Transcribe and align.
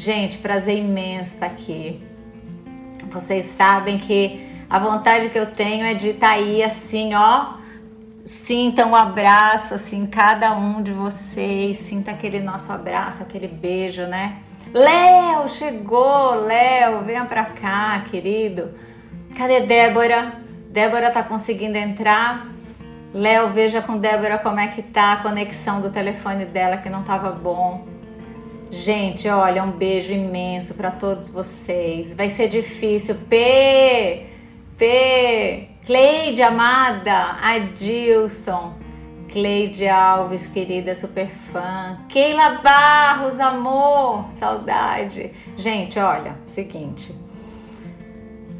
Gente, 0.00 0.38
prazer 0.38 0.78
imenso 0.78 1.34
estar 1.34 1.44
aqui. 1.44 2.02
Vocês 3.10 3.44
sabem 3.44 3.98
que 3.98 4.48
a 4.70 4.78
vontade 4.78 5.28
que 5.28 5.38
eu 5.38 5.44
tenho 5.44 5.84
é 5.84 5.92
de 5.92 6.08
estar 6.08 6.28
tá 6.28 6.32
aí 6.32 6.62
assim, 6.62 7.14
ó. 7.14 7.56
Sinta 8.24 8.86
um 8.86 8.96
abraço, 8.96 9.74
assim, 9.74 10.06
cada 10.06 10.54
um 10.54 10.82
de 10.82 10.90
vocês. 10.90 11.80
Sinta 11.80 12.12
aquele 12.12 12.40
nosso 12.40 12.72
abraço, 12.72 13.22
aquele 13.22 13.46
beijo, 13.46 14.06
né? 14.06 14.38
Léo, 14.72 15.46
chegou! 15.50 16.46
Léo, 16.46 17.02
venha 17.04 17.26
pra 17.26 17.44
cá, 17.44 18.02
querido. 18.10 18.70
Cadê 19.36 19.60
Débora? 19.60 20.32
Débora 20.70 21.10
tá 21.10 21.22
conseguindo 21.22 21.76
entrar? 21.76 22.46
Léo, 23.12 23.50
veja 23.50 23.82
com 23.82 23.98
Débora 23.98 24.38
como 24.38 24.60
é 24.60 24.68
que 24.68 24.80
tá 24.80 25.12
a 25.12 25.16
conexão 25.18 25.78
do 25.78 25.90
telefone 25.90 26.46
dela 26.46 26.78
que 26.78 26.88
não 26.88 27.02
tava 27.02 27.30
bom. 27.32 27.89
Gente, 28.70 29.28
olha, 29.28 29.64
um 29.64 29.72
beijo 29.72 30.12
imenso 30.12 30.74
para 30.74 30.92
todos 30.92 31.28
vocês. 31.28 32.14
Vai 32.14 32.30
ser 32.30 32.48
difícil. 32.48 33.16
P, 33.28 34.26
P, 34.78 35.68
Cleide 35.84 36.40
amada, 36.40 37.36
Adilson, 37.42 38.74
Cleide 39.28 39.88
Alves, 39.88 40.46
querida 40.46 40.94
super 40.94 41.26
fã, 41.26 41.98
Keila 42.08 42.60
Barros, 42.62 43.40
amor, 43.40 44.26
saudade. 44.38 45.32
Gente, 45.56 45.98
olha, 45.98 46.36
seguinte. 46.46 47.12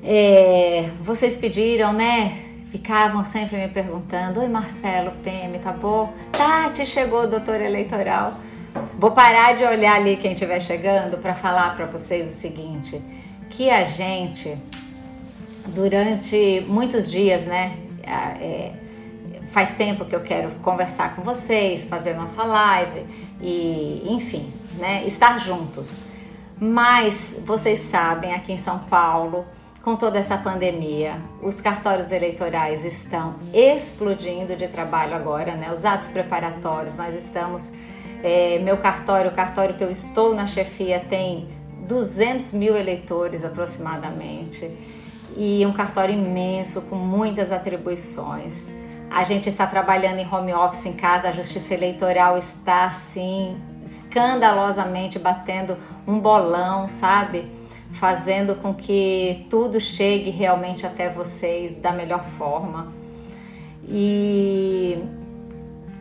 É, 0.02 0.90
vocês 1.02 1.36
pediram, 1.36 1.92
né? 1.92 2.46
Ficavam 2.72 3.24
sempre 3.24 3.58
me 3.58 3.68
perguntando: 3.68 4.40
Oi, 4.40 4.48
Marcelo, 4.48 5.12
PM, 5.22 5.56
tá 5.60 5.72
bom? 5.72 6.12
Tati, 6.32 6.84
chegou, 6.84 7.28
doutor 7.28 7.60
eleitoral. 7.60 8.34
Vou 8.98 9.12
parar 9.12 9.56
de 9.56 9.64
olhar 9.64 9.96
ali 9.96 10.16
quem 10.16 10.32
estiver 10.32 10.60
chegando 10.60 11.18
para 11.18 11.34
falar 11.34 11.74
para 11.74 11.86
vocês 11.86 12.26
o 12.26 12.32
seguinte: 12.32 13.02
que 13.48 13.70
a 13.70 13.84
gente, 13.84 14.56
durante 15.66 16.64
muitos 16.68 17.10
dias, 17.10 17.46
né? 17.46 17.78
É, 18.02 18.72
faz 19.50 19.74
tempo 19.74 20.04
que 20.04 20.14
eu 20.14 20.22
quero 20.22 20.50
conversar 20.62 21.14
com 21.14 21.22
vocês, 21.22 21.84
fazer 21.84 22.14
nossa 22.14 22.42
live 22.44 23.04
e, 23.40 24.06
enfim, 24.08 24.52
né? 24.78 25.02
Estar 25.04 25.38
juntos. 25.38 26.00
Mas 26.58 27.36
vocês 27.44 27.78
sabem, 27.78 28.34
aqui 28.34 28.52
em 28.52 28.58
São 28.58 28.80
Paulo, 28.80 29.46
com 29.82 29.96
toda 29.96 30.18
essa 30.18 30.36
pandemia, 30.36 31.16
os 31.42 31.60
cartórios 31.60 32.12
eleitorais 32.12 32.84
estão 32.84 33.36
explodindo 33.52 34.54
de 34.54 34.68
trabalho 34.68 35.14
agora, 35.14 35.54
né? 35.54 35.72
Os 35.72 35.84
atos 35.84 36.08
preparatórios, 36.08 36.98
nós 36.98 37.14
estamos 37.14 37.72
é, 38.22 38.58
meu 38.58 38.76
cartório, 38.76 39.30
o 39.30 39.34
cartório 39.34 39.74
que 39.74 39.82
eu 39.82 39.90
estou 39.90 40.34
na 40.34 40.46
chefia, 40.46 41.00
tem 41.00 41.48
200 41.86 42.52
mil 42.52 42.76
eleitores 42.76 43.44
aproximadamente 43.44 44.70
e 45.36 45.64
um 45.66 45.72
cartório 45.72 46.14
imenso 46.14 46.82
com 46.82 46.96
muitas 46.96 47.50
atribuições. 47.52 48.68
A 49.10 49.24
gente 49.24 49.48
está 49.48 49.66
trabalhando 49.66 50.18
em 50.18 50.28
home 50.32 50.54
office 50.54 50.86
em 50.86 50.92
casa, 50.92 51.28
a 51.28 51.32
Justiça 51.32 51.74
Eleitoral 51.74 52.38
está 52.38 52.84
assim 52.84 53.56
escandalosamente 53.84 55.18
batendo 55.18 55.76
um 56.06 56.20
bolão, 56.20 56.88
sabe? 56.88 57.50
Fazendo 57.92 58.54
com 58.54 58.72
que 58.72 59.46
tudo 59.50 59.80
chegue 59.80 60.30
realmente 60.30 60.86
até 60.86 61.10
vocês 61.10 61.76
da 61.76 61.90
melhor 61.90 62.24
forma. 62.38 62.92
E 63.88 65.02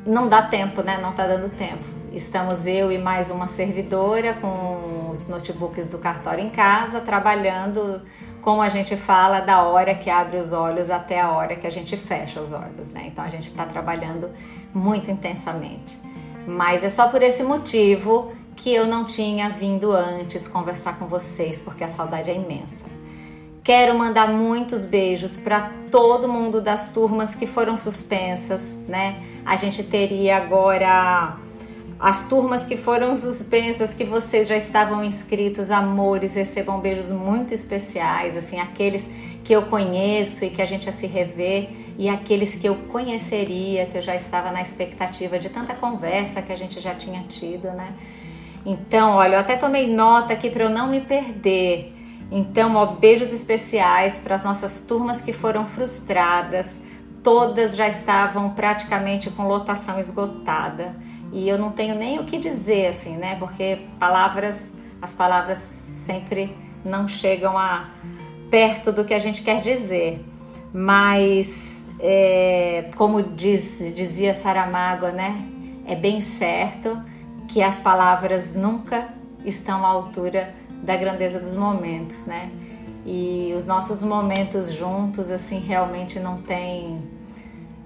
não 0.05 0.27
dá 0.27 0.43
tempo, 0.43 0.83
né? 0.83 0.99
Não 1.01 1.09
está 1.09 1.25
dando 1.25 1.49
tempo. 1.49 1.98
Estamos 2.11 2.65
eu 2.65 2.91
e 2.91 2.97
mais 2.97 3.29
uma 3.29 3.47
servidora 3.47 4.33
com 4.33 5.09
os 5.11 5.27
notebooks 5.27 5.85
do 5.85 5.99
cartório 5.99 6.43
em 6.43 6.49
casa, 6.49 6.99
trabalhando, 6.99 8.01
como 8.41 8.63
a 8.63 8.69
gente 8.69 8.97
fala, 8.97 9.39
da 9.39 9.61
hora 9.61 9.93
que 9.93 10.09
abre 10.09 10.37
os 10.37 10.51
olhos 10.51 10.89
até 10.89 11.19
a 11.19 11.29
hora 11.29 11.55
que 11.55 11.67
a 11.67 11.69
gente 11.69 11.95
fecha 11.95 12.41
os 12.41 12.51
olhos, 12.51 12.89
né? 12.89 13.03
Então 13.07 13.23
a 13.23 13.29
gente 13.29 13.47
está 13.47 13.63
trabalhando 13.65 14.31
muito 14.73 15.11
intensamente. 15.11 15.99
Mas 16.47 16.83
é 16.83 16.89
só 16.89 17.09
por 17.09 17.21
esse 17.21 17.43
motivo 17.43 18.31
que 18.55 18.73
eu 18.73 18.87
não 18.87 19.05
tinha 19.05 19.49
vindo 19.49 19.91
antes 19.91 20.47
conversar 20.47 20.97
com 20.97 21.05
vocês, 21.05 21.59
porque 21.59 21.83
a 21.83 21.87
saudade 21.87 22.31
é 22.31 22.35
imensa. 22.35 22.85
Quero 23.63 23.95
mandar 23.95 24.29
muitos 24.29 24.83
beijos 24.83 25.37
para 25.37 25.71
todo 25.91 26.27
mundo 26.27 26.59
das 26.59 26.91
turmas 26.91 27.35
que 27.35 27.45
foram 27.45 27.77
suspensas, 27.77 28.75
né? 28.87 29.21
A 29.45 29.55
gente 29.57 29.83
teria 29.83 30.37
agora 30.37 31.37
as 31.99 32.23
turmas 32.23 32.65
que 32.65 32.77
foram 32.77 33.13
suspensas, 33.13 33.93
que 33.93 34.05
vocês 34.05 34.47
já 34.47 34.55
estavam 34.55 35.03
inscritos, 35.03 35.69
amores, 35.69 36.33
recebam 36.33 36.79
beijos 36.79 37.11
muito 37.11 37.53
especiais, 37.53 38.37
assim, 38.37 38.57
aqueles 38.57 39.09
que 39.43 39.51
eu 39.51 39.63
conheço 39.63 40.45
e 40.45 40.49
que 40.49 40.61
a 40.61 40.65
gente 40.65 40.85
ia 40.85 40.93
se 40.93 41.05
rever, 41.05 41.69
e 41.97 42.07
aqueles 42.07 42.55
que 42.55 42.69
eu 42.69 42.75
conheceria, 42.87 43.85
que 43.85 43.97
eu 43.97 44.01
já 44.01 44.15
estava 44.15 44.49
na 44.49 44.61
expectativa 44.61 45.37
de 45.37 45.49
tanta 45.49 45.75
conversa 45.75 46.41
que 46.41 46.53
a 46.53 46.55
gente 46.55 46.79
já 46.79 46.95
tinha 46.95 47.21
tido, 47.23 47.69
né? 47.71 47.93
Então, 48.65 49.11
olha, 49.15 49.35
eu 49.35 49.39
até 49.41 49.57
tomei 49.57 49.93
nota 49.93 50.31
aqui 50.31 50.49
para 50.49 50.63
eu 50.63 50.69
não 50.69 50.87
me 50.87 51.01
perder. 51.01 51.93
Então, 52.31 52.75
ó, 52.75 52.85
beijos 52.85 53.33
especiais 53.33 54.19
para 54.19 54.35
as 54.35 54.43
nossas 54.45 54.85
turmas 54.85 55.19
que 55.19 55.33
foram 55.33 55.65
frustradas. 55.65 56.79
Todas 57.21 57.75
já 57.75 57.89
estavam 57.89 58.51
praticamente 58.51 59.29
com 59.29 59.45
lotação 59.45 59.99
esgotada 59.99 61.08
e 61.31 61.47
eu 61.47 61.57
não 61.57 61.71
tenho 61.71 61.95
nem 61.95 62.19
o 62.19 62.23
que 62.23 62.37
dizer 62.37 62.87
assim, 62.87 63.17
né? 63.17 63.35
Porque 63.35 63.79
palavras, 63.99 64.71
as 65.01 65.13
palavras 65.13 65.59
sempre 65.59 66.55
não 66.83 67.07
chegam 67.07 67.57
a 67.57 67.89
perto 68.49 68.91
do 68.91 69.05
que 69.05 69.13
a 69.13 69.19
gente 69.19 69.41
quer 69.41 69.61
dizer. 69.61 70.25
Mas 70.73 71.83
é, 71.99 72.89
como 72.95 73.21
diz, 73.21 73.93
dizia 73.95 74.33
Saramago, 74.33 75.07
né? 75.07 75.45
É 75.85 75.95
bem 75.95 76.21
certo 76.21 77.01
que 77.47 77.61
as 77.61 77.79
palavras 77.79 78.55
nunca 78.55 79.09
estão 79.43 79.85
à 79.85 79.89
altura 79.89 80.53
da 80.83 80.95
grandeza 80.95 81.39
dos 81.39 81.55
momentos, 81.55 82.25
né? 82.25 82.51
E 83.05 83.53
os 83.55 83.65
nossos 83.65 84.03
momentos 84.03 84.71
juntos, 84.71 85.31
assim, 85.31 85.59
realmente 85.59 86.19
não 86.19 86.41
tem 86.41 87.01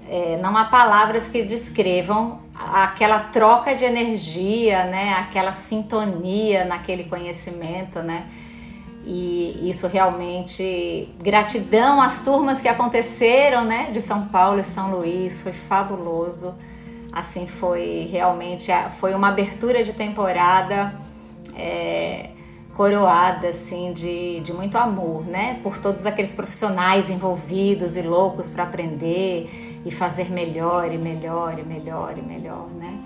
é, 0.08 0.38
não 0.38 0.56
há 0.58 0.66
palavras 0.66 1.28
que 1.28 1.44
descrevam 1.44 2.43
aquela 2.56 3.20
troca 3.20 3.76
de 3.76 3.84
energia, 3.84 4.86
né? 4.86 5.14
Aquela 5.14 5.54
sintonia 5.54 6.66
naquele 6.66 7.06
conhecimento, 7.06 8.00
né? 8.00 8.28
E 9.06 9.70
isso 9.70 9.88
realmente, 9.88 11.10
gratidão 11.22 12.02
às 12.02 12.22
turmas 12.22 12.62
que 12.62 12.68
aconteceram, 12.68 13.66
né? 13.66 13.90
De 13.92 14.00
São 14.00 14.28
Paulo 14.28 14.60
e 14.60 14.64
São 14.64 14.92
Luís, 14.92 15.42
foi 15.42 15.52
fabuloso. 15.52 16.56
Assim, 17.12 17.46
foi 17.46 18.08
realmente, 18.12 18.72
foi 19.00 19.14
uma 19.14 19.28
abertura 19.28 19.84
de 19.84 19.94
temporada 19.94 20.94
é, 21.56 22.30
coroada, 22.76 23.50
assim, 23.50 23.94
de, 23.94 24.40
de 24.40 24.54
muito 24.54 24.78
amor, 24.78 25.26
né? 25.26 25.60
Por 25.62 25.78
todos 25.78 26.06
aqueles 26.06 26.34
profissionais 26.34 27.10
envolvidos 27.10 27.98
e 27.98 28.02
loucos 28.02 28.50
para 28.50 28.64
aprender 28.64 29.73
e 29.86 29.92
fazer 29.92 30.32
melhor 30.32 30.92
e 30.94 30.98
melhor 30.98 31.58
e 31.60 31.64
melhor 31.64 32.14
e 32.18 32.22
melhor, 32.22 32.68
né? 32.70 32.98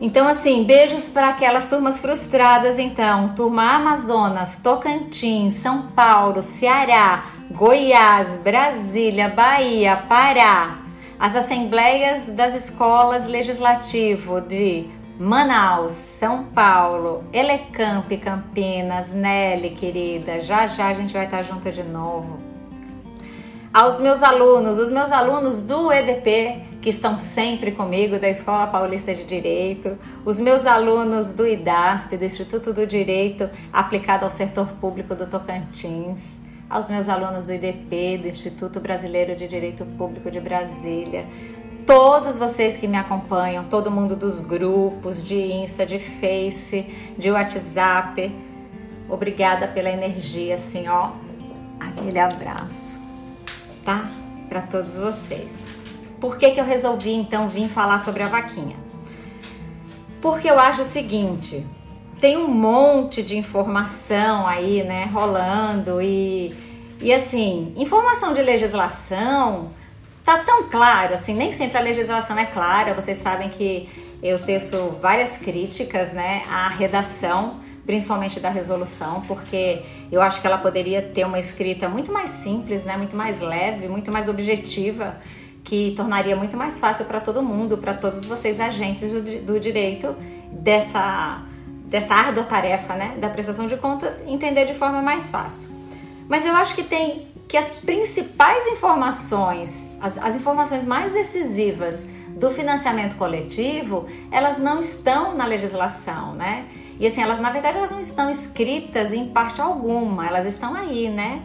Então, 0.00 0.26
assim, 0.26 0.64
beijos 0.64 1.10
para 1.10 1.28
aquelas 1.28 1.68
turmas 1.68 2.00
frustradas, 2.00 2.78
então. 2.78 3.34
Turma 3.34 3.74
Amazonas, 3.74 4.56
Tocantins, 4.56 5.56
São 5.56 5.88
Paulo, 5.88 6.42
Ceará, 6.42 7.26
Goiás, 7.50 8.36
Brasília, 8.36 9.28
Bahia, 9.28 9.96
Pará. 10.08 10.78
As 11.18 11.36
assembleias 11.36 12.28
das 12.28 12.54
escolas 12.54 13.26
legislativo 13.26 14.40
de 14.40 14.88
Manaus, 15.18 15.92
São 15.92 16.44
Paulo, 16.44 17.22
Elecamp, 17.30 18.10
Campinas, 18.24 19.12
Nelly, 19.12 19.70
querida. 19.70 20.40
Já 20.40 20.66
já 20.66 20.86
a 20.86 20.94
gente 20.94 21.12
vai 21.12 21.26
estar 21.26 21.42
junto 21.42 21.70
de 21.70 21.82
novo 21.82 22.49
aos 23.72 24.00
meus 24.00 24.22
alunos, 24.22 24.78
os 24.78 24.90
meus 24.90 25.12
alunos 25.12 25.62
do 25.62 25.92
EDP, 25.92 26.62
que 26.82 26.90
estão 26.90 27.18
sempre 27.18 27.70
comigo, 27.70 28.18
da 28.18 28.28
Escola 28.28 28.66
Paulista 28.66 29.14
de 29.14 29.24
Direito, 29.24 29.96
os 30.24 30.40
meus 30.40 30.66
alunos 30.66 31.30
do 31.30 31.46
IDASP, 31.46 32.16
do 32.16 32.24
Instituto 32.24 32.72
do 32.72 32.86
Direito 32.86 33.48
Aplicado 33.72 34.24
ao 34.24 34.30
Setor 34.30 34.66
Público 34.80 35.14
do 35.14 35.26
Tocantins, 35.26 36.38
aos 36.68 36.88
meus 36.88 37.08
alunos 37.08 37.44
do 37.44 37.52
IDP, 37.52 38.18
do 38.18 38.28
Instituto 38.28 38.80
Brasileiro 38.80 39.36
de 39.36 39.46
Direito 39.46 39.84
Público 39.96 40.30
de 40.32 40.40
Brasília, 40.40 41.26
todos 41.86 42.36
vocês 42.36 42.76
que 42.76 42.88
me 42.88 42.96
acompanham, 42.96 43.64
todo 43.64 43.90
mundo 43.90 44.16
dos 44.16 44.40
grupos 44.40 45.22
de 45.24 45.36
Insta, 45.36 45.86
de 45.86 45.98
Face, 45.98 46.86
de 47.16 47.30
WhatsApp, 47.30 48.34
obrigada 49.08 49.68
pela 49.68 49.90
energia, 49.90 50.56
assim, 50.56 50.88
ó, 50.88 51.10
aquele 51.78 52.18
abraço 52.18 52.99
tá? 53.82 54.08
Para 54.48 54.62
todos 54.62 54.96
vocês. 54.96 55.68
Por 56.20 56.36
que, 56.36 56.50
que 56.50 56.60
eu 56.60 56.64
resolvi 56.64 57.12
então 57.12 57.48
vir 57.48 57.68
falar 57.68 57.98
sobre 57.98 58.22
a 58.22 58.28
vaquinha? 58.28 58.76
Porque 60.20 60.50
eu 60.50 60.58
acho 60.58 60.82
o 60.82 60.84
seguinte: 60.84 61.66
tem 62.20 62.36
um 62.36 62.48
monte 62.48 63.22
de 63.22 63.36
informação 63.36 64.46
aí, 64.46 64.82
né, 64.82 65.08
rolando 65.12 66.00
e, 66.02 66.54
e 67.00 67.12
assim, 67.12 67.72
informação 67.76 68.34
de 68.34 68.42
legislação 68.42 69.70
tá 70.22 70.38
tão 70.38 70.68
claro, 70.68 71.14
assim, 71.14 71.34
nem 71.34 71.52
sempre 71.52 71.78
a 71.78 71.80
legislação 71.80 72.38
é 72.38 72.44
clara. 72.44 72.94
Vocês 72.94 73.16
sabem 73.16 73.48
que 73.48 73.88
eu 74.22 74.38
teço 74.38 74.98
várias 75.00 75.38
críticas, 75.38 76.12
né, 76.12 76.42
à 76.50 76.68
redação, 76.68 77.58
principalmente 77.86 78.38
da 78.38 78.50
resolução, 78.50 79.22
porque 79.22 79.82
eu 80.12 80.20
acho 80.22 80.40
que 80.40 80.46
ela 80.46 80.58
poderia 80.58 81.02
ter 81.02 81.24
uma 81.24 81.38
escrita 81.38 81.88
muito 81.88 82.12
mais 82.12 82.30
simples, 82.30 82.84
né, 82.84 82.96
muito 82.96 83.16
mais 83.16 83.40
leve, 83.40 83.88
muito 83.88 84.12
mais 84.12 84.28
objetiva, 84.28 85.16
que 85.64 85.92
tornaria 85.96 86.36
muito 86.36 86.56
mais 86.56 86.78
fácil 86.78 87.04
para 87.04 87.20
todo 87.20 87.42
mundo, 87.42 87.78
para 87.78 87.94
todos 87.94 88.24
vocês 88.24 88.60
agentes 88.60 89.10
do, 89.12 89.20
do 89.40 89.60
direito 89.60 90.14
dessa 90.52 91.44
dessa 91.90 92.14
árdua 92.14 92.44
tarefa, 92.44 92.94
né, 92.94 93.16
da 93.18 93.28
prestação 93.28 93.66
de 93.66 93.76
contas, 93.76 94.22
entender 94.24 94.64
de 94.64 94.74
forma 94.74 95.02
mais 95.02 95.28
fácil. 95.28 95.68
Mas 96.28 96.46
eu 96.46 96.54
acho 96.54 96.76
que 96.76 96.84
tem 96.84 97.26
que 97.48 97.56
as 97.56 97.80
principais 97.80 98.64
informações, 98.68 99.90
as, 100.00 100.16
as 100.16 100.36
informações 100.36 100.84
mais 100.84 101.12
decisivas 101.12 102.06
do 102.28 102.50
financiamento 102.52 103.16
coletivo, 103.16 104.06
elas 104.30 104.58
não 104.58 104.78
estão 104.78 105.36
na 105.36 105.44
legislação, 105.44 106.32
né? 106.32 106.66
E 107.00 107.06
assim, 107.06 107.22
elas 107.22 107.40
na 107.40 107.50
verdade 107.50 107.78
elas 107.78 107.90
não 107.90 107.98
estão 107.98 108.28
escritas 108.28 109.14
em 109.14 109.26
parte 109.26 109.58
alguma, 109.58 110.26
elas 110.26 110.44
estão 110.44 110.74
aí, 110.74 111.08
né? 111.08 111.42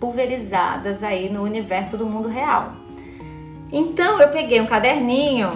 Pulverizadas 0.00 1.04
aí 1.04 1.30
no 1.30 1.44
universo 1.44 1.96
do 1.96 2.04
mundo 2.04 2.28
real. 2.28 2.72
Então 3.70 4.20
eu 4.20 4.28
peguei 4.30 4.60
um 4.60 4.66
caderninho 4.66 5.52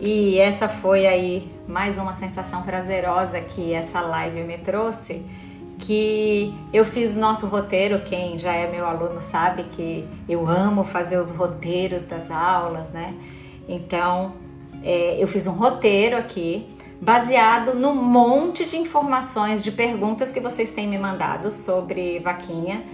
e 0.00 0.38
essa 0.38 0.66
foi 0.66 1.06
aí 1.06 1.52
mais 1.68 1.98
uma 1.98 2.14
sensação 2.14 2.62
prazerosa 2.62 3.38
que 3.42 3.74
essa 3.74 4.00
live 4.00 4.44
me 4.44 4.56
trouxe, 4.56 5.22
que 5.78 6.54
eu 6.72 6.86
fiz 6.86 7.16
nosso 7.16 7.46
roteiro, 7.48 8.00
quem 8.00 8.38
já 8.38 8.54
é 8.54 8.66
meu 8.66 8.86
aluno 8.86 9.20
sabe 9.20 9.64
que 9.64 10.08
eu 10.26 10.48
amo 10.48 10.84
fazer 10.84 11.18
os 11.18 11.30
roteiros 11.30 12.06
das 12.06 12.30
aulas, 12.30 12.88
né? 12.90 13.14
Então, 13.68 14.32
é, 14.82 15.22
eu 15.22 15.28
fiz 15.28 15.46
um 15.46 15.52
roteiro 15.52 16.16
aqui 16.16 16.66
baseado 17.00 17.74
no 17.74 17.94
monte 17.94 18.64
de 18.66 18.76
informações, 18.76 19.64
de 19.64 19.72
perguntas 19.72 20.30
que 20.30 20.40
vocês 20.40 20.70
têm 20.70 20.86
me 20.86 20.98
mandado 20.98 21.50
sobre 21.50 22.18
vaquinha 22.18 22.84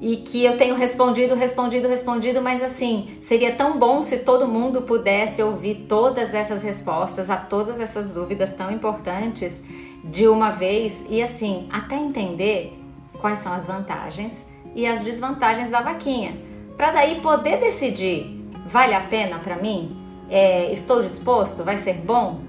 e 0.00 0.16
que 0.16 0.44
eu 0.44 0.56
tenho 0.56 0.74
respondido, 0.74 1.34
respondido, 1.34 1.88
respondido, 1.88 2.40
mas 2.40 2.62
assim, 2.62 3.16
seria 3.20 3.52
tão 3.52 3.78
bom 3.78 4.02
se 4.02 4.18
todo 4.18 4.46
mundo 4.46 4.82
pudesse 4.82 5.42
ouvir 5.42 5.86
todas 5.88 6.34
essas 6.34 6.62
respostas 6.62 7.30
a 7.30 7.36
todas 7.36 7.80
essas 7.80 8.12
dúvidas 8.12 8.52
tão 8.52 8.70
importantes 8.70 9.62
de 10.04 10.28
uma 10.28 10.50
vez 10.50 11.04
e 11.08 11.22
assim, 11.22 11.68
até 11.70 11.96
entender 11.96 12.78
quais 13.20 13.40
são 13.40 13.52
as 13.52 13.66
vantagens 13.66 14.46
e 14.74 14.86
as 14.86 15.02
desvantagens 15.02 15.70
da 15.70 15.80
vaquinha, 15.80 16.36
para 16.76 16.92
daí 16.92 17.20
poder 17.20 17.58
decidir, 17.58 18.48
vale 18.66 18.94
a 18.94 19.00
pena 19.00 19.38
para 19.40 19.56
mim? 19.56 19.96
É, 20.30 20.70
estou 20.70 21.02
disposto? 21.02 21.64
Vai 21.64 21.78
ser 21.78 21.94
bom? 21.94 22.47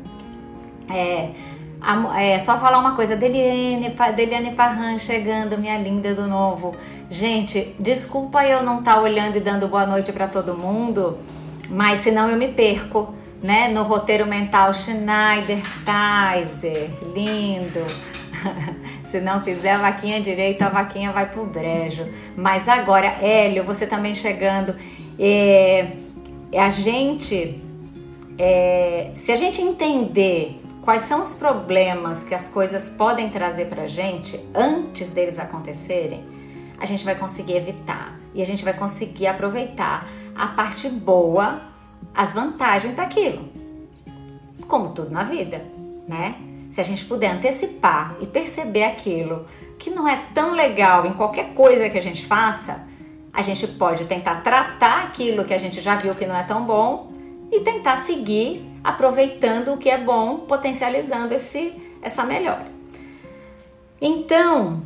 É, 0.92 1.32
é, 2.18 2.40
só 2.40 2.60
falar 2.60 2.78
uma 2.78 2.96
coisa, 2.96 3.16
Deliane, 3.16 3.96
Deliane 4.16 4.52
Parran 4.52 5.00
chegando, 5.00 5.58
minha 5.58 5.78
linda 5.78 6.14
do 6.14 6.28
novo. 6.28 6.76
Gente, 7.10 7.76
desculpa 7.80 8.44
eu 8.46 8.62
não 8.64 8.80
estar 8.80 8.96
tá 8.96 9.02
olhando 9.02 9.38
e 9.38 9.40
dando 9.40 9.68
boa 9.68 9.86
noite 9.86 10.12
para 10.12 10.28
todo 10.28 10.58
mundo, 10.58 11.18
mas 11.70 12.00
senão 12.00 12.30
eu 12.30 12.38
me 12.38 12.50
perco, 12.50 13.14
né? 13.42 13.70
No 13.70 13.84
roteiro 13.84 14.28
mental 14.28 14.74
Schneider, 14.74 15.60
Kaiser, 15.86 16.90
lindo. 17.14 17.86
Se 19.04 19.20
não 19.20 19.42
fizer 19.42 19.72
a 19.72 19.78
vaquinha 19.80 20.22
direita, 20.22 20.66
a 20.66 20.70
vaquinha 20.70 21.12
vai 21.12 21.30
pro 21.30 21.46
brejo. 21.46 22.06
Mas 22.36 22.68
agora, 22.68 23.08
Hélio, 23.22 23.64
você 23.64 23.88
também 23.88 24.14
chegando. 24.14 24.76
É, 25.18 25.94
a 26.56 26.70
gente, 26.70 27.60
é, 28.38 29.10
se 29.14 29.32
a 29.32 29.36
gente 29.36 29.62
entender 29.62 30.59
quais 30.90 31.04
são 31.04 31.22
os 31.22 31.36
problemas 31.36 32.24
que 32.24 32.34
as 32.34 32.48
coisas 32.48 32.90
podem 32.90 33.30
trazer 33.30 33.68
pra 33.68 33.86
gente 33.86 34.44
antes 34.56 35.12
deles 35.12 35.38
acontecerem, 35.38 36.26
a 36.80 36.86
gente 36.88 37.06
vai 37.06 37.14
conseguir 37.14 37.58
evitar 37.58 38.20
e 38.34 38.42
a 38.42 38.46
gente 38.46 38.64
vai 38.64 38.74
conseguir 38.74 39.28
aproveitar 39.28 40.08
a 40.36 40.48
parte 40.48 40.90
boa, 40.90 41.62
as 42.12 42.34
vantagens 42.34 42.96
daquilo. 42.96 43.50
Como 44.68 44.90
tudo 44.90 45.12
na 45.12 45.24
vida, 45.24 45.64
né? 46.08 46.38
Se 46.72 46.82
a 46.82 46.84
gente 46.84 47.06
puder 47.06 47.34
antecipar 47.34 48.16
e 48.20 48.26
perceber 48.26 48.86
aquilo 48.86 49.46
que 49.78 49.92
não 49.92 50.08
é 50.08 50.20
tão 50.34 50.56
legal 50.56 51.06
em 51.06 51.14
qualquer 51.14 51.54
coisa 51.54 51.88
que 51.88 52.00
a 52.00 52.02
gente 52.02 52.26
faça, 52.26 52.84
a 53.32 53.44
gente 53.44 53.68
pode 53.68 54.06
tentar 54.06 54.42
tratar 54.42 55.04
aquilo 55.04 55.46
que 55.46 55.54
a 55.54 55.60
gente 55.60 55.82
já 55.82 55.98
viu 55.98 56.16
que 56.16 56.26
não 56.26 56.36
é 56.36 56.42
tão 56.42 56.66
bom 56.66 57.14
e 57.52 57.60
tentar 57.60 57.98
seguir 57.98 58.69
aproveitando 58.84 59.74
o 59.74 59.78
que 59.78 59.90
é 59.90 59.98
bom, 59.98 60.40
potencializando 60.40 61.34
esse, 61.34 61.74
essa 62.02 62.24
melhora. 62.24 62.68
Então, 64.02 64.82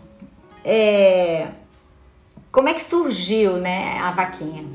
é, 0.63 1.47
como 2.51 2.69
é 2.69 2.73
que 2.73 2.83
surgiu, 2.83 3.57
né, 3.57 3.99
a 3.99 4.11
vaquinha? 4.11 4.65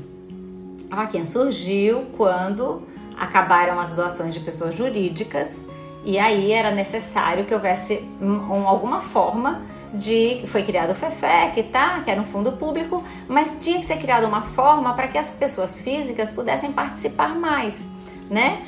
A 0.89 0.95
vaquinha 0.97 1.25
surgiu 1.25 2.07
quando 2.17 2.87
acabaram 3.17 3.79
as 3.79 3.93
doações 3.93 4.33
de 4.33 4.39
pessoas 4.39 4.75
jurídicas 4.75 5.65
e 6.05 6.17
aí 6.17 6.51
era 6.51 6.71
necessário 6.71 7.45
que 7.45 7.53
houvesse 7.53 8.03
um, 8.21 8.67
alguma 8.67 9.01
forma 9.01 9.61
de 9.93 10.43
foi 10.47 10.63
criado 10.63 10.91
o 10.91 10.95
FEFEC, 10.95 11.63
tá? 11.63 12.01
Que 12.01 12.11
era 12.11 12.21
um 12.21 12.25
fundo 12.25 12.53
público, 12.53 13.03
mas 13.27 13.57
tinha 13.59 13.77
que 13.79 13.85
ser 13.85 13.97
criada 13.97 14.27
uma 14.27 14.41
forma 14.41 14.93
para 14.93 15.07
que 15.07 15.17
as 15.17 15.29
pessoas 15.29 15.81
físicas 15.81 16.31
pudessem 16.31 16.71
participar 16.71 17.35
mais, 17.35 17.87
né? 18.29 18.61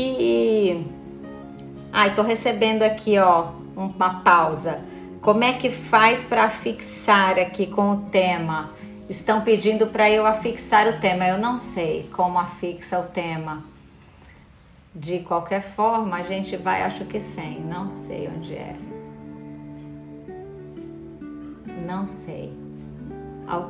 E 0.00 0.86
ai, 1.92 2.14
tô 2.14 2.22
recebendo 2.22 2.84
aqui, 2.84 3.18
ó, 3.18 3.50
uma 3.74 4.20
pausa. 4.20 4.80
Como 5.20 5.42
é 5.42 5.54
que 5.54 5.70
faz 5.70 6.24
para 6.24 6.44
afixar 6.44 7.36
aqui 7.36 7.66
com 7.66 7.90
o 7.90 7.96
tema? 8.02 8.70
Estão 9.08 9.40
pedindo 9.40 9.88
para 9.88 10.08
eu 10.08 10.24
afixar 10.24 10.86
o 10.86 11.00
tema. 11.00 11.26
Eu 11.26 11.36
não 11.36 11.58
sei 11.58 12.08
como 12.12 12.38
afixa 12.38 13.00
o 13.00 13.06
tema. 13.06 13.64
De 14.94 15.18
qualquer 15.18 15.62
forma, 15.62 16.18
a 16.18 16.22
gente 16.22 16.56
vai, 16.56 16.82
acho 16.82 17.04
que 17.04 17.18
sem. 17.18 17.58
Não 17.58 17.88
sei 17.88 18.28
onde 18.28 18.54
é. 18.54 18.76
Não 21.84 22.06
sei. 22.06 22.57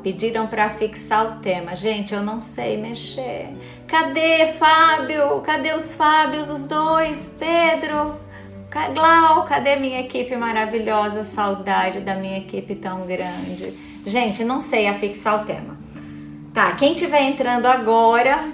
Pediram 0.02 0.46
para 0.46 0.70
fixar 0.70 1.24
o 1.26 1.40
tema. 1.40 1.76
Gente, 1.76 2.14
eu 2.14 2.22
não 2.22 2.40
sei 2.40 2.76
mexer. 2.76 3.48
Cadê 3.86 4.52
Fábio? 4.58 5.40
Cadê 5.40 5.74
os 5.74 5.94
Fábios, 5.94 6.50
os 6.50 6.66
dois? 6.66 7.32
Pedro? 7.38 8.16
Glau, 8.94 9.44
cadê 9.44 9.76
minha 9.76 10.00
equipe 10.00 10.36
maravilhosa? 10.36 11.24
Saudade 11.24 12.00
da 12.00 12.14
minha 12.14 12.38
equipe 12.38 12.74
tão 12.74 13.06
grande. 13.06 13.72
Gente, 14.06 14.44
não 14.44 14.60
sei 14.60 14.86
afixar 14.86 15.42
o 15.42 15.46
tema. 15.46 15.76
Tá, 16.52 16.72
quem 16.72 16.92
estiver 16.92 17.22
entrando 17.22 17.66
agora, 17.66 18.52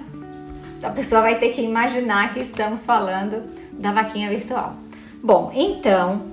a 0.82 0.90
pessoa 0.90 1.22
vai 1.22 1.38
ter 1.38 1.50
que 1.50 1.62
imaginar 1.62 2.32
que 2.32 2.40
estamos 2.40 2.84
falando 2.84 3.42
da 3.72 3.92
vaquinha 3.92 4.28
virtual. 4.28 4.74
Bom, 5.22 5.50
então, 5.54 6.26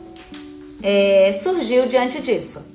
é, 0.83 1.31
surgiu 1.33 1.87
diante 1.87 2.21
disso. 2.21 2.70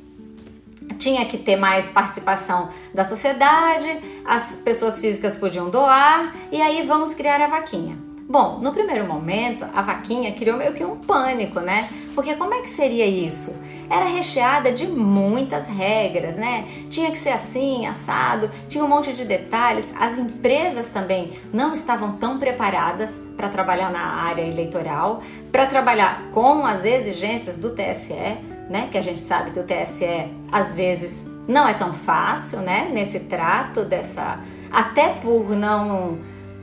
Tinha 0.99 1.25
que 1.26 1.38
ter 1.38 1.57
mais 1.57 1.88
participação 1.88 2.69
da 2.93 3.05
sociedade, 3.05 4.00
as 4.25 4.53
pessoas 4.53 4.99
físicas 4.99 5.37
podiam 5.37 5.71
doar, 5.71 6.35
e 6.50 6.61
aí 6.61 6.87
vamos 6.87 7.15
criar 7.15 7.41
a 7.41 7.47
vaquinha. 7.47 7.97
Bom, 8.29 8.59
no 8.59 8.73
primeiro 8.73 9.07
momento, 9.07 9.65
a 9.73 9.83
vaquinha 9.83 10.33
criou 10.33 10.57
meio 10.57 10.73
que 10.73 10.85
um 10.85 10.97
pânico, 10.97 11.61
né? 11.61 11.88
Porque 12.12 12.35
como 12.35 12.55
é 12.55 12.61
que 12.61 12.69
seria 12.69 13.07
isso? 13.07 13.57
Era 13.88 14.05
recheada 14.05 14.73
de 14.73 14.85
muitas 14.85 15.69
regras, 15.69 16.37
né? 16.37 16.67
Tinha 16.91 17.09
que 17.12 17.19
ser 17.19 17.31
assim, 17.31 17.87
assado, 17.87 18.50
tinha 18.69 18.85
um 18.85 18.88
monte 18.88 19.12
de 19.12 19.25
detalhes. 19.25 19.93
As 19.97 20.19
empresas 20.19 20.91
também 20.91 21.38
não 21.53 21.73
estavam 21.73 22.17
tão 22.17 22.37
preparadas 22.37 23.23
para 23.37 23.49
trabalhar 23.49 23.91
na 23.93 24.25
área 24.25 24.43
eleitoral, 24.43 25.23
para 25.53 25.67
trabalhar 25.67 26.25
com 26.33 26.67
as 26.67 26.85
exigências 26.85 27.59
do 27.59 27.71
TSE, 27.71 28.55
né? 28.68 28.88
Que 28.90 28.99
a 28.99 29.02
gente 29.02 29.20
sabe 29.20 29.50
que 29.50 29.61
o 29.61 29.64
TSE 29.64 30.30
às 30.50 30.75
vezes 30.75 31.26
não 31.49 31.68
é 31.68 31.75
tão 31.75 31.92
fácil, 31.92 32.61
né? 32.61 32.90
Nesse 32.92 33.20
trato 33.20 33.85
dessa, 33.85 34.40
até 34.70 35.08
por 35.08 35.50
não 35.50 36.18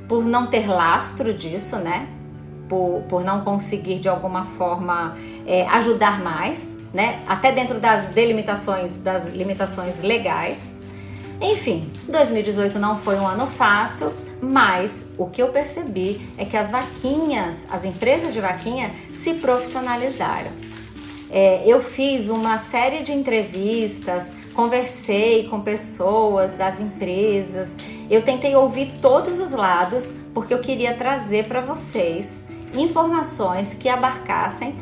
por 0.07 0.25
não 0.25 0.48
ter 0.48 0.67
lastro 0.67 1.33
disso, 1.33 1.77
né? 1.77 2.07
Por, 2.67 3.03
por 3.07 3.24
não 3.24 3.41
conseguir 3.41 4.00
de 4.00 4.10
alguma 4.10 4.45
forma 4.45 5.17
é, 5.48 5.65
ajudar 5.67 6.22
mais, 6.22 6.77
né? 6.93 7.22
Até 7.27 7.51
dentro 7.51 7.79
das 7.79 8.07
delimitações, 8.10 8.98
das 8.98 9.29
limitações 9.29 10.01
legais. 10.01 10.74
Enfim, 11.41 11.89
2018 12.07 12.77
não 12.79 12.98
foi 12.98 13.15
um 13.15 13.27
ano 13.27 13.48
fácil, 13.48 14.13
mas 14.41 15.07
o 15.17 15.25
que 15.27 15.41
eu 15.41 15.50
percebi 15.50 16.29
é 16.38 16.45
que 16.45 16.55
as 16.55 16.69
vaquinhas, 16.69 17.67
as 17.72 17.86
empresas 17.86 18.33
de 18.33 18.41
vaquinha 18.41 18.91
se 19.13 19.36
profissionalizaram. 19.36 20.51
É, 21.36 21.63
eu 21.66 21.82
fiz 21.82 22.30
uma 22.30 22.60
série 22.60 23.02
de 23.02 23.12
entrevistas, 23.12 24.32
conversei 24.54 25.48
com 25.48 25.62
pessoas 25.62 26.54
das 26.54 26.80
empresas, 26.80 27.75
eu 28.08 28.22
tentei 28.22 28.56
ouvir 28.56 28.94
todos 29.02 29.40
os 29.40 29.52
lados 29.52 30.16
porque 30.32 30.54
eu 30.54 30.60
queria 30.60 30.94
trazer 30.94 31.48
para 31.48 31.60
vocês 31.60 32.44
informações 32.75 33.74
que 33.74 33.90
abarcassem 33.90 34.75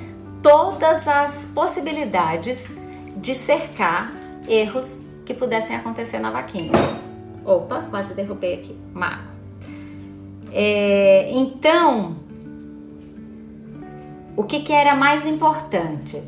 todas 0.44 1.08
as 1.08 1.46
possibilidades 1.46 2.74
de 3.16 3.34
cercar 3.34 4.14
erros 4.46 5.08
que 5.26 5.34
pudessem 5.34 5.74
acontecer 5.74 6.20
na 6.20 6.32
vaquinha. 6.32 6.74
Opa, 7.46 7.88
quase 7.90 8.14
derrubei 8.14 8.56
aqui, 8.56 8.76
mago. 8.94 9.30
É, 10.52 11.32
então, 11.32 12.18
o 14.36 14.44
que, 14.44 14.60
que 14.60 14.74
era 14.74 14.96
mais 14.96 15.26
importante? 15.26 16.22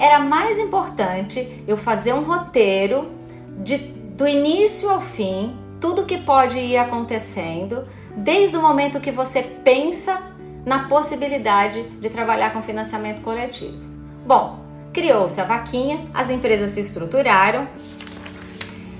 Era 0.00 0.18
mais 0.18 0.58
importante 0.58 1.62
eu 1.68 1.76
fazer 1.76 2.14
um 2.14 2.22
roteiro 2.22 3.12
de, 3.58 3.76
do 3.76 4.26
início 4.26 4.88
ao 4.88 5.02
fim, 5.02 5.54
tudo 5.78 6.06
que 6.06 6.16
pode 6.16 6.58
ir 6.58 6.78
acontecendo, 6.78 7.86
desde 8.16 8.56
o 8.56 8.62
momento 8.62 8.98
que 8.98 9.12
você 9.12 9.42
pensa 9.42 10.22
na 10.64 10.88
possibilidade 10.88 11.82
de 11.82 12.08
trabalhar 12.08 12.50
com 12.54 12.62
financiamento 12.62 13.20
coletivo. 13.20 13.76
Bom, 14.24 14.60
criou-se 14.90 15.38
a 15.38 15.44
vaquinha, 15.44 16.06
as 16.14 16.30
empresas 16.30 16.70
se 16.70 16.80
estruturaram 16.80 17.68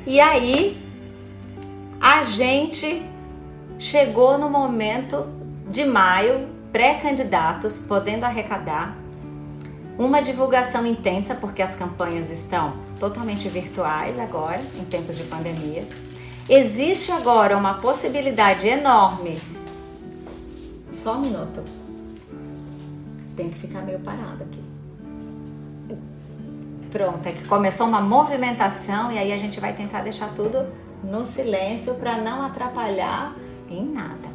e 0.07 0.21
aí 0.21 0.77
a 1.99 2.25
gente 2.25 3.03
chegou 3.79 4.37
no 4.37 4.51
momento 4.51 5.27
de 5.71 5.83
maio, 5.83 6.47
pré-candidatos 6.71 7.79
podendo 7.79 8.25
arrecadar, 8.25 9.00
uma 10.01 10.23
divulgação 10.23 10.87
intensa, 10.87 11.35
porque 11.35 11.61
as 11.61 11.75
campanhas 11.75 12.31
estão 12.31 12.73
totalmente 12.99 13.47
virtuais 13.51 14.19
agora, 14.19 14.63
em 14.75 14.85
tempos 14.87 15.15
de 15.15 15.25
pandemia. 15.25 15.87
Existe 16.49 17.13
agora 17.13 17.55
uma 17.55 17.75
possibilidade 17.75 18.67
enorme. 18.67 19.39
Só 20.91 21.17
um 21.17 21.21
minuto. 21.21 21.63
Tem 23.37 23.51
que 23.51 23.59
ficar 23.59 23.83
meio 23.83 23.99
parado 23.99 24.43
aqui. 24.43 24.65
Pronto, 26.91 27.27
é 27.27 27.33
que 27.33 27.45
começou 27.47 27.87
uma 27.87 28.01
movimentação 28.01 29.13
e 29.13 29.19
aí 29.19 29.31
a 29.33 29.39
gente 29.39 29.61
vai 29.61 29.75
tentar 29.75 30.01
deixar 30.01 30.33
tudo 30.35 30.67
no 31.05 31.27
silêncio 31.27 31.97
para 31.97 32.17
não 32.17 32.41
atrapalhar 32.41 33.35
em 33.69 33.85
nada. 33.85 34.31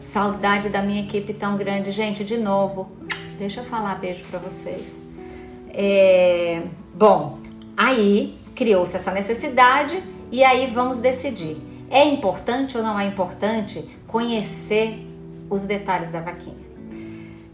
Saudade 0.00 0.68
da 0.68 0.80
minha 0.80 1.02
equipe 1.02 1.34
tão 1.34 1.56
grande, 1.56 1.90
gente, 1.90 2.24
de 2.24 2.36
novo. 2.36 3.04
Deixa 3.38 3.60
eu 3.60 3.64
falar 3.64 3.96
beijo 3.96 4.24
para 4.24 4.38
vocês. 4.38 5.02
É, 5.70 6.62
bom, 6.94 7.38
aí 7.76 8.38
criou-se 8.54 8.94
essa 8.94 9.10
necessidade 9.10 10.02
e 10.30 10.44
aí 10.44 10.68
vamos 10.68 11.00
decidir. 11.00 11.56
É 11.90 12.04
importante 12.04 12.76
ou 12.76 12.82
não 12.82 12.98
é 12.98 13.06
importante 13.06 13.88
conhecer 14.06 15.06
os 15.50 15.64
detalhes 15.64 16.10
da 16.10 16.20
vaquinha? 16.20 16.64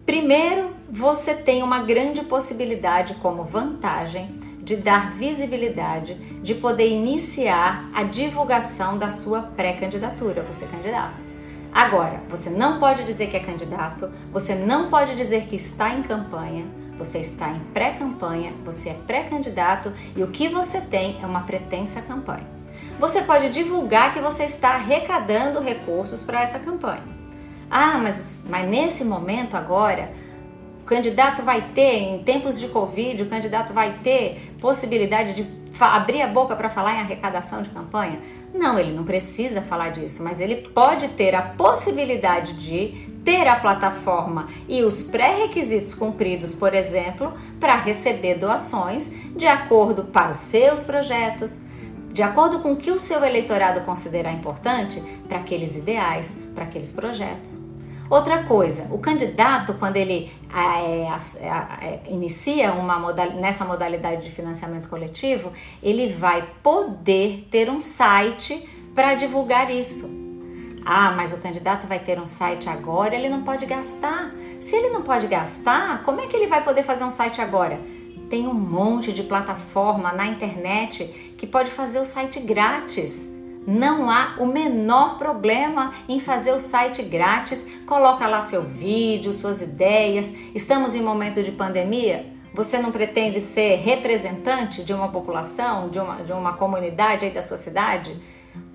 Primeiro, 0.05 0.71
você 0.91 1.35
tem 1.35 1.63
uma 1.63 1.81
grande 1.81 2.23
possibilidade 2.23 3.15
como 3.15 3.45
vantagem 3.45 4.39
de 4.63 4.77
dar 4.77 5.13
visibilidade, 5.13 6.15
de 6.43 6.55
poder 6.55 6.89
iniciar 6.89 7.91
a 7.95 8.03
divulgação 8.03 8.99
da 8.99 9.11
sua 9.11 9.43
pré-candidatura, 9.43 10.43
você 10.43 10.65
é 10.65 10.69
candidato. 10.69 11.30
Agora, 11.73 12.21
você 12.29 12.51
não 12.51 12.79
pode 12.79 13.05
dizer 13.05 13.29
que 13.29 13.37
é 13.37 13.41
candidato, 13.41 14.11
você 14.33 14.55
não 14.55 14.91
pode 14.91 15.15
dizer 15.15 15.47
que 15.47 15.57
está 15.57 15.91
em 15.95 16.03
campanha, 16.03 16.67
você 16.99 17.19
está 17.19 17.51
em 17.51 17.61
pré-campanha, 17.73 18.53
você 18.65 18.91
é 18.91 18.95
pré-candidato 18.95 19.93
e 20.15 20.23
o 20.23 20.29
que 20.29 20.49
você 20.49 20.81
tem 20.81 21.19
é 21.23 21.27
uma 21.27 21.43
pretensa 21.43 22.03
campanha. 22.03 22.47
Você 22.99 23.23
pode 23.23 23.49
divulgar 23.51 24.13
que 24.13 24.21
você 24.21 24.45
está 24.45 24.75
arrecadando 24.75 25.61
recursos 25.61 26.23
para 26.23 26.43
essa 26.43 26.59
campanha. 26.59 27.05
Ah, 27.71 27.99
mas, 27.99 28.43
mas 28.49 28.69
nesse 28.69 29.05
momento 29.05 29.57
agora 29.57 30.11
candidato 30.91 31.43
vai 31.43 31.61
ter, 31.73 31.99
em 31.99 32.19
tempos 32.25 32.59
de 32.59 32.67
Covid, 32.67 33.23
o 33.23 33.27
candidato 33.27 33.73
vai 33.73 34.01
ter 34.03 34.53
possibilidade 34.61 35.35
de 35.35 35.45
abrir 35.89 36.23
a 36.23 36.27
boca 36.27 36.55
para 36.57 36.69
falar 36.69 36.95
em 36.95 37.01
arrecadação 37.01 37.63
de 37.63 37.71
campanha? 37.71 38.21
Não, 38.55 38.79
ele 38.79 38.93
não 38.93 39.05
precisa 39.05 39.63
falar 39.63 39.91
disso, 39.91 40.23
mas 40.23 40.41
ele 40.41 40.57
pode 40.57 41.09
ter 41.09 41.35
a 41.35 41.43
possibilidade 41.43 42.55
de 42.55 43.09
ter 43.25 43.47
a 43.47 43.57
plataforma 43.57 44.49
e 44.69 44.83
os 44.83 45.03
pré-requisitos 45.03 45.95
cumpridos, 45.95 46.55
por 46.55 46.75
exemplo, 46.75 47.33
para 47.59 47.77
receber 47.77 48.37
doações 48.37 49.11
de 49.37 49.47
acordo 49.47 50.05
para 50.05 50.31
os 50.31 50.39
seus 50.39 50.83
projetos, 50.83 51.63
de 52.13 52.23
acordo 52.23 52.61
com 52.61 52.73
o 52.73 52.77
que 52.77 52.91
o 52.91 52.99
seu 52.99 53.25
eleitorado 53.25 53.83
considerar 53.83 54.33
importante 54.33 55.01
para 55.29 55.39
aqueles 55.39 55.77
ideais, 55.77 56.39
para 56.55 56.65
aqueles 56.65 56.93
projetos. 56.93 57.70
Outra 58.11 58.43
coisa, 58.43 58.89
o 58.91 58.99
candidato, 58.99 59.75
quando 59.75 59.97
ele 59.97 60.33
é, 60.53 61.07
é, 61.07 61.87
é, 61.87 62.03
inicia 62.09 62.73
uma 62.73 62.99
modal, 62.99 63.31
nessa 63.35 63.65
modalidade 63.65 64.25
de 64.25 64.33
financiamento 64.33 64.89
coletivo, 64.89 65.53
ele 65.81 66.13
vai 66.13 66.45
poder 66.61 67.47
ter 67.53 67.71
um 67.71 67.81
site 67.81 68.69
para 68.97 69.15
divulgar 69.15 69.71
isso. 69.71 70.11
Ah, 70.85 71.13
mas 71.13 71.33
o 71.33 71.37
candidato 71.37 71.87
vai 71.87 72.01
ter 72.01 72.19
um 72.19 72.27
site 72.27 72.69
agora, 72.69 73.15
ele 73.15 73.29
não 73.29 73.45
pode 73.45 73.65
gastar. 73.65 74.35
Se 74.59 74.75
ele 74.75 74.91
não 74.91 75.03
pode 75.03 75.29
gastar, 75.29 76.03
como 76.03 76.21
é 76.21 76.27
que 76.27 76.35
ele 76.35 76.49
vai 76.49 76.65
poder 76.65 76.83
fazer 76.83 77.05
um 77.05 77.11
site 77.11 77.41
agora? 77.41 77.79
Tem 78.29 78.45
um 78.45 78.55
monte 78.55 79.13
de 79.13 79.23
plataforma 79.23 80.11
na 80.11 80.27
internet 80.27 81.35
que 81.39 81.47
pode 81.47 81.71
fazer 81.71 82.01
o 82.01 82.05
site 82.05 82.41
grátis. 82.41 83.30
Não 83.67 84.11
há 84.11 84.37
o 84.39 84.47
menor 84.47 85.19
problema 85.19 85.93
em 86.09 86.19
fazer 86.19 86.53
o 86.53 86.59
site 86.59 87.03
grátis. 87.03 87.67
Coloca 87.87 88.27
lá 88.27 88.43
seu 88.43 88.63
vídeo, 88.63 89.33
suas 89.33 89.61
ideias. 89.61 90.33
Estamos 90.55 90.95
em 90.95 91.03
momento 91.03 91.43
de 91.43 91.53
pandemia. 91.53 92.27
Você 92.53 92.79
não 92.79 92.91
pretende 92.91 93.41
ser 93.41 93.77
representante 93.77 94.83
de 94.83 94.93
uma 94.93 95.09
população, 95.09 95.89
de 95.89 95.99
uma, 96.01 96.17
de 96.17 96.33
uma 96.33 96.55
comunidade 96.55 97.25
aí 97.25 97.31
da 97.31 97.43
sua 97.43 97.57
cidade? 97.57 98.21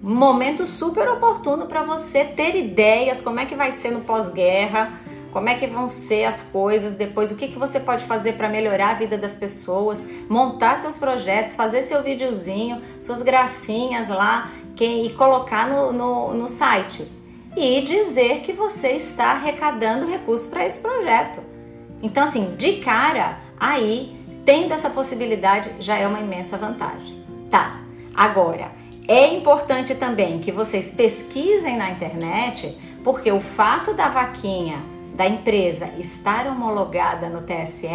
Momento 0.01 0.65
super 0.65 1.09
oportuno 1.09 1.65
para 1.65 1.83
você 1.83 2.23
ter 2.23 2.55
ideias, 2.55 3.21
como 3.21 3.39
é 3.39 3.45
que 3.45 3.55
vai 3.55 3.71
ser 3.71 3.91
no 3.91 4.01
pós-guerra, 4.01 4.93
como 5.35 5.49
é 5.49 5.55
que 5.55 5.67
vão 5.67 5.89
ser 5.89 6.23
as 6.23 6.43
coisas 6.43 6.95
depois, 6.95 7.29
o 7.29 7.35
que, 7.35 7.49
que 7.49 7.59
você 7.59 7.77
pode 7.77 8.05
fazer 8.05 8.35
para 8.37 8.47
melhorar 8.47 8.91
a 8.91 8.93
vida 8.93 9.17
das 9.17 9.35
pessoas, 9.35 10.05
montar 10.29 10.77
seus 10.77 10.97
projetos, 10.97 11.55
fazer 11.55 11.81
seu 11.81 12.01
videozinho, 12.01 12.81
suas 13.01 13.21
gracinhas 13.21 14.07
lá 14.07 14.49
que, 14.77 14.85
e 14.85 15.09
colocar 15.09 15.67
no, 15.67 15.91
no, 15.91 16.33
no 16.33 16.47
site 16.47 17.05
e 17.53 17.81
dizer 17.81 18.43
que 18.43 18.53
você 18.53 18.91
está 18.91 19.31
arrecadando 19.31 20.09
recursos 20.09 20.47
para 20.47 20.65
esse 20.65 20.79
projeto. 20.79 21.41
Então, 22.01 22.23
assim, 22.23 22.55
de 22.55 22.77
cara, 22.77 23.37
aí, 23.59 24.15
tendo 24.45 24.73
essa 24.73 24.89
possibilidade, 24.89 25.69
já 25.81 25.97
é 25.97 26.07
uma 26.07 26.21
imensa 26.21 26.57
vantagem. 26.57 27.25
Tá, 27.51 27.81
agora, 28.15 28.71
é 29.05 29.33
importante 29.33 29.95
também 29.95 30.39
que 30.39 30.53
vocês 30.53 30.91
pesquisem 30.91 31.75
na 31.75 31.91
internet, 31.91 32.79
porque 33.03 33.29
o 33.33 33.41
fato 33.41 33.93
da 33.93 34.07
vaquinha 34.07 34.94
da 35.15 35.25
empresa 35.25 35.91
estar 35.97 36.45
homologada 36.45 37.29
no 37.29 37.41
TSE 37.41 37.87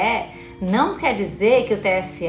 não 0.61 0.97
quer 0.97 1.15
dizer 1.15 1.67
que 1.67 1.75
o 1.75 1.79
TSE 1.79 2.27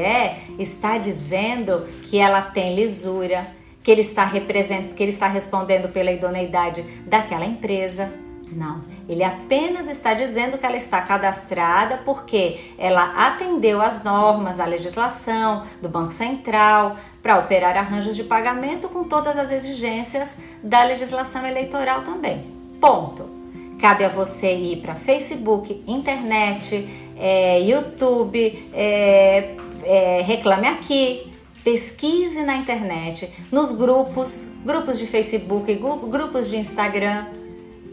está 0.58 0.98
dizendo 0.98 1.86
que 2.02 2.18
ela 2.18 2.42
tem 2.42 2.74
lisura, 2.74 3.46
que 3.82 3.90
ele 3.90 4.02
está 4.02 4.28
que 4.28 5.02
ele 5.02 5.10
está 5.10 5.26
respondendo 5.26 5.90
pela 5.90 6.12
idoneidade 6.12 6.82
daquela 7.06 7.46
empresa. 7.46 8.12
Não, 8.52 8.82
ele 9.08 9.24
apenas 9.24 9.88
está 9.88 10.12
dizendo 10.12 10.58
que 10.58 10.66
ela 10.66 10.76
está 10.76 11.00
cadastrada 11.00 12.02
porque 12.04 12.74
ela 12.76 13.26
atendeu 13.26 13.80
às 13.80 14.04
normas, 14.04 14.60
à 14.60 14.66
legislação 14.66 15.62
do 15.80 15.88
Banco 15.88 16.12
Central 16.12 16.98
para 17.22 17.38
operar 17.38 17.78
arranjos 17.78 18.14
de 18.14 18.24
pagamento 18.24 18.90
com 18.90 19.04
todas 19.04 19.38
as 19.38 19.50
exigências 19.50 20.36
da 20.62 20.84
legislação 20.84 21.46
eleitoral 21.46 22.02
também. 22.02 22.44
Ponto. 22.78 23.41
Cabe 23.82 24.04
a 24.04 24.08
você 24.08 24.54
ir 24.54 24.76
para 24.76 24.94
Facebook, 24.94 25.82
internet, 25.88 26.88
é, 27.18 27.60
YouTube, 27.62 28.70
é, 28.72 29.56
é, 29.82 30.22
reclame 30.22 30.68
aqui, 30.68 31.32
pesquise 31.64 32.44
na 32.44 32.54
internet, 32.58 33.28
nos 33.50 33.72
grupos, 33.72 34.52
grupos 34.64 35.00
de 35.00 35.06
Facebook, 35.08 35.74
grupos 36.08 36.48
de 36.48 36.58
Instagram, 36.58 37.26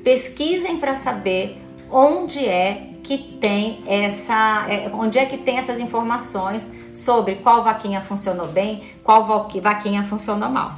pesquisem 0.04 0.78
para 0.78 0.96
saber 0.96 1.60
onde 1.90 2.48
é 2.48 2.92
que 3.02 3.18
tem 3.18 3.84
essa, 3.88 4.68
é, 4.70 4.92
onde 4.94 5.18
é 5.18 5.26
que 5.26 5.38
tem 5.38 5.58
essas 5.58 5.80
informações 5.80 6.70
sobre 6.94 7.38
qual 7.38 7.64
vaquinha 7.64 8.00
funcionou 8.00 8.46
bem, 8.46 8.84
qual 9.04 9.26
vaquinha 9.60 10.04
funcionou 10.04 10.50
mal. 10.50 10.76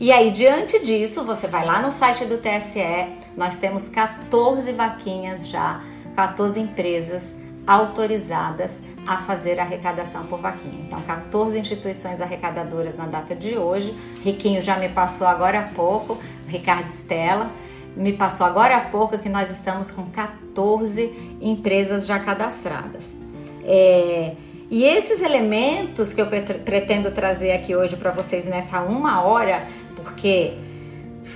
E 0.00 0.10
aí, 0.10 0.30
diante 0.30 0.82
disso, 0.82 1.24
você 1.24 1.46
vai 1.46 1.66
lá 1.66 1.82
no 1.82 1.92
site 1.92 2.24
do 2.24 2.38
TSE, 2.38 3.25
nós 3.36 3.56
temos 3.56 3.88
14 3.88 4.72
vaquinhas 4.72 5.48
já, 5.48 5.82
14 6.14 6.60
empresas 6.60 7.36
autorizadas 7.66 8.82
a 9.06 9.18
fazer 9.18 9.58
arrecadação 9.58 10.26
por 10.26 10.40
vaquinha. 10.40 10.84
Então, 10.86 11.00
14 11.02 11.58
instituições 11.58 12.20
arrecadadoras 12.20 12.96
na 12.96 13.06
data 13.06 13.34
de 13.34 13.56
hoje. 13.58 13.96
Riquinho 14.24 14.62
já 14.62 14.76
me 14.76 14.88
passou 14.88 15.26
agora 15.26 15.60
há 15.60 15.62
pouco, 15.62 16.18
Ricardo 16.48 16.88
Stella 16.88 17.50
me 17.96 18.12
passou 18.12 18.46
agora 18.46 18.76
há 18.76 18.80
pouco 18.80 19.18
que 19.18 19.28
nós 19.28 19.50
estamos 19.50 19.90
com 19.90 20.04
14 20.10 21.38
empresas 21.40 22.06
já 22.06 22.18
cadastradas. 22.18 23.16
É, 23.64 24.32
e 24.70 24.84
esses 24.84 25.22
elementos 25.22 26.12
que 26.12 26.20
eu 26.20 26.26
pretendo 26.26 27.10
trazer 27.10 27.52
aqui 27.52 27.74
hoje 27.74 27.96
para 27.96 28.10
vocês 28.10 28.46
nessa 28.46 28.82
uma 28.82 29.22
hora, 29.22 29.66
porque 29.96 30.54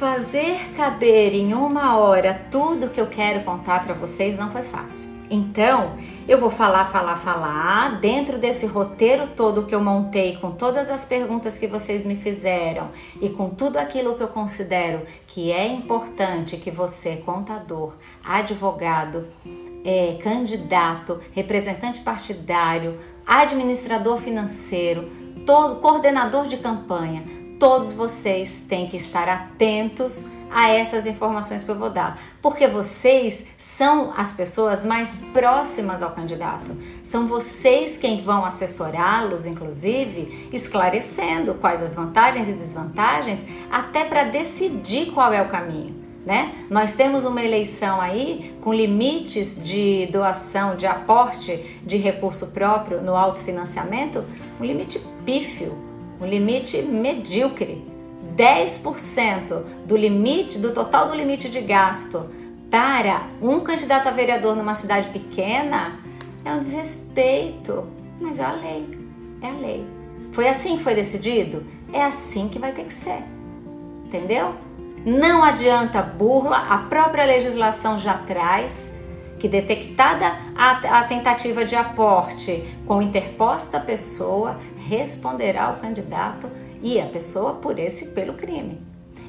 fazer 0.00 0.72
caber 0.74 1.34
em 1.34 1.52
uma 1.52 1.98
hora 1.98 2.32
tudo 2.50 2.88
que 2.88 2.98
eu 2.98 3.06
quero 3.06 3.44
contar 3.44 3.84
para 3.84 3.92
vocês 3.92 4.34
não 4.34 4.50
foi 4.50 4.62
fácil. 4.62 5.10
Então, 5.30 5.94
eu 6.26 6.40
vou 6.40 6.50
falar, 6.50 6.86
falar, 6.86 7.18
falar 7.18 8.00
dentro 8.00 8.38
desse 8.38 8.64
roteiro 8.64 9.28
todo 9.36 9.66
que 9.66 9.74
eu 9.74 9.84
montei, 9.84 10.38
com 10.38 10.52
todas 10.52 10.90
as 10.90 11.04
perguntas 11.04 11.58
que 11.58 11.66
vocês 11.66 12.06
me 12.06 12.16
fizeram 12.16 12.88
e 13.20 13.28
com 13.28 13.50
tudo 13.50 13.76
aquilo 13.76 14.14
que 14.14 14.22
eu 14.22 14.28
considero 14.28 15.02
que 15.26 15.52
é 15.52 15.66
importante 15.66 16.56
que 16.56 16.70
você, 16.70 17.16
contador, 17.16 17.94
advogado, 18.24 19.28
é, 19.84 20.18
candidato, 20.22 21.20
representante 21.32 22.00
partidário, 22.00 22.98
administrador 23.26 24.16
financeiro, 24.18 25.10
todo 25.44 25.78
coordenador 25.80 26.48
de 26.48 26.56
campanha, 26.56 27.39
todos 27.60 27.92
vocês 27.92 28.64
têm 28.66 28.88
que 28.88 28.96
estar 28.96 29.28
atentos 29.28 30.26
a 30.50 30.70
essas 30.70 31.06
informações 31.06 31.62
que 31.62 31.70
eu 31.70 31.76
vou 31.76 31.90
dar, 31.90 32.18
porque 32.42 32.66
vocês 32.66 33.46
são 33.56 34.12
as 34.16 34.32
pessoas 34.32 34.84
mais 34.84 35.18
próximas 35.32 36.02
ao 36.02 36.10
candidato. 36.10 36.74
São 37.04 37.28
vocês 37.28 37.96
quem 37.96 38.22
vão 38.22 38.44
assessorá-los, 38.44 39.46
inclusive, 39.46 40.48
esclarecendo 40.52 41.54
quais 41.54 41.82
as 41.82 41.94
vantagens 41.94 42.48
e 42.48 42.52
desvantagens, 42.52 43.46
até 43.70 44.04
para 44.06 44.24
decidir 44.24 45.12
qual 45.12 45.32
é 45.32 45.40
o 45.40 45.48
caminho. 45.48 46.00
Né? 46.24 46.52
Nós 46.68 46.94
temos 46.94 47.24
uma 47.24 47.42
eleição 47.42 48.00
aí 48.00 48.56
com 48.60 48.72
limites 48.72 49.62
de 49.62 50.06
doação, 50.06 50.76
de 50.76 50.86
aporte 50.86 51.80
de 51.84 51.96
recurso 51.96 52.48
próprio 52.48 53.02
no 53.02 53.14
autofinanciamento, 53.14 54.24
um 54.60 54.64
limite 54.64 55.00
pífio, 55.24 55.89
um 56.20 56.26
limite 56.26 56.82
medíocre. 56.82 57.84
10% 58.36 59.64
do 59.84 59.96
limite, 59.96 60.58
do 60.58 60.72
total 60.72 61.08
do 61.08 61.14
limite 61.14 61.48
de 61.48 61.60
gasto 61.60 62.30
para 62.70 63.26
um 63.42 63.60
candidato 63.60 64.06
a 64.06 64.12
vereador 64.12 64.54
numa 64.54 64.74
cidade 64.74 65.08
pequena 65.08 65.98
é 66.44 66.52
um 66.52 66.60
desrespeito, 66.60 67.86
mas 68.20 68.38
é 68.38 68.44
a 68.44 68.52
lei, 68.52 68.98
é 69.42 69.48
a 69.48 69.52
lei. 69.52 69.86
Foi 70.32 70.48
assim 70.48 70.76
que 70.76 70.84
foi 70.84 70.94
decidido? 70.94 71.66
É 71.92 72.02
assim 72.02 72.48
que 72.48 72.58
vai 72.58 72.72
ter 72.72 72.84
que 72.84 72.94
ser. 72.94 73.24
Entendeu? 74.04 74.54
Não 75.04 75.42
adianta 75.42 76.02
burla, 76.02 76.58
a 76.68 76.78
própria 76.78 77.24
legislação 77.24 77.98
já 77.98 78.14
traz 78.14 78.92
que 79.38 79.48
detectada 79.48 80.36
a, 80.54 81.00
a 81.00 81.04
tentativa 81.04 81.64
de 81.64 81.74
aporte 81.74 82.62
com 82.86 83.00
interposta 83.00 83.80
pessoa, 83.80 84.58
responderá 84.90 85.70
o 85.70 85.80
candidato 85.80 86.50
e 86.82 87.00
a 87.00 87.06
pessoa 87.06 87.54
por 87.54 87.78
esse 87.78 88.06
pelo 88.06 88.34
crime. 88.34 88.80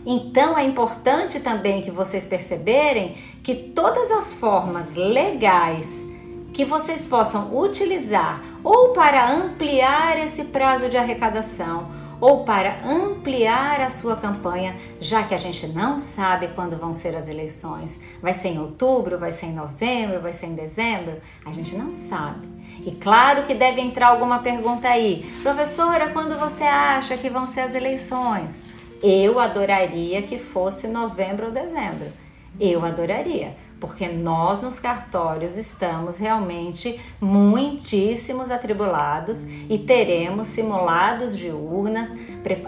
Então 0.03 0.57
é 0.57 0.63
importante 0.63 1.39
também 1.39 1.83
que 1.83 1.91
vocês 1.91 2.25
perceberem 2.25 3.15
que 3.43 3.53
todas 3.53 4.09
as 4.11 4.33
formas 4.33 4.95
legais 4.95 6.09
que 6.51 6.65
vocês 6.65 7.05
possam 7.05 7.55
utilizar 7.55 8.41
ou 8.63 8.89
para 8.89 9.31
ampliar 9.31 10.17
esse 10.17 10.45
prazo 10.45 10.89
de 10.89 10.97
arrecadação 10.97 11.91
ou 12.21 12.43
para 12.45 12.77
ampliar 12.85 13.81
a 13.81 13.89
sua 13.89 14.15
campanha, 14.15 14.75
já 14.99 15.23
que 15.23 15.33
a 15.33 15.37
gente 15.37 15.67
não 15.67 15.97
sabe 15.97 16.49
quando 16.49 16.77
vão 16.77 16.93
ser 16.93 17.15
as 17.15 17.27
eleições. 17.27 17.99
Vai 18.21 18.33
ser 18.33 18.49
em 18.49 18.59
outubro, 18.59 19.17
vai 19.17 19.31
ser 19.31 19.47
em 19.47 19.53
novembro, 19.53 20.21
vai 20.21 20.31
ser 20.31 20.45
em 20.45 20.53
dezembro? 20.53 21.19
A 21.43 21.51
gente 21.51 21.75
não 21.75 21.95
sabe. 21.95 22.47
E 22.85 22.91
claro 22.91 23.43
que 23.43 23.55
deve 23.55 23.81
entrar 23.81 24.09
alguma 24.09 24.39
pergunta 24.39 24.87
aí. 24.87 25.29
Professora, 25.41 26.09
quando 26.09 26.39
você 26.39 26.63
acha 26.63 27.17
que 27.17 27.29
vão 27.29 27.47
ser 27.47 27.61
as 27.61 27.73
eleições? 27.73 28.65
Eu 29.01 29.39
adoraria 29.39 30.21
que 30.21 30.37
fosse 30.37 30.87
novembro 30.87 31.47
ou 31.47 31.51
dezembro. 31.51 32.13
Eu 32.59 32.85
adoraria, 32.85 33.55
porque 33.81 34.07
nós 34.07 34.61
nos 34.61 34.79
cartórios 34.79 35.57
estamos 35.57 36.19
realmente 36.19 37.01
muitíssimos 37.19 38.51
atribulados 38.51 39.47
e 39.67 39.79
teremos 39.79 40.49
simulados 40.49 41.35
de 41.35 41.49
urnas, 41.49 42.15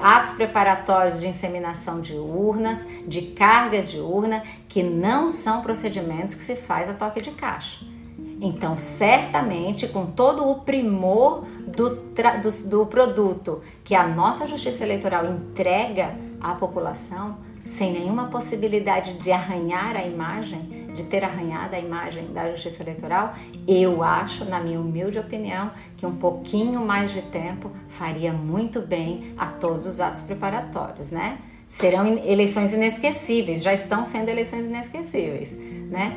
atos 0.02 0.32
preparatórios 0.32 1.19
de 1.19 1.28
inseminação 1.28 2.02
de 2.02 2.13
urnas, 2.13 2.88
de 3.08 3.21
carga 3.34 3.84
de 3.84 3.99
urna, 3.99 4.41
que 4.67 4.82
não 4.82 5.30
são 5.30 5.62
procedimentos 5.62 6.34
que 6.34 6.41
se 6.41 6.56
faz 6.56 6.89
a 6.89 6.93
toque 6.93 7.21
de 7.21 7.30
caixa. 7.32 7.86
Então, 8.41 8.76
certamente, 8.76 9.88
com 9.88 10.08
todo 10.08 10.49
o 10.49 10.62
primor 10.62 11.45
do, 11.67 11.95
do, 11.95 12.69
do 12.69 12.86
produto 12.88 13.62
que 13.84 13.93
a 13.93 14.08
nossa 14.08 14.47
Justiça 14.47 14.84
Eleitoral 14.84 15.28
entrega 15.28 16.15
à 16.41 16.56
população, 16.56 17.38
sem 17.63 17.93
nenhuma 17.93 18.28
possibilidade 18.28 19.13
de 19.13 19.32
arranhar 19.32 19.95
a 19.95 20.04
imagem, 20.04 20.84
de 20.93 21.04
ter 21.04 21.23
arranhado 21.23 21.76
a 21.76 21.80
imagem 21.80 22.32
da 22.34 22.52
Justiça 22.52 22.84
Eleitoral, 22.84 23.34
eu 23.67 24.04
acho, 24.04 24.45
na 24.45 24.60
minha 24.60 24.80
humilde 24.80 25.17
opinião, 25.17 25.71
que 25.97 26.06
um 26.06 26.15
pouquinho 26.15 26.86
mais 26.86 27.12
de 27.12 27.21
tempo 27.21 27.71
faria 27.88 28.34
muito 28.34 28.82
bem 28.82 29.34
a 29.38 29.47
todos 29.47 29.86
os 29.88 29.99
atos 29.99 30.21
preparatórios, 30.21 31.10
né? 31.10 31.39
Serão 31.69 32.06
eleições 32.19 32.73
inesquecíveis, 32.73 33.63
já 33.63 33.73
estão 33.73 34.06
sendo 34.06 34.30
eleições 34.30 34.65
inesquecíveis, 34.65 35.54
né? 35.89 36.15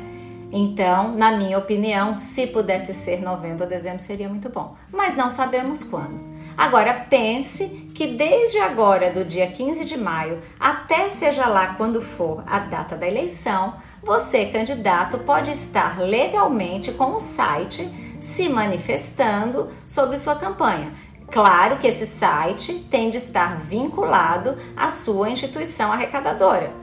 Então, 0.51 1.13
na 1.15 1.31
minha 1.31 1.57
opinião, 1.57 2.15
se 2.15 2.47
pudesse 2.47 2.93
ser 2.93 3.21
novembro 3.21 3.63
ou 3.63 3.69
dezembro 3.69 3.99
seria 3.99 4.29
muito 4.29 4.49
bom, 4.49 4.75
mas 4.91 5.15
não 5.15 5.29
sabemos 5.29 5.83
quando. 5.83 6.36
Agora 6.57 7.05
pense 7.07 7.67
que 7.93 8.07
desde 8.07 8.57
agora, 8.57 9.11
do 9.11 9.23
dia 9.23 9.45
15 9.45 9.85
de 9.85 9.95
maio 9.95 10.41
até 10.59 11.07
seja 11.07 11.45
lá 11.45 11.75
quando 11.75 12.01
for 12.01 12.43
a 12.47 12.57
data 12.57 12.95
da 12.95 13.07
eleição, 13.07 13.75
você, 14.01 14.47
candidato, 14.47 15.19
pode 15.19 15.51
estar 15.51 15.99
legalmente 15.99 16.91
com 16.91 17.13
o 17.13 17.19
site 17.19 17.87
se 18.19 18.49
manifestando 18.49 19.69
sobre 19.85 20.17
sua 20.17 20.35
campanha. 20.35 20.93
Claro 21.29 21.77
que 21.77 21.87
esse 21.87 22.07
site 22.07 22.73
tem 22.89 23.11
de 23.11 23.17
estar 23.17 23.59
vinculado 23.59 24.57
à 24.75 24.89
sua 24.89 25.29
instituição 25.29 25.91
arrecadadora. 25.91 26.73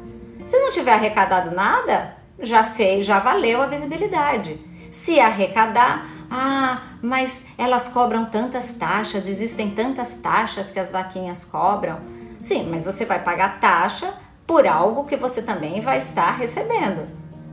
Se 0.44 0.56
não 0.60 0.70
tiver 0.70 0.92
arrecadado 0.92 1.50
nada, 1.50 2.16
já 2.38 2.62
fez, 2.62 3.04
já 3.06 3.18
valeu 3.18 3.60
a 3.60 3.66
visibilidade. 3.66 4.60
Se 4.92 5.18
arrecadar, 5.18 6.06
ah, 6.30 6.82
mas 7.02 7.46
elas 7.56 7.88
cobram 7.88 8.24
tantas 8.24 8.72
taxas, 8.72 9.28
existem 9.28 9.70
tantas 9.70 10.14
taxas 10.16 10.70
que 10.70 10.78
as 10.78 10.90
vaquinhas 10.90 11.44
cobram. 11.44 11.98
Sim, 12.40 12.68
mas 12.70 12.84
você 12.84 13.04
vai 13.04 13.22
pagar 13.22 13.60
taxa 13.60 14.14
por 14.46 14.66
algo 14.66 15.04
que 15.04 15.16
você 15.16 15.42
também 15.42 15.80
vai 15.80 15.98
estar 15.98 16.32
recebendo. 16.32 17.06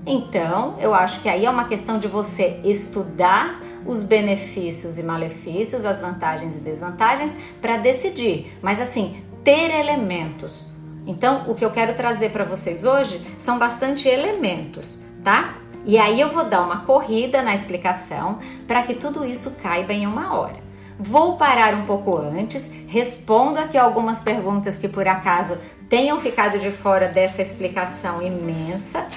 Então, 0.05 0.75
eu 0.79 0.93
acho 0.93 1.21
que 1.21 1.29
aí 1.29 1.45
é 1.45 1.49
uma 1.49 1.65
questão 1.65 1.99
de 1.99 2.07
você 2.07 2.59
estudar 2.63 3.61
os 3.85 4.03
benefícios 4.03 4.97
e 4.97 5.03
malefícios, 5.03 5.85
as 5.85 6.01
vantagens 6.01 6.55
e 6.55 6.59
desvantagens 6.59 7.35
para 7.61 7.77
decidir. 7.77 8.57
Mas 8.61 8.81
assim, 8.81 9.23
ter 9.43 9.71
elementos 9.71 10.71
então, 11.05 11.49
o 11.49 11.55
que 11.55 11.65
eu 11.65 11.71
quero 11.71 11.93
trazer 11.95 12.29
para 12.29 12.43
vocês 12.43 12.85
hoje 12.85 13.21
são 13.37 13.57
bastante 13.57 14.07
elementos, 14.07 14.99
tá? 15.23 15.55
E 15.85 15.97
aí 15.97 16.21
eu 16.21 16.29
vou 16.29 16.43
dar 16.43 16.61
uma 16.61 16.81
corrida 16.81 17.41
na 17.41 17.55
explicação 17.55 18.39
para 18.67 18.83
que 18.83 18.93
tudo 18.93 19.25
isso 19.25 19.51
caiba 19.61 19.93
em 19.93 20.05
uma 20.05 20.37
hora. 20.37 20.57
Vou 20.99 21.35
parar 21.35 21.73
um 21.73 21.85
pouco 21.85 22.15
antes, 22.15 22.69
respondo 22.87 23.59
aqui 23.59 23.77
algumas 23.77 24.19
perguntas 24.19 24.77
que 24.77 24.87
por 24.87 25.07
acaso 25.07 25.57
tenham 25.89 26.19
ficado 26.19 26.59
de 26.59 26.71
fora 26.71 27.07
dessa 27.07 27.41
explicação 27.41 28.21
imensa. 28.21 29.07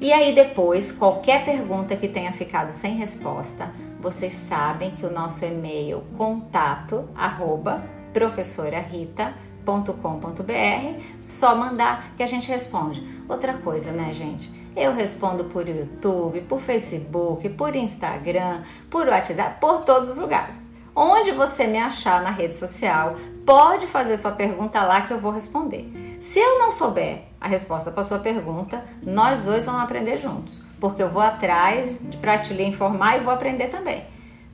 E 0.00 0.12
aí 0.12 0.34
depois, 0.34 0.90
qualquer 0.90 1.44
pergunta 1.44 1.94
que 1.94 2.08
tenha 2.08 2.32
ficado 2.32 2.70
sem 2.70 2.94
resposta, 2.94 3.70
vocês 4.00 4.34
sabem 4.34 4.92
que 4.92 5.04
o 5.04 5.12
nosso 5.12 5.44
e-mail 5.44 6.02
contato 6.16 7.06
arroba 7.14 7.84
professora 8.14 8.80
Rita 8.80 9.34
com.br 9.64 11.00
só 11.28 11.54
mandar 11.54 12.12
que 12.16 12.22
a 12.22 12.26
gente 12.26 12.48
responde. 12.48 13.06
Outra 13.28 13.54
coisa, 13.54 13.92
né, 13.92 14.12
gente? 14.12 14.59
Eu 14.76 14.94
respondo 14.94 15.44
por 15.44 15.68
YouTube, 15.68 16.42
por 16.42 16.60
Facebook, 16.60 17.48
por 17.50 17.74
Instagram, 17.74 18.62
por 18.88 19.06
WhatsApp, 19.08 19.60
por 19.60 19.84
todos 19.84 20.10
os 20.10 20.16
lugares. 20.16 20.66
Onde 20.94 21.32
você 21.32 21.66
me 21.66 21.78
achar 21.78 22.22
na 22.22 22.30
rede 22.30 22.54
social, 22.54 23.16
pode 23.44 23.86
fazer 23.86 24.16
sua 24.16 24.32
pergunta 24.32 24.82
lá 24.82 25.02
que 25.02 25.12
eu 25.12 25.18
vou 25.18 25.32
responder. 25.32 26.16
Se 26.20 26.38
eu 26.38 26.58
não 26.58 26.70
souber 26.70 27.22
a 27.40 27.48
resposta 27.48 27.90
para 27.90 28.02
sua 28.04 28.18
pergunta, 28.18 28.84
nós 29.02 29.42
dois 29.42 29.64
vamos 29.64 29.82
aprender 29.82 30.18
juntos, 30.18 30.62
porque 30.78 31.02
eu 31.02 31.08
vou 31.08 31.22
atrás 31.22 31.98
para 32.20 32.38
te 32.38 32.52
lhe 32.52 32.64
informar 32.64 33.16
e 33.16 33.24
vou 33.24 33.32
aprender 33.32 33.68
também, 33.68 34.04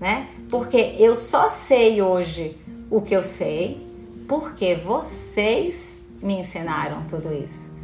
né? 0.01 0.29
Porque 0.49 0.95
eu 0.99 1.17
só 1.17 1.49
sei 1.49 2.01
hoje 2.01 2.59
o 2.89 3.03
que 3.03 3.15
eu 3.15 3.23
sei 3.23 3.85
porque 4.29 4.75
vocês 4.75 6.05
me 6.23 6.35
ensinaram 6.35 7.05
tudo 7.05 7.33
isso. 7.33 7.76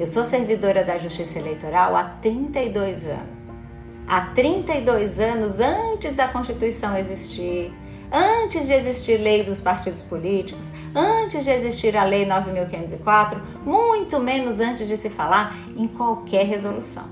Eu 0.00 0.06
sou 0.06 0.24
servidora 0.24 0.82
da 0.82 0.96
Justiça 0.96 1.38
Eleitoral 1.38 1.94
há 1.94 2.04
32 2.04 3.06
anos. 3.06 3.52
Há 4.08 4.22
32 4.34 5.20
anos 5.20 5.60
antes 5.60 6.14
da 6.14 6.26
Constituição 6.26 6.96
existir, 6.96 7.70
antes 8.10 8.66
de 8.66 8.72
existir 8.72 9.18
lei 9.18 9.42
dos 9.42 9.60
partidos 9.60 10.00
políticos, 10.00 10.72
antes 10.94 11.44
de 11.44 11.50
existir 11.50 11.98
a 11.98 12.04
lei 12.04 12.24
9504, 12.24 13.42
muito 13.62 14.18
menos 14.18 14.58
antes 14.58 14.88
de 14.88 14.96
se 14.96 15.10
falar 15.10 15.54
em 15.76 15.86
qualquer 15.86 16.46
resolução. 16.46 17.04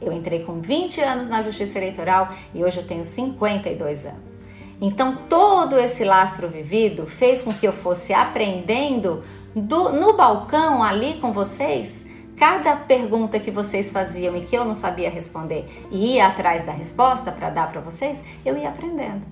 Eu 0.00 0.12
entrei 0.12 0.44
com 0.44 0.60
20 0.60 1.00
anos 1.00 1.28
na 1.28 1.42
Justiça 1.42 1.78
Eleitoral 1.78 2.32
e 2.54 2.62
hoje 2.62 2.76
eu 2.76 2.86
tenho 2.86 3.04
52 3.04 4.06
anos. 4.06 4.42
Então, 4.80 5.16
todo 5.28 5.76
esse 5.80 6.04
lastro 6.04 6.46
vivido 6.46 7.08
fez 7.08 7.42
com 7.42 7.52
que 7.52 7.66
eu 7.66 7.72
fosse 7.72 8.14
aprendendo 8.14 9.24
do, 9.52 9.90
no 9.90 10.16
balcão 10.16 10.80
ali 10.80 11.14
com 11.14 11.32
vocês. 11.32 12.05
Cada 12.36 12.76
pergunta 12.76 13.40
que 13.40 13.50
vocês 13.50 13.90
faziam 13.90 14.36
e 14.36 14.42
que 14.42 14.56
eu 14.56 14.64
não 14.64 14.74
sabia 14.74 15.08
responder 15.08 15.86
e 15.90 16.14
ia 16.14 16.26
atrás 16.26 16.64
da 16.64 16.72
resposta 16.72 17.32
para 17.32 17.48
dar 17.48 17.70
para 17.70 17.80
vocês, 17.80 18.22
eu 18.44 18.56
ia 18.58 18.68
aprendendo. 18.68 19.26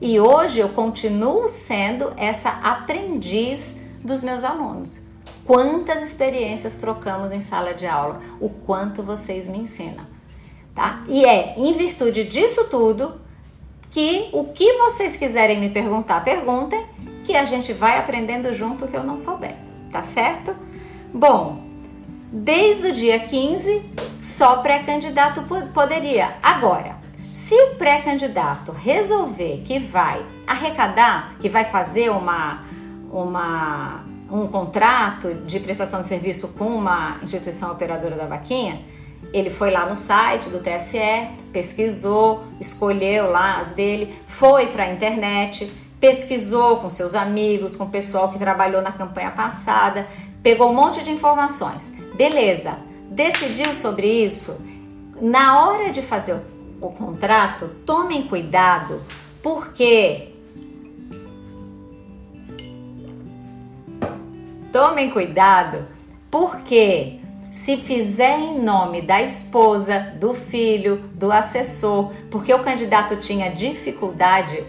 E 0.00 0.18
hoje 0.18 0.58
eu 0.58 0.68
continuo 0.70 1.48
sendo 1.48 2.12
essa 2.16 2.50
aprendiz 2.50 3.76
dos 4.02 4.20
meus 4.22 4.42
alunos. 4.42 5.06
Quantas 5.44 6.02
experiências 6.02 6.74
trocamos 6.74 7.30
em 7.30 7.40
sala 7.40 7.72
de 7.74 7.86
aula, 7.86 8.20
o 8.40 8.48
quanto 8.48 9.02
vocês 9.02 9.46
me 9.46 9.58
ensinam, 9.58 10.04
tá? 10.74 11.04
E 11.06 11.24
é 11.24 11.54
em 11.56 11.72
virtude 11.74 12.24
disso 12.24 12.68
tudo 12.68 13.20
que 13.90 14.28
o 14.32 14.44
que 14.44 14.72
vocês 14.78 15.16
quiserem 15.16 15.60
me 15.60 15.68
perguntar, 15.68 16.24
perguntem, 16.24 16.84
que 17.24 17.36
a 17.36 17.44
gente 17.44 17.72
vai 17.72 17.98
aprendendo 17.98 18.52
junto 18.52 18.88
que 18.88 18.96
eu 18.96 19.04
não 19.04 19.16
souber, 19.16 19.54
tá 19.92 20.02
certo? 20.02 20.56
Bom, 21.14 21.71
desde 22.32 22.88
o 22.88 22.92
dia 22.94 23.18
15, 23.18 23.82
só 24.20 24.56
pré-candidato 24.58 25.42
poderia. 25.74 26.34
Agora, 26.42 26.96
se 27.30 27.54
o 27.54 27.74
pré-candidato 27.74 28.72
resolver 28.72 29.62
que 29.64 29.78
vai 29.78 30.24
arrecadar, 30.46 31.34
que 31.38 31.48
vai 31.48 31.64
fazer 31.64 32.10
uma, 32.10 32.62
uma, 33.10 34.04
um 34.30 34.46
contrato 34.46 35.34
de 35.34 35.60
prestação 35.60 36.00
de 36.00 36.06
serviço 36.06 36.48
com 36.48 36.66
uma 36.66 37.18
instituição 37.22 37.70
operadora 37.70 38.16
da 38.16 38.26
vaquinha, 38.26 38.80
ele 39.32 39.50
foi 39.50 39.70
lá 39.70 39.86
no 39.86 39.96
site 39.96 40.48
do 40.48 40.58
TSE, 40.58 41.28
pesquisou, 41.52 42.44
escolheu 42.60 43.30
lá 43.30 43.58
as 43.58 43.70
dele, 43.70 44.14
foi 44.26 44.66
para 44.66 44.84
a 44.84 44.92
internet, 44.92 45.72
pesquisou 46.00 46.78
com 46.78 46.90
seus 46.90 47.14
amigos, 47.14 47.76
com 47.76 47.84
o 47.84 47.90
pessoal 47.90 48.28
que 48.28 48.38
trabalhou 48.38 48.82
na 48.82 48.92
campanha 48.92 49.30
passada, 49.30 50.06
pegou 50.42 50.70
um 50.70 50.74
monte 50.74 51.02
de 51.02 51.10
informações. 51.10 51.92
Beleza, 52.14 52.78
decidiu 53.10 53.74
sobre 53.74 54.06
isso. 54.06 54.60
Na 55.20 55.64
hora 55.64 55.90
de 55.90 56.02
fazer 56.02 56.40
o 56.80 56.90
contrato, 56.90 57.70
tomem 57.86 58.22
cuidado, 58.24 59.00
porque 59.42 60.28
tomem 64.72 65.10
cuidado, 65.10 65.86
porque 66.30 67.20
se 67.50 67.76
fizer 67.76 68.38
em 68.38 68.62
nome 68.62 69.02
da 69.02 69.22
esposa, 69.22 70.14
do 70.18 70.34
filho, 70.34 70.96
do 71.14 71.30
assessor, 71.30 72.12
porque 72.30 72.52
o 72.52 72.60
candidato 72.60 73.16
tinha 73.16 73.50
dificuldade 73.50 74.64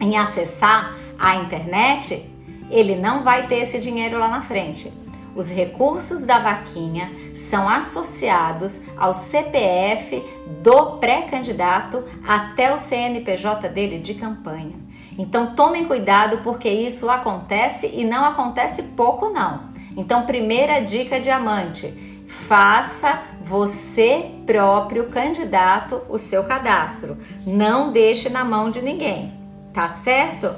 em 0.00 0.16
acessar 0.16 0.96
a 1.18 1.36
internet, 1.36 2.30
ele 2.70 2.96
não 2.96 3.22
vai 3.22 3.46
ter 3.46 3.56
esse 3.56 3.78
dinheiro 3.78 4.18
lá 4.18 4.28
na 4.28 4.42
frente. 4.42 4.92
Os 5.38 5.48
recursos 5.48 6.24
da 6.24 6.40
vaquinha 6.40 7.12
são 7.32 7.68
associados 7.68 8.82
ao 8.96 9.14
CPF 9.14 10.20
do 10.64 10.96
pré-candidato 10.96 12.02
até 12.26 12.74
o 12.74 12.76
CNPJ 12.76 13.68
dele 13.68 14.00
de 14.00 14.14
campanha. 14.14 14.74
Então 15.16 15.54
tomem 15.54 15.84
cuidado 15.84 16.38
porque 16.38 16.68
isso 16.68 17.08
acontece 17.08 17.88
e 17.94 18.04
não 18.04 18.24
acontece 18.24 18.82
pouco 18.96 19.30
não. 19.30 19.68
Então 19.96 20.26
primeira 20.26 20.80
dica 20.80 21.20
diamante, 21.20 22.26
faça 22.26 23.22
você 23.40 24.32
próprio 24.44 25.04
candidato 25.06 26.02
o 26.08 26.18
seu 26.18 26.42
cadastro. 26.42 27.16
Não 27.46 27.92
deixe 27.92 28.28
na 28.28 28.44
mão 28.44 28.72
de 28.72 28.82
ninguém, 28.82 29.32
tá 29.72 29.86
certo? 29.86 30.50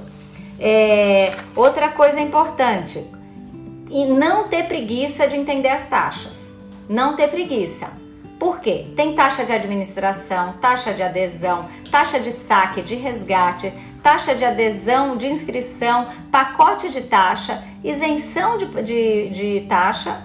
É, 0.59 1.37
outra 1.55 1.91
coisa 1.91 2.19
importante, 2.19 3.20
e 3.91 4.05
não 4.05 4.49
ter 4.49 4.65
preguiça 4.65 5.27
de 5.27 5.37
entender 5.37 5.69
as 5.69 5.87
taxas. 5.87 6.55
Não 6.89 7.17
ter 7.17 7.29
preguiça. 7.29 7.89
Por 8.39 8.61
quê? 8.61 8.87
Tem 8.97 9.15
taxa 9.15 9.45
de 9.45 9.53
administração, 9.53 10.55
taxa 10.55 10.95
de 10.95 11.03
adesão, 11.03 11.69
taxa 11.91 12.19
de 12.19 12.31
saque, 12.31 12.81
de 12.81 12.95
resgate, 12.95 13.71
taxa 14.03 14.35
de 14.35 14.45
adesão, 14.45 15.17
de 15.17 15.27
inscrição, 15.27 16.09
pacote 16.33 16.89
de 16.89 17.03
taxa, 17.03 17.63
isenção 17.85 18.57
de, 18.57 18.67
de, 18.83 19.29
de 19.29 19.67
taxa. 19.69 20.23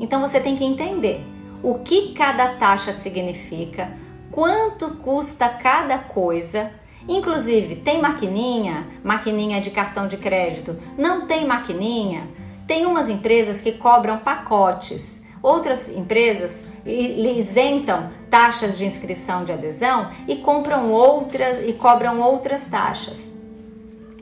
Então 0.00 0.20
você 0.20 0.40
tem 0.40 0.56
que 0.56 0.64
entender 0.64 1.20
o 1.62 1.78
que 1.78 2.12
cada 2.12 2.48
taxa 2.48 2.92
significa, 2.92 3.92
quanto 4.32 4.96
custa 4.96 5.48
cada 5.48 5.96
coisa. 5.98 6.72
Inclusive, 7.06 7.76
tem 7.76 8.00
maquininha, 8.00 8.86
maquininha 9.04 9.60
de 9.60 9.70
cartão 9.70 10.08
de 10.08 10.16
crédito, 10.16 10.76
não 10.98 11.26
tem 11.26 11.46
maquininha, 11.46 12.26
tem 12.66 12.86
umas 12.86 13.08
empresas 13.08 13.60
que 13.60 13.72
cobram 13.72 14.18
pacotes, 14.18 15.22
outras 15.42 15.88
empresas 15.88 16.70
isentam 16.86 18.10
taxas 18.30 18.78
de 18.78 18.84
inscrição 18.84 19.44
de 19.44 19.52
adesão 19.52 20.10
e 20.26 20.36
compram 20.36 20.90
outras 20.90 21.68
e 21.68 21.72
cobram 21.74 22.20
outras 22.20 22.64
taxas. 22.64 23.32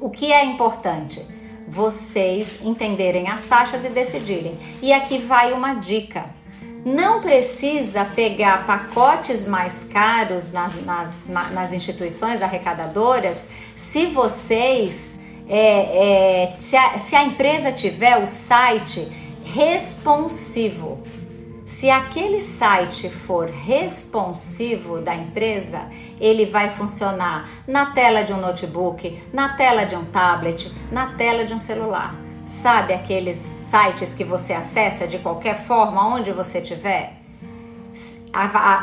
O 0.01 0.11
que 0.11 0.33
é 0.33 0.45
importante? 0.45 1.25
Vocês 1.69 2.59
entenderem 2.63 3.29
as 3.29 3.45
taxas 3.45 3.85
e 3.85 3.89
decidirem. 3.89 4.59
E 4.83 4.93
aqui 4.93 5.19
vai 5.19 5.53
uma 5.53 5.75
dica. 5.75 6.27
Não 6.85 7.21
precisa 7.21 8.05
pegar 8.05 8.67
pacotes 8.67 9.47
mais 9.47 9.85
caros 9.85 10.51
nas, 10.51 10.85
nas, 10.85 11.29
nas 11.29 11.73
instituições 11.73 12.43
arrecadadoras 12.43 13.47
se 13.77 14.07
vocês 14.07 15.22
é, 15.55 16.45
é, 16.45 16.55
se, 16.59 16.75
a, 16.75 16.99
se 16.99 17.15
a 17.15 17.23
empresa 17.25 17.71
tiver 17.71 18.17
o 18.17 18.27
site 18.27 19.07
responsivo, 19.45 20.99
se 21.67 21.91
aquele 21.91 22.41
site 22.41 23.11
for 23.11 23.51
responsivo 23.51 25.03
da 25.03 25.15
empresa, 25.15 25.91
ele 26.19 26.47
vai 26.47 26.71
funcionar 26.71 27.51
na 27.67 27.85
tela 27.85 28.23
de 28.23 28.33
um 28.33 28.41
notebook, 28.41 29.23
na 29.31 29.51
tela 29.51 29.85
de 29.85 29.95
um 29.95 30.07
tablet, 30.07 30.73
na 30.91 31.09
tela 31.17 31.45
de 31.45 31.53
um 31.53 31.61
celular. 31.61 32.15
Sabe 32.47 32.95
aqueles 32.95 33.37
sites 33.37 34.15
que 34.15 34.25
você 34.25 34.55
acessa 34.55 35.07
de 35.07 35.19
qualquer 35.19 35.67
forma, 35.67 36.15
onde 36.15 36.33
você 36.33 36.61
estiver? 36.61 37.19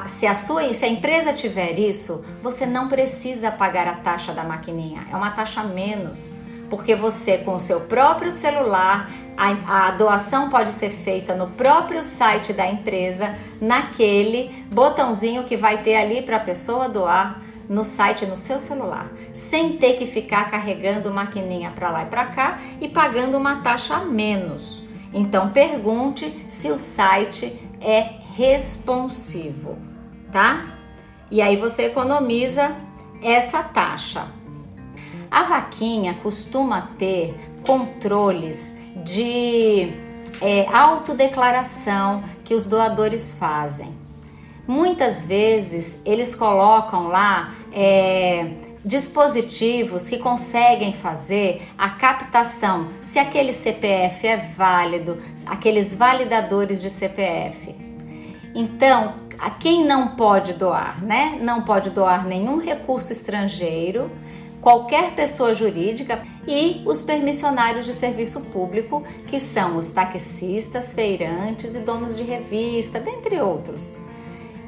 se 0.05 0.27
a 0.27 0.35
sua 0.35 0.71
se 0.75 0.85
a 0.85 0.87
empresa 0.87 1.33
tiver 1.33 1.79
isso, 1.79 2.23
você 2.43 2.67
não 2.67 2.87
precisa 2.87 3.49
pagar 3.49 3.87
a 3.87 3.95
taxa 3.95 4.31
da 4.31 4.43
maquininha, 4.43 5.07
é 5.11 5.15
uma 5.15 5.31
taxa 5.31 5.63
menos 5.63 6.31
porque 6.69 6.95
você 6.95 7.37
com 7.37 7.55
o 7.55 7.59
seu 7.59 7.81
próprio 7.81 8.31
celular, 8.31 9.09
a, 9.35 9.87
a, 9.87 9.91
doação 9.91 10.49
pode 10.49 10.71
ser 10.71 10.89
feita 10.89 11.33
no 11.33 11.47
próprio 11.47 12.03
site 12.03 12.53
da 12.53 12.67
empresa, 12.67 13.35
naquele 13.59 14.65
botãozinho 14.71 15.43
que 15.45 15.57
vai 15.57 15.81
ter 15.81 15.95
ali 15.95 16.21
para 16.21 16.37
a 16.37 16.41
pessoa 16.41 16.87
doar 16.87 17.41
no 17.69 17.85
site 17.85 18.25
no 18.25 18.35
seu 18.35 18.59
celular, 18.59 19.11
sem 19.31 19.77
ter 19.77 19.93
que 19.93 20.07
ficar 20.07 20.49
carregando 20.49 21.13
maquininha 21.13 21.71
para 21.71 21.91
lá 21.91 22.03
e 22.03 22.07
para 22.07 22.25
cá 22.25 22.59
e 22.81 22.87
pagando 22.89 23.37
uma 23.37 23.61
taxa 23.61 23.95
a 23.95 24.05
menos. 24.05 24.83
Então 25.13 25.51
pergunte 25.51 26.45
se 26.49 26.71
o 26.71 26.79
site 26.79 27.59
é 27.79 28.15
responsivo, 28.35 29.77
tá? 30.31 30.65
E 31.31 31.41
aí 31.41 31.55
você 31.55 31.83
economiza 31.83 32.75
essa 33.21 33.61
taxa. 33.61 34.38
A 35.31 35.43
vaquinha 35.43 36.15
costuma 36.23 36.89
ter 36.97 37.39
controles 37.65 38.75
de 39.03 39.93
é, 40.41 40.65
autodeclaração 40.71 42.23
que 42.43 42.53
os 42.53 42.67
doadores 42.67 43.33
fazem. 43.33 43.93
Muitas 44.67 45.25
vezes 45.25 45.99
eles 46.05 46.35
colocam 46.35 47.07
lá 47.07 47.53
é, 47.73 48.51
dispositivos 48.83 50.07
que 50.07 50.17
conseguem 50.17 50.93
fazer 50.93 51.67
a 51.77 51.89
captação 51.89 52.87
se 53.01 53.19
aquele 53.19 53.51
CPF 53.51 54.27
é 54.27 54.37
válido, 54.37 55.17
aqueles 55.45 55.93
validadores 55.93 56.81
de 56.81 56.89
CPF. 56.89 57.75
Então, 58.55 59.15
a 59.37 59.49
quem 59.49 59.85
não 59.85 60.15
pode 60.15 60.53
doar, 60.53 61.03
né? 61.03 61.37
Não 61.41 61.61
pode 61.61 61.89
doar 61.89 62.25
nenhum 62.25 62.59
recurso 62.59 63.11
estrangeiro, 63.11 64.11
qualquer 64.69 65.15
pessoa 65.15 65.55
jurídica 65.55 66.21
e 66.47 66.83
os 66.85 67.01
permissionários 67.01 67.87
de 67.87 67.93
serviço 67.93 68.41
público, 68.51 69.03
que 69.25 69.39
são 69.39 69.77
os 69.77 69.89
taxistas, 69.89 70.93
feirantes 70.93 71.73
e 71.73 71.79
donos 71.79 72.15
de 72.15 72.21
revista, 72.21 72.99
dentre 72.99 73.41
outros. 73.41 73.95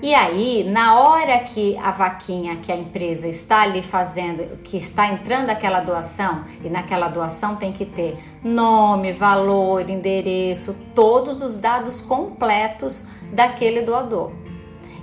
E 0.02 0.16
aí, 0.16 0.64
na 0.64 1.00
hora 1.00 1.38
que 1.38 1.78
a 1.78 1.92
vaquinha, 1.92 2.56
que 2.56 2.72
a 2.72 2.76
empresa 2.76 3.28
está 3.28 3.62
ali 3.62 3.84
fazendo, 3.84 4.58
que 4.64 4.76
está 4.76 5.06
entrando 5.06 5.52
aquela 5.52 5.82
doação, 5.82 6.46
e 6.64 6.68
naquela 6.68 7.08
doação 7.08 7.56
tem 7.56 7.72
que 7.72 7.86
ter 7.86 8.18
nome, 8.44 9.14
valor, 9.14 9.88
endereço, 9.88 10.76
todos 10.96 11.44
os 11.44 11.58
dados 11.58 12.02
completos 12.02 13.06
daquele 13.32 13.82
doador. 13.82 14.32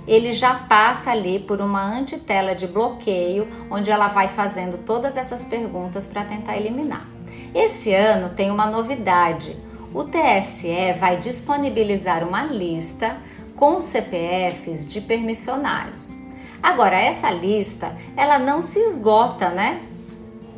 Ele 0.09 0.33
já 0.33 0.55
passa 0.55 1.11
ali 1.11 1.37
por 1.37 1.61
uma 1.61 1.85
antitela 1.85 2.55
de 2.55 2.65
bloqueio, 2.65 3.47
onde 3.69 3.91
ela 3.91 4.07
vai 4.07 4.27
fazendo 4.27 4.79
todas 4.79 5.15
essas 5.15 5.45
perguntas 5.45 6.07
para 6.07 6.25
tentar 6.25 6.57
eliminar. 6.57 7.07
Esse 7.53 7.93
ano 7.93 8.29
tem 8.29 8.49
uma 8.49 8.65
novidade. 8.65 9.55
O 9.93 10.03
TSE 10.03 10.93
vai 10.99 11.17
disponibilizar 11.17 12.27
uma 12.27 12.41
lista 12.41 13.17
com 13.55 13.79
CPFs 13.79 14.89
de 14.89 14.99
permissionários. 14.99 16.11
Agora, 16.61 16.99
essa 16.99 17.29
lista, 17.29 17.95
ela 18.17 18.39
não 18.39 18.63
se 18.63 18.79
esgota, 18.79 19.49
né? 19.49 19.79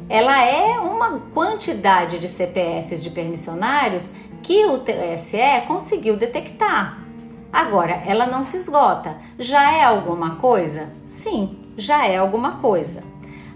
Ela 0.07 0.45
é 0.45 0.79
uma 0.79 1.19
quantidade 1.33 2.19
de 2.19 2.29
CPFs 2.29 3.03
de 3.03 3.09
permissionários 3.09 4.13
que 4.41 4.63
o 4.67 4.77
TSE 4.77 5.67
conseguiu 5.67 6.15
detectar. 6.15 7.00
Agora, 7.51 8.01
ela 8.05 8.25
não 8.25 8.43
se 8.43 8.57
esgota. 8.57 9.17
Já 9.37 9.71
é 9.71 9.83
alguma 9.83 10.35
coisa? 10.35 10.89
Sim, 11.05 11.57
já 11.77 12.07
é 12.07 12.17
alguma 12.17 12.53
coisa. 12.57 13.03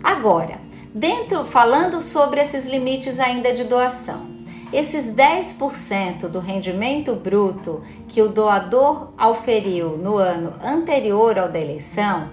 Agora, 0.03 0.59
dentro 0.93 1.45
falando 1.45 2.01
sobre 2.01 2.41
esses 2.41 2.65
limites 2.65 3.19
ainda 3.19 3.53
de 3.53 3.63
doação. 3.63 4.35
Esses 4.73 5.15
10% 5.15 6.27
do 6.27 6.39
rendimento 6.39 7.15
bruto 7.15 7.81
que 8.07 8.21
o 8.21 8.27
doador 8.27 9.13
auferiu 9.17 9.97
no 9.97 10.17
ano 10.17 10.53
anterior 10.61 11.39
ao 11.39 11.47
da 11.47 11.59
eleição, 11.59 12.29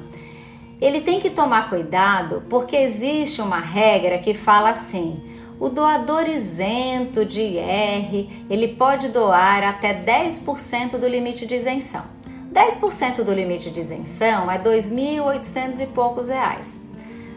ele 0.81 1.01
tem 1.01 1.21
que 1.21 1.31
tomar 1.31 1.71
cuidado 1.71 2.43
porque 2.51 2.75
existe 2.75 3.41
uma 3.41 3.61
regra 3.61 4.19
que 4.19 4.35
fala 4.35 4.71
assim: 4.71 5.23
o 5.63 5.69
doador 5.69 6.29
isento 6.29 7.25
de 7.25 7.41
IR, 7.41 8.29
ele 8.51 8.67
pode 8.67 9.07
doar 9.11 9.63
até 9.63 9.95
10% 9.95 10.99
do 10.99 11.07
limite 11.07 11.47
de 11.47 11.55
isenção. 11.55 12.03
10% 12.53 13.23
do 13.23 13.33
limite 13.33 13.71
de 13.71 13.79
isenção 13.79 14.51
é 14.51 14.59
2.800 14.59 15.79
e 15.79 15.87
poucos 15.87 16.29
reais. 16.29 16.81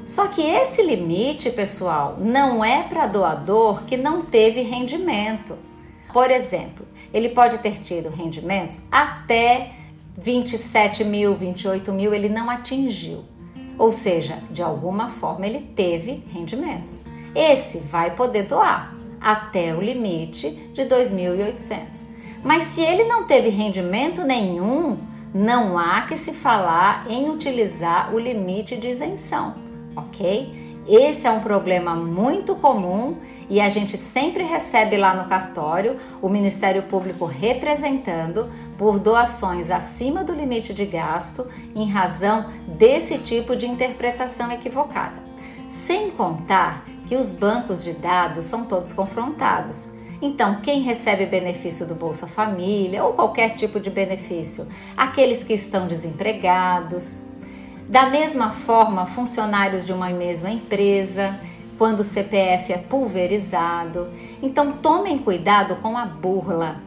Só 0.04 0.28
que 0.28 0.42
esse 0.42 0.82
limite, 0.82 1.52
pessoal, 1.52 2.18
não 2.20 2.66
é 2.66 2.82
para 2.82 3.06
doador 3.06 3.84
que 3.84 3.96
não 3.96 4.24
teve 4.24 4.64
rendimento. 4.64 5.56
Por 6.12 6.32
exemplo, 6.32 6.84
ele 7.14 7.30
pode 7.30 7.60
ter 7.60 7.80
tido 7.84 8.10
rendimentos 8.10 8.88
até 8.92 9.74
27 10.18 11.04
mil, 11.04 11.36
28 11.36 11.94
mil, 11.94 12.12
ele 12.12 12.28
não 12.28 12.50
atingiu. 12.50 13.24
Ou 13.78 13.92
seja, 13.92 14.42
de 14.50 14.64
alguma 14.64 15.10
forma 15.10 15.46
ele 15.46 15.60
teve 15.76 16.24
rendimentos. 16.34 17.06
Esse 17.36 17.80
vai 17.80 18.16
poder 18.16 18.44
doar 18.44 18.96
até 19.20 19.76
o 19.76 19.82
limite 19.82 20.50
de 20.74 20.84
2.800. 20.84 22.08
Mas 22.44 22.64
se 22.64 22.82
ele 22.82 23.04
não 23.04 23.26
teve 23.26 23.50
rendimento 23.50 24.24
nenhum, 24.24 24.98
não 25.34 25.78
há 25.78 26.04
que 26.04 26.16
se 26.16 26.32
falar 26.32 27.06
em 27.10 27.30
utilizar 27.30 28.14
o 28.14 28.20
limite 28.20 28.78
de 28.78 28.88
isenção 28.88 29.66
ok? 29.96 30.66
Esse 30.88 31.26
é 31.26 31.32
um 31.32 31.40
problema 31.40 31.96
muito 31.96 32.56
comum 32.56 33.18
e 33.50 33.60
a 33.60 33.70
gente 33.70 33.98
sempre 33.98 34.44
recebe 34.44 34.98
lá 34.98 35.16
no 35.16 35.28
cartório 35.28 35.98
o 36.22 36.30
Ministério 36.30 36.84
Público 36.84 37.26
representando 37.26 38.52
por 38.78 39.00
doações 39.00 39.72
acima 39.72 40.24
do 40.24 40.34
limite 40.34 40.74
de 40.74 40.86
gasto 40.86 41.48
em 41.76 41.90
razão 41.90 42.50
desse 42.68 43.18
tipo 43.18 43.56
de 43.56 43.66
interpretação 43.66 44.52
equivocada. 44.52 45.24
Sem 45.68 46.12
contar 46.12 46.86
que 47.06 47.16
os 47.16 47.32
bancos 47.32 47.84
de 47.84 47.94
dados 47.94 48.46
são 48.46 48.66
todos 48.66 48.94
confrontados. 48.94 49.94
Então, 50.22 50.62
quem 50.62 50.82
recebe 50.82 51.26
benefício 51.26 51.86
do 51.86 51.94
Bolsa 51.94 52.26
Família 52.26 53.04
ou 53.04 53.14
qualquer 53.14 53.56
tipo 53.56 53.80
de 53.80 53.90
benefício? 53.90 54.68
Aqueles 54.96 55.44
que 55.44 55.54
estão 55.54 55.88
desempregados, 55.88 57.28
da 57.88 58.10
mesma 58.10 58.52
forma, 58.52 59.06
funcionários 59.06 59.86
de 59.86 59.94
uma 59.94 60.10
mesma 60.10 60.50
empresa, 60.50 61.40
quando 61.78 62.00
o 62.00 62.04
CPF 62.04 62.74
é 62.74 62.78
pulverizado. 62.78 64.08
Então, 64.42 64.72
tomem 64.72 65.18
cuidado 65.18 65.76
com 65.78 65.98
a 65.98 66.06
burla, 66.06 66.82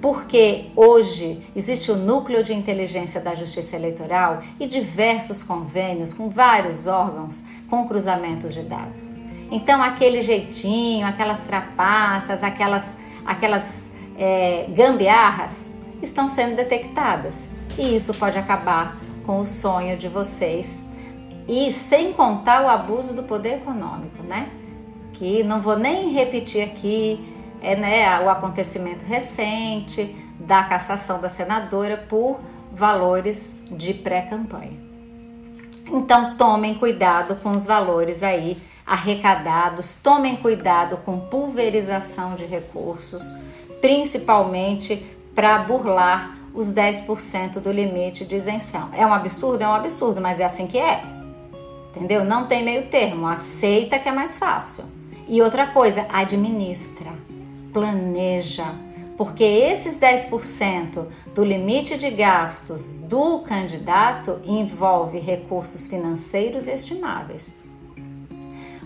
porque 0.00 0.66
hoje 0.76 1.42
existe 1.54 1.90
o 1.90 1.96
Núcleo 1.96 2.42
de 2.42 2.52
Inteligência 2.52 3.20
da 3.20 3.34
Justiça 3.34 3.76
Eleitoral 3.76 4.42
e 4.60 4.66
diversos 4.66 5.42
convênios 5.42 6.12
com 6.12 6.28
vários 6.28 6.86
órgãos 6.86 7.44
com 7.70 7.88
cruzamentos 7.88 8.52
de 8.52 8.62
dados. 8.62 9.23
Então, 9.50 9.82
aquele 9.82 10.22
jeitinho, 10.22 11.06
aquelas 11.06 11.40
trapaças, 11.40 12.42
aquelas, 12.42 12.96
aquelas 13.24 13.90
é, 14.16 14.66
gambiarras 14.68 15.66
estão 16.02 16.28
sendo 16.28 16.56
detectadas 16.56 17.46
e 17.78 17.94
isso 17.94 18.14
pode 18.14 18.38
acabar 18.38 18.96
com 19.24 19.40
o 19.40 19.46
sonho 19.46 19.96
de 19.96 20.08
vocês. 20.08 20.82
E 21.48 21.72
sem 21.72 22.12
contar 22.12 22.64
o 22.64 22.68
abuso 22.68 23.14
do 23.14 23.22
poder 23.22 23.56
econômico, 23.56 24.22
né? 24.22 24.48
Que 25.12 25.42
não 25.42 25.60
vou 25.60 25.76
nem 25.76 26.10
repetir 26.10 26.62
aqui, 26.62 27.32
é 27.60 27.76
né, 27.76 28.20
o 28.20 28.28
acontecimento 28.28 29.04
recente 29.04 30.14
da 30.38 30.62
cassação 30.64 31.20
da 31.20 31.28
senadora 31.28 31.96
por 31.96 32.40
valores 32.72 33.54
de 33.70 33.94
pré-campanha. 33.94 34.84
Então 35.86 36.36
tomem 36.36 36.74
cuidado 36.74 37.36
com 37.36 37.50
os 37.50 37.64
valores 37.64 38.22
aí 38.22 38.58
arrecadados, 38.86 39.96
tomem 39.96 40.36
cuidado 40.36 40.98
com 40.98 41.18
pulverização 41.18 42.34
de 42.34 42.44
recursos, 42.44 43.22
principalmente 43.80 45.04
para 45.34 45.58
burlar 45.58 46.38
os 46.52 46.72
10% 46.72 47.54
do 47.60 47.72
limite 47.72 48.24
de 48.24 48.36
isenção. 48.36 48.90
É 48.92 49.06
um 49.06 49.12
absurdo? 49.12 49.62
É 49.62 49.68
um 49.68 49.74
absurdo, 49.74 50.20
mas 50.20 50.38
é 50.38 50.44
assim 50.44 50.66
que 50.66 50.78
é. 50.78 51.02
Entendeu? 51.90 52.24
Não 52.24 52.46
tem 52.46 52.62
meio 52.62 52.86
termo. 52.86 53.26
Aceita 53.26 53.98
que 53.98 54.08
é 54.08 54.12
mais 54.12 54.36
fácil. 54.38 54.84
E 55.26 55.40
outra 55.40 55.66
coisa, 55.66 56.06
administra, 56.12 57.12
planeja, 57.72 58.74
porque 59.16 59.42
esses 59.42 59.98
10% 59.98 61.06
do 61.34 61.44
limite 61.44 61.96
de 61.96 62.10
gastos 62.10 62.94
do 62.94 63.40
candidato 63.40 64.40
envolve 64.44 65.18
recursos 65.18 65.86
financeiros 65.86 66.68
estimáveis 66.68 67.63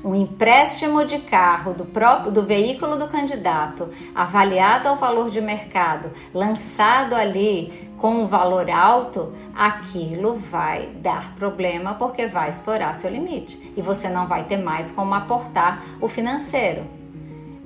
um 0.04 0.14
empréstimo 0.14 1.04
de 1.04 1.18
carro 1.18 1.72
do 1.72 1.84
próprio 1.84 2.30
do 2.30 2.42
veículo 2.42 2.96
do 2.96 3.08
candidato, 3.08 3.88
avaliado 4.14 4.88
ao 4.88 4.96
valor 4.96 5.30
de 5.30 5.40
mercado, 5.40 6.10
lançado 6.32 7.14
ali 7.14 7.90
com 7.98 8.22
um 8.22 8.26
valor 8.26 8.70
alto, 8.70 9.32
aquilo 9.54 10.38
vai 10.38 10.86
dar 10.96 11.34
problema 11.34 11.94
porque 11.94 12.26
vai 12.26 12.48
estourar 12.48 12.94
seu 12.94 13.10
limite. 13.10 13.72
E 13.76 13.82
você 13.82 14.08
não 14.08 14.26
vai 14.26 14.44
ter 14.44 14.56
mais 14.56 14.90
como 14.92 15.14
aportar 15.14 15.82
o 16.00 16.08
financeiro. 16.08 16.86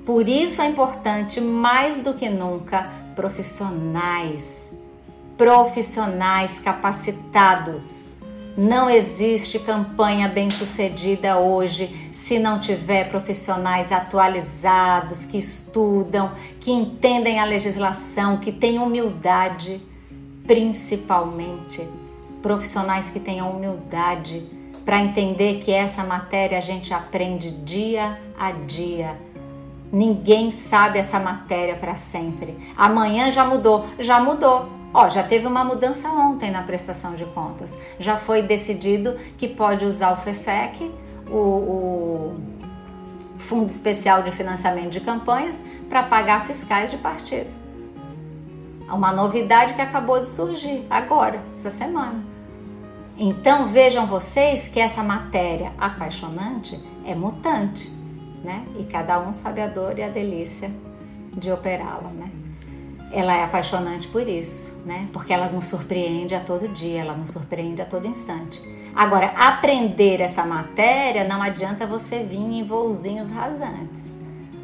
Por 0.05 0.27
isso 0.27 0.61
é 0.61 0.67
importante 0.67 1.39
mais 1.39 2.01
do 2.01 2.13
que 2.13 2.29
nunca 2.29 2.89
profissionais, 3.15 4.71
profissionais 5.37 6.59
capacitados 6.59 8.12
não 8.55 8.89
existe 8.89 9.57
campanha 9.57 10.27
bem-sucedida 10.27 11.37
hoje 11.37 12.09
se 12.11 12.37
não 12.37 12.59
tiver 12.59 13.09
profissionais 13.09 13.91
atualizados, 13.91 15.25
que 15.25 15.37
estudam, 15.37 16.31
que 16.59 16.71
entendem 16.71 17.39
a 17.39 17.45
legislação, 17.45 18.37
que 18.37 18.51
têm 18.51 18.77
humildade, 18.77 19.81
principalmente 20.45 21.87
profissionais 22.41 23.09
que 23.09 23.19
tenham 23.19 23.49
humildade 23.49 24.45
para 24.85 25.01
entender 25.01 25.59
que 25.59 25.71
essa 25.71 26.03
matéria 26.03 26.57
a 26.57 26.61
gente 26.61 26.93
aprende 26.93 27.49
dia 27.49 28.19
a 28.37 28.51
dia. 28.51 29.17
Ninguém 29.91 30.51
sabe 30.51 30.99
essa 30.99 31.19
matéria 31.19 31.75
para 31.75 31.95
sempre. 31.95 32.57
Amanhã 32.75 33.31
já 33.31 33.45
mudou, 33.45 33.85
já 33.97 34.19
mudou 34.19 34.82
Ó, 34.93 35.09
já 35.09 35.23
teve 35.23 35.47
uma 35.47 35.63
mudança 35.63 36.09
ontem 36.09 36.51
na 36.51 36.61
prestação 36.61 37.15
de 37.15 37.25
contas. 37.25 37.75
Já 37.99 38.17
foi 38.17 38.41
decidido 38.41 39.15
que 39.37 39.47
pode 39.47 39.85
usar 39.85 40.13
o 40.13 40.17
FEFEC 40.17 40.91
o, 41.29 41.37
o 41.37 42.35
Fundo 43.39 43.69
Especial 43.69 44.21
de 44.23 44.31
Financiamento 44.31 44.91
de 44.91 45.01
Campanhas 45.01 45.61
para 45.89 46.03
pagar 46.03 46.45
fiscais 46.45 46.91
de 46.91 46.97
partido. 46.97 47.49
Uma 48.87 49.11
novidade 49.11 49.73
que 49.73 49.81
acabou 49.81 50.19
de 50.19 50.27
surgir 50.27 50.85
agora, 50.89 51.41
essa 51.55 51.71
semana. 51.71 52.23
Então 53.17 53.67
vejam 53.67 54.05
vocês 54.05 54.67
que 54.67 54.79
essa 54.79 55.03
matéria 55.03 55.71
apaixonante 55.77 56.79
é 57.05 57.15
mutante, 57.15 57.89
né? 58.43 58.65
E 58.77 58.83
cada 58.83 59.19
um 59.19 59.33
sabe 59.33 59.61
a 59.61 59.67
dor 59.67 59.97
e 59.97 60.03
a 60.03 60.09
delícia 60.09 60.71
de 61.31 61.51
operá-la, 61.51 62.09
né? 62.09 62.32
Ela 63.13 63.35
é 63.35 63.43
apaixonante 63.43 64.07
por 64.07 64.27
isso, 64.27 64.81
né? 64.85 65.07
Porque 65.13 65.31
ela 65.31 65.47
nos 65.47 65.65
surpreende 65.65 66.33
a 66.33 66.39
todo 66.39 66.67
dia, 66.67 67.01
ela 67.01 67.13
nos 67.13 67.29
surpreende 67.29 67.81
a 67.81 67.85
todo 67.85 68.07
instante. 68.07 68.59
Agora, 68.95 69.27
aprender 69.37 70.19
essa 70.19 70.43
matéria 70.43 71.23
não 71.23 71.41
adianta 71.41 71.85
você 71.85 72.23
vir 72.23 72.39
em 72.39 72.63
voozinhos 72.63 73.29
rasantes. 73.29 74.11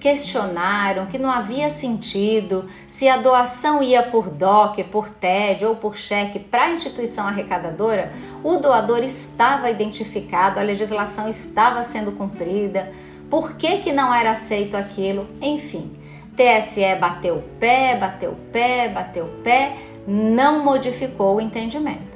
questionaram 0.00 1.04
que 1.04 1.18
não 1.18 1.30
havia 1.30 1.68
sentido 1.68 2.64
se 2.86 3.06
a 3.06 3.18
doação 3.18 3.82
ia 3.82 4.02
por 4.02 4.30
DOC, 4.30 4.84
por 4.84 5.10
TED 5.10 5.66
ou 5.66 5.76
por 5.76 5.94
cheque 5.94 6.38
para 6.38 6.64
a 6.64 6.70
instituição 6.70 7.26
arrecadadora, 7.26 8.12
o 8.42 8.56
doador 8.56 9.04
estava 9.04 9.68
identificado, 9.68 10.58
a 10.58 10.62
legislação 10.62 11.28
estava 11.28 11.84
sendo 11.84 12.12
cumprida, 12.12 12.90
por 13.28 13.56
que, 13.56 13.78
que 13.78 13.92
não 13.92 14.14
era 14.14 14.30
aceito 14.30 14.74
aquilo? 14.74 15.28
Enfim, 15.40 15.92
TSE 16.34 16.94
bateu 16.98 17.44
pé, 17.60 17.94
bateu 17.94 18.36
pé, 18.50 18.88
bateu 18.88 19.26
pé 19.44 19.76
não 20.06 20.64
modificou 20.64 21.36
o 21.36 21.40
entendimento. 21.40 22.11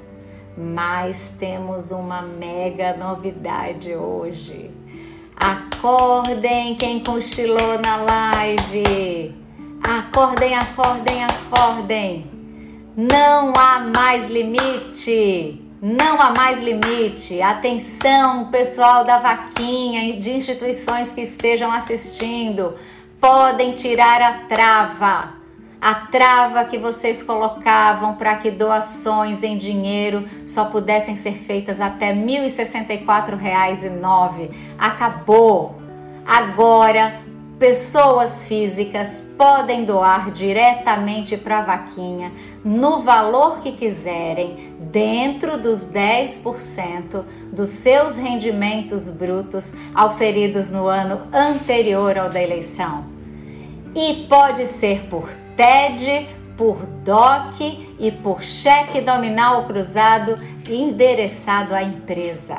Mas 0.57 1.35
temos 1.39 1.91
uma 1.91 2.23
mega 2.23 2.97
novidade 2.97 3.95
hoje. 3.95 4.71
Acordem 5.37 6.75
quem 6.77 7.01
cochilou 7.01 7.79
na 7.85 7.97
live. 7.97 9.35
Acordem, 9.83 10.55
acordem, 10.55 11.25
acordem. 11.25 12.31
Não 12.97 13.53
há 13.55 13.81
mais 13.95 14.31
limite. 14.31 15.63
Não 15.83 16.23
há 16.23 16.31
mais 16.31 16.63
limite. 16.63 17.43
Atenção, 17.43 18.51
pessoal 18.51 19.05
da 19.05 19.19
vaquinha 19.19 20.09
e 20.09 20.19
de 20.19 20.31
instituições 20.31 21.13
que 21.13 21.21
estejam 21.21 21.71
assistindo. 21.71 22.75
Podem 23.21 23.73
tirar 23.73 24.23
a 24.23 24.33
trava 24.49 25.46
a 25.81 25.95
trava 25.95 26.65
que 26.65 26.79
vocês 26.79 27.23
colocavam 27.23 28.15
para 28.15 28.35
que 28.37 28.51
doações 28.51 29.43
em 29.43 29.59
dinheiro 29.59 30.25
só 30.45 30.67
pudessem 30.67 31.17
ser 31.17 31.35
feitas 31.35 31.81
até 31.81 32.13
R$ 32.13 32.25
1.064,09 32.25 34.51
acabou. 34.79 35.77
Agora, 36.27 37.21
pessoas 37.59 38.45
físicas 38.45 39.33
podem 39.37 39.85
doar 39.85 40.31
diretamente 40.31 41.37
para 41.37 41.59
a 41.59 41.63
vaquinha 41.63 42.33
no 42.65 43.03
valor 43.03 43.61
que 43.61 43.73
quiserem, 43.73 44.75
dentro 44.79 45.57
dos 45.57 45.91
10% 45.91 47.25
dos 47.53 47.71
seus 47.71 48.17
rendimentos 48.17 49.09
brutos 49.09 49.73
auferidos 49.95 50.71
no 50.71 50.87
ano 50.87 51.23
anterior 51.33 52.19
ao 52.19 52.29
da 52.29 52.43
eleição. 52.43 53.07
E 53.95 54.27
pode 54.29 54.67
ser 54.67 55.07
por 55.09 55.31
TED, 55.57 56.29
por 56.57 56.87
DOC 56.87 57.97
e 57.99 58.11
por 58.11 58.43
cheque 58.43 59.01
nominal 59.01 59.65
cruzado 59.65 60.39
endereçado 60.69 61.75
à 61.75 61.83
empresa. 61.83 62.59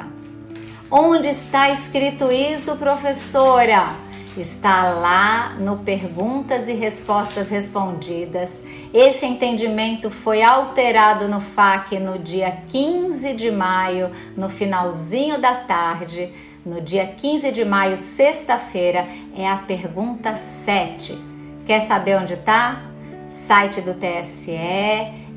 Onde 0.90 1.28
está 1.28 1.70
escrito 1.70 2.32
isso, 2.32 2.76
professora? 2.78 3.90
Está 4.38 4.90
lá 4.90 5.56
no 5.60 5.78
Perguntas 5.80 6.68
e 6.68 6.74
Respostas 6.74 7.50
Respondidas. 7.50 8.62
Esse 8.94 9.26
entendimento 9.26 10.10
foi 10.10 10.42
alterado 10.42 11.28
no 11.28 11.42
FAQ 11.42 12.00
no 12.00 12.20
dia 12.20 12.60
15 12.70 13.34
de 13.34 13.52
maio, 13.52 14.12
no 14.36 14.48
finalzinho 14.48 15.40
da 15.40 15.56
tarde. 15.56 16.32
No 16.66 16.80
dia 16.80 17.06
15 17.06 17.52
de 17.52 17.66
maio, 17.66 17.98
sexta-feira, 17.98 19.08
é 19.36 19.48
a 19.48 19.58
pergunta 19.58 20.38
7. 20.38 21.18
Quer 21.66 21.82
saber 21.82 22.16
onde 22.16 22.34
está? 22.34 22.87
Site 23.30 23.82
do 23.82 23.94
TSE, 23.94 24.58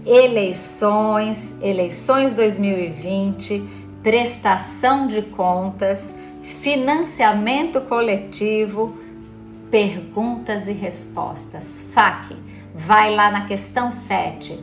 eleições, 0.06 1.54
eleições 1.60 2.32
2020, 2.32 3.64
prestação 4.02 5.08
de 5.08 5.22
contas, 5.22 6.14
financiamento 6.62 7.80
coletivo, 7.82 8.96
perguntas 9.70 10.68
e 10.68 10.72
respostas. 10.72 11.84
FAQ, 11.92 12.36
vai 12.74 13.14
lá 13.14 13.30
na 13.30 13.46
questão 13.46 13.90
7. 13.90 14.58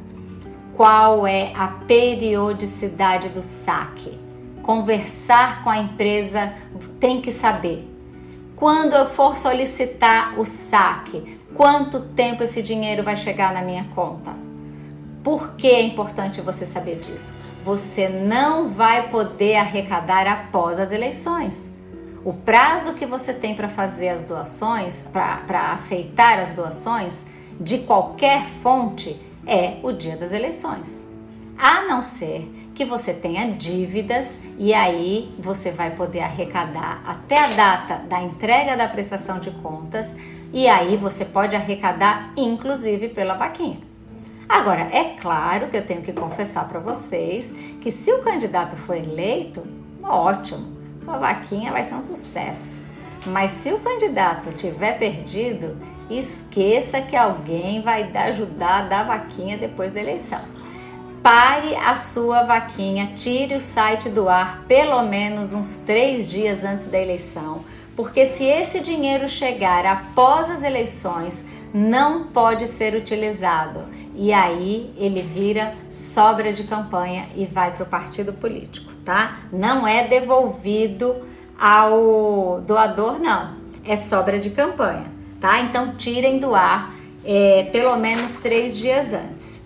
qual 0.77 1.27
é 1.27 1.53
a 1.55 1.69
periodicidade 1.69 3.31
do 3.31 3.41
saque. 3.41 4.21
Conversar 4.63 5.65
com 5.65 5.71
a 5.71 5.79
empresa 5.79 6.53
tem 7.01 7.21
que 7.21 7.31
saber. 7.31 7.89
Quando 8.55 8.95
eu 8.95 9.07
for 9.07 9.37
solicitar 9.37 10.39
o 10.39 10.45
saque, 10.45 11.39
quanto 11.55 12.01
tempo 12.01 12.43
esse 12.43 12.63
dinheiro 12.63 13.03
vai 13.03 13.17
chegar 13.17 13.53
na 13.53 13.63
minha 13.63 13.85
conta? 13.95 14.35
Por 15.23 15.57
que 15.57 15.67
é 15.69 15.83
importante 15.83 16.41
você 16.41 16.65
saber 16.65 17.01
disso? 17.01 17.35
Você 17.65 18.09
não 18.09 18.71
vai 18.71 19.09
poder 19.11 19.57
arrecadar 19.57 20.27
após 20.27 20.79
as 20.79 20.93
eleições. 20.93 21.73
O 22.25 22.33
prazo 22.33 22.95
que 22.95 23.05
você 23.05 23.33
tem 23.33 23.55
para 23.55 23.69
fazer 23.69 24.09
as 24.09 24.25
doações, 24.25 25.03
para 25.13 25.73
aceitar 25.73 26.39
as 26.39 26.53
doações 26.53 27.25
de 27.61 27.79
qualquer 27.79 28.47
fonte, 28.63 29.21
é 29.47 29.79
o 29.83 29.93
dia 29.93 30.17
das 30.17 30.33
eleições. 30.33 31.05
a 31.59 31.83
não 31.83 32.03
ser 32.03 32.66
que 32.77 32.85
você 32.85 33.15
tenha 33.15 33.51
dívidas 33.53 34.39
e 34.59 34.75
aí 34.75 35.35
você 35.39 35.71
vai 35.71 35.93
poder 35.93 36.21
arrecadar 36.21 37.03
até 37.07 37.39
a 37.39 37.49
data 37.49 37.97
da 38.07 38.21
entrega 38.21 38.77
da 38.77 38.87
prestação 38.87 39.41
de 39.41 39.51
contas 39.51 40.15
e 40.53 40.69
aí 40.69 40.95
você 40.99 41.25
pode 41.25 41.57
arrecadar 41.57 42.35
inclusive 42.37 43.09
pela 43.09 43.35
vaquinha. 43.35 43.79
Agora, 44.47 44.83
é 44.93 45.17
claro 45.19 45.69
que 45.69 45.77
eu 45.77 45.87
tenho 45.87 46.03
que 46.03 46.13
confessar 46.13 46.69
para 46.69 46.79
vocês 46.79 47.51
que 47.81 47.91
se 47.91 48.13
o 48.13 48.23
candidato 48.23 48.77
for 48.77 48.95
eleito, 48.95 49.67
ótimo, 50.03 50.77
sua 51.01 51.17
vaquinha 51.17 51.73
vai 51.73 51.83
ser 51.83 51.95
um 51.95 52.01
sucesso. 52.03 52.83
Mas 53.25 53.53
se 53.53 53.73
o 53.73 53.81
candidato 53.81 54.53
tiver 54.53 54.99
perdido, 54.99 55.77
esqueça 56.11 57.01
que 57.01 57.17
alguém 57.17 57.81
vai 57.81 58.09
ajudar 58.15 58.81
a 58.81 58.83
dar 58.83 59.03
vaquinha 59.05 59.57
depois 59.57 59.93
da 59.93 59.99
eleição. 59.99 60.56
Pare 61.23 61.75
a 61.75 61.97
sua 61.97 62.45
vaquinha, 62.45 63.13
tire 63.17 63.55
o 63.57 63.61
site 63.61 64.09
do 64.09 64.29
ar 64.29 64.65
pelo 64.69 65.03
menos 65.03 65.53
uns 65.53 65.79
três 65.79 66.29
dias 66.29 66.63
antes 66.63 66.87
da 66.87 67.01
eleição, 67.01 67.65
porque 67.97 68.27
se 68.27 68.45
esse 68.45 68.81
dinheiro 68.81 69.29
chegar 69.29 69.85
após 69.87 70.51
as 70.51 70.63
eleições, 70.63 71.45
não 71.75 72.29
pode 72.29 72.67
ser 72.67 72.95
utilizado 72.95 73.85
e 74.15 74.33
aí 74.33 74.93
ele 74.97 75.21
vira 75.21 75.75
sobra 75.91 76.53
de 76.53 76.65
campanha 76.65 77.29
e 77.35 77.45
vai 77.45 77.73
para 77.73 77.83
o 77.83 77.87
partido 77.87 78.33
político, 78.33 78.91
tá? 79.05 79.41
Não 79.53 79.87
é 79.87 80.07
devolvido 80.07 81.17
ao 81.59 82.61
doador, 82.61 83.19
não. 83.19 83.57
É 83.85 83.95
sobra 83.95 84.39
de 84.39 84.51
campanha, 84.51 85.07
tá? 85.41 85.61
Então 85.61 85.97
tirem 85.97 86.39
do 86.39 86.55
ar 86.55 86.95
é, 87.25 87.69
pelo 87.73 87.97
menos 87.97 88.37
três 88.37 88.77
dias 88.77 89.13
antes. 89.13 89.66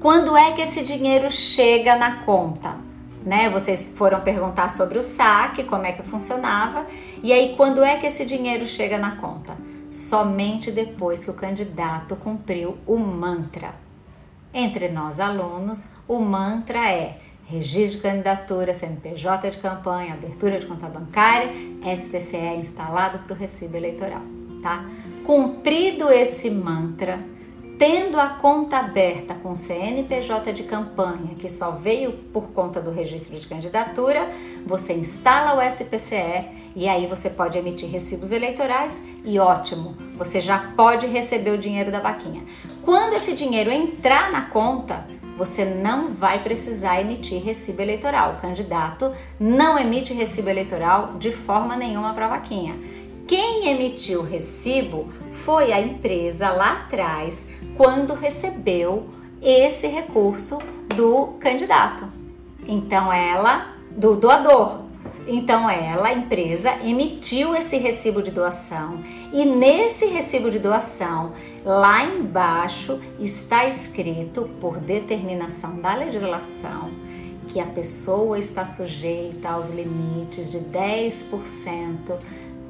Quando 0.00 0.36
é 0.36 0.52
que 0.52 0.60
esse 0.60 0.82
dinheiro 0.82 1.30
chega 1.30 1.96
na 1.96 2.24
conta? 2.24 2.76
Né? 3.24 3.48
Vocês 3.48 3.88
foram 3.88 4.20
perguntar 4.20 4.68
sobre 4.68 4.98
o 4.98 5.02
saque, 5.02 5.64
como 5.64 5.86
é 5.86 5.92
que 5.92 6.02
funcionava, 6.02 6.86
e 7.22 7.32
aí 7.32 7.54
quando 7.56 7.82
é 7.82 7.96
que 7.96 8.06
esse 8.06 8.24
dinheiro 8.24 8.66
chega 8.66 8.98
na 8.98 9.16
conta? 9.16 9.56
Somente 9.90 10.70
depois 10.70 11.24
que 11.24 11.30
o 11.30 11.34
candidato 11.34 12.14
cumpriu 12.14 12.76
o 12.86 12.98
mantra. 12.98 13.74
Entre 14.52 14.88
nós 14.88 15.18
alunos, 15.18 15.94
o 16.06 16.18
mantra 16.18 16.90
é 16.90 17.18
registro 17.46 17.96
de 17.96 18.02
candidatura, 18.02 18.74
CNPJ 18.74 19.50
de 19.50 19.58
campanha, 19.58 20.14
abertura 20.14 20.58
de 20.58 20.66
conta 20.66 20.88
bancária, 20.88 21.50
SPCE 21.96 22.56
instalado 22.58 23.20
para 23.20 23.32
o 23.32 23.36
recibo 23.36 23.76
eleitoral, 23.76 24.22
tá? 24.62 24.84
Cumprido 25.24 26.10
esse 26.10 26.50
mantra, 26.50 27.20
tendo 27.78 28.18
a 28.18 28.28
conta 28.28 28.78
aberta 28.78 29.34
com 29.34 29.54
CNPJ 29.54 30.52
de 30.52 30.62
campanha, 30.62 31.34
que 31.38 31.48
só 31.48 31.72
veio 31.72 32.12
por 32.12 32.50
conta 32.52 32.80
do 32.80 32.90
registro 32.90 33.38
de 33.38 33.46
candidatura, 33.46 34.30
você 34.64 34.94
instala 34.94 35.54
o 35.54 35.70
SPCE 35.70 36.66
e 36.74 36.88
aí 36.88 37.06
você 37.06 37.28
pode 37.28 37.58
emitir 37.58 37.88
recibos 37.90 38.32
eleitorais 38.32 39.02
e 39.24 39.38
ótimo, 39.38 39.96
você 40.16 40.40
já 40.40 40.58
pode 40.76 41.06
receber 41.06 41.50
o 41.50 41.58
dinheiro 41.58 41.92
da 41.92 42.00
vaquinha. 42.00 42.44
Quando 42.82 43.14
esse 43.14 43.34
dinheiro 43.34 43.70
entrar 43.70 44.30
na 44.30 44.42
conta, 44.42 45.06
você 45.36 45.66
não 45.66 46.14
vai 46.14 46.42
precisar 46.42 47.00
emitir 47.00 47.42
recibo 47.42 47.82
eleitoral. 47.82 48.32
O 48.32 48.40
candidato 48.40 49.12
não 49.38 49.78
emite 49.78 50.14
recibo 50.14 50.48
eleitoral 50.48 51.14
de 51.18 51.30
forma 51.30 51.76
nenhuma 51.76 52.14
para 52.14 52.24
a 52.24 52.30
vaquinha. 52.30 52.74
Quem 53.26 53.68
emitiu 53.68 54.20
o 54.20 54.24
recibo 54.24 55.08
foi 55.44 55.72
a 55.72 55.80
empresa 55.80 56.50
lá 56.50 56.84
atrás, 56.84 57.44
quando 57.76 58.14
recebeu 58.14 59.08
esse 59.42 59.88
recurso 59.88 60.58
do 60.94 61.34
candidato. 61.40 62.06
Então 62.68 63.12
ela, 63.12 63.74
do 63.90 64.14
doador, 64.14 64.82
então 65.26 65.68
ela, 65.68 66.08
a 66.08 66.12
empresa, 66.12 66.72
emitiu 66.84 67.52
esse 67.56 67.76
recibo 67.76 68.22
de 68.22 68.30
doação 68.30 69.00
e 69.32 69.44
nesse 69.44 70.06
recibo 70.06 70.48
de 70.48 70.60
doação, 70.60 71.32
lá 71.64 72.04
embaixo 72.04 73.00
está 73.18 73.66
escrito 73.66 74.48
por 74.60 74.78
determinação 74.78 75.80
da 75.80 75.96
legislação 75.96 76.92
que 77.48 77.60
a 77.60 77.66
pessoa 77.66 78.38
está 78.38 78.66
sujeita 78.66 79.48
aos 79.50 79.70
limites 79.70 80.50
de 80.50 80.58
10% 80.58 82.18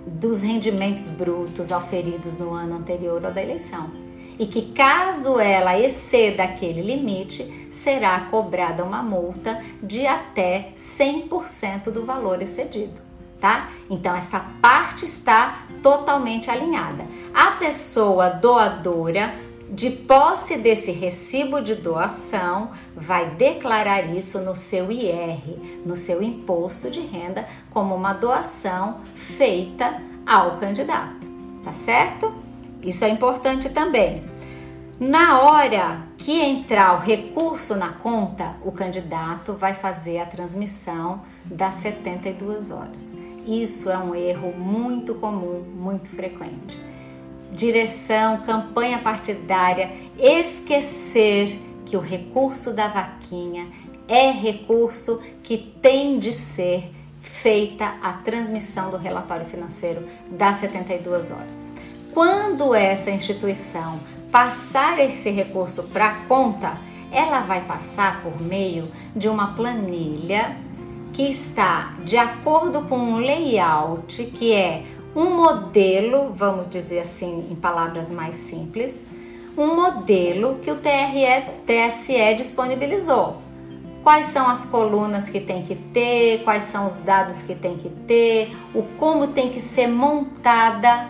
dos 0.06 0.42
rendimentos 0.42 1.08
brutos 1.08 1.72
auferidos 1.72 2.38
no 2.38 2.54
ano 2.54 2.76
anterior 2.76 3.24
ao 3.24 3.32
da 3.32 3.42
eleição 3.42 4.06
e 4.38 4.46
que, 4.46 4.72
caso 4.72 5.40
ela 5.40 5.78
exceda 5.78 6.44
aquele 6.44 6.82
limite, 6.82 7.68
será 7.70 8.20
cobrada 8.20 8.84
uma 8.84 9.02
multa 9.02 9.62
de 9.82 10.06
até 10.06 10.72
100% 10.76 11.90
do 11.90 12.04
valor 12.04 12.42
excedido. 12.42 13.06
Tá? 13.40 13.68
Então 13.90 14.14
essa 14.14 14.40
parte 14.62 15.04
está 15.04 15.66
totalmente 15.82 16.50
alinhada. 16.50 17.04
A 17.34 17.52
pessoa 17.52 18.30
doadora 18.30 19.34
de 19.70 19.90
posse 19.90 20.56
desse 20.56 20.92
recibo 20.92 21.60
de 21.60 21.74
doação, 21.74 22.70
vai 22.94 23.30
declarar 23.30 24.14
isso 24.14 24.40
no 24.40 24.54
seu 24.54 24.90
IR, 24.92 25.40
no 25.84 25.96
seu 25.96 26.22
imposto 26.22 26.90
de 26.90 27.00
renda, 27.00 27.46
como 27.70 27.94
uma 27.94 28.12
doação 28.12 29.00
feita 29.14 30.00
ao 30.24 30.58
candidato, 30.58 31.26
tá 31.64 31.72
certo? 31.72 32.32
Isso 32.82 33.04
é 33.04 33.08
importante 33.08 33.68
também. 33.70 34.24
Na 34.98 35.40
hora 35.40 36.06
que 36.16 36.40
entrar 36.40 36.94
o 36.94 37.00
recurso 37.00 37.76
na 37.76 37.88
conta, 37.92 38.54
o 38.64 38.72
candidato 38.72 39.52
vai 39.52 39.74
fazer 39.74 40.20
a 40.20 40.26
transmissão 40.26 41.20
das 41.44 41.74
72 41.74 42.70
horas. 42.70 43.14
Isso 43.46 43.90
é 43.90 43.98
um 43.98 44.14
erro 44.14 44.52
muito 44.56 45.14
comum, 45.16 45.62
muito 45.76 46.08
frequente. 46.08 46.95
Direção, 47.52 48.42
campanha 48.42 48.98
partidária, 48.98 49.90
esquecer 50.18 51.60
que 51.84 51.96
o 51.96 52.00
recurso 52.00 52.72
da 52.72 52.88
vaquinha 52.88 53.68
é 54.08 54.30
recurso 54.30 55.20
que 55.42 55.56
tem 55.56 56.18
de 56.18 56.32
ser 56.32 56.90
feita 57.20 57.94
a 58.02 58.12
transmissão 58.12 58.90
do 58.90 58.96
relatório 58.96 59.46
financeiro 59.46 60.06
das 60.30 60.56
72 60.56 61.30
horas. 61.30 61.66
Quando 62.12 62.74
essa 62.74 63.10
instituição 63.10 64.00
passar 64.30 64.98
esse 64.98 65.30
recurso 65.30 65.84
para 65.84 66.06
a 66.06 66.14
conta, 66.26 66.76
ela 67.10 67.40
vai 67.40 67.64
passar 67.64 68.22
por 68.22 68.40
meio 68.40 68.88
de 69.14 69.28
uma 69.28 69.54
planilha 69.54 70.56
que 71.12 71.22
está 71.22 71.92
de 72.04 72.16
acordo 72.16 72.82
com 72.82 72.98
um 72.98 73.16
layout 73.16 74.24
que 74.24 74.52
é 74.52 74.84
um 75.16 75.34
modelo, 75.34 76.34
vamos 76.34 76.68
dizer 76.68 76.98
assim, 76.98 77.48
em 77.50 77.54
palavras 77.54 78.10
mais 78.10 78.34
simples, 78.34 79.06
um 79.56 79.74
modelo 79.74 80.58
que 80.60 80.70
o 80.70 80.76
TRE, 80.76 81.42
TSE 81.64 82.34
disponibilizou. 82.36 83.38
Quais 84.02 84.26
são 84.26 84.46
as 84.46 84.66
colunas 84.66 85.30
que 85.30 85.40
tem 85.40 85.62
que 85.62 85.74
ter, 85.74 86.44
quais 86.44 86.64
são 86.64 86.86
os 86.86 86.98
dados 86.98 87.40
que 87.40 87.54
tem 87.54 87.78
que 87.78 87.88
ter, 87.88 88.54
o 88.74 88.82
como 88.98 89.28
tem 89.28 89.48
que 89.48 89.58
ser 89.58 89.86
montada 89.86 91.08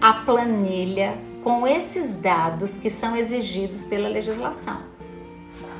a 0.00 0.14
planilha 0.14 1.14
com 1.42 1.66
esses 1.66 2.16
dados 2.16 2.78
que 2.78 2.88
são 2.88 3.14
exigidos 3.14 3.84
pela 3.84 4.08
legislação. 4.08 4.78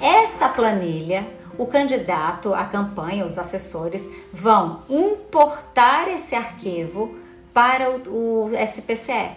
Essa 0.01 0.51
planilha, 0.51 1.27
o 1.57 1.65
candidato, 1.65 2.53
a 2.53 2.67
campanha, 2.67 3.25
os 3.25 3.39
assessores 3.39 4.11
vão 4.31 4.83
importar 4.89 6.09
esse 6.09 6.35
arquivo 6.35 7.24
para 7.55 7.89
o, 7.91 8.47
o 8.47 8.51
SPCE. 8.67 9.31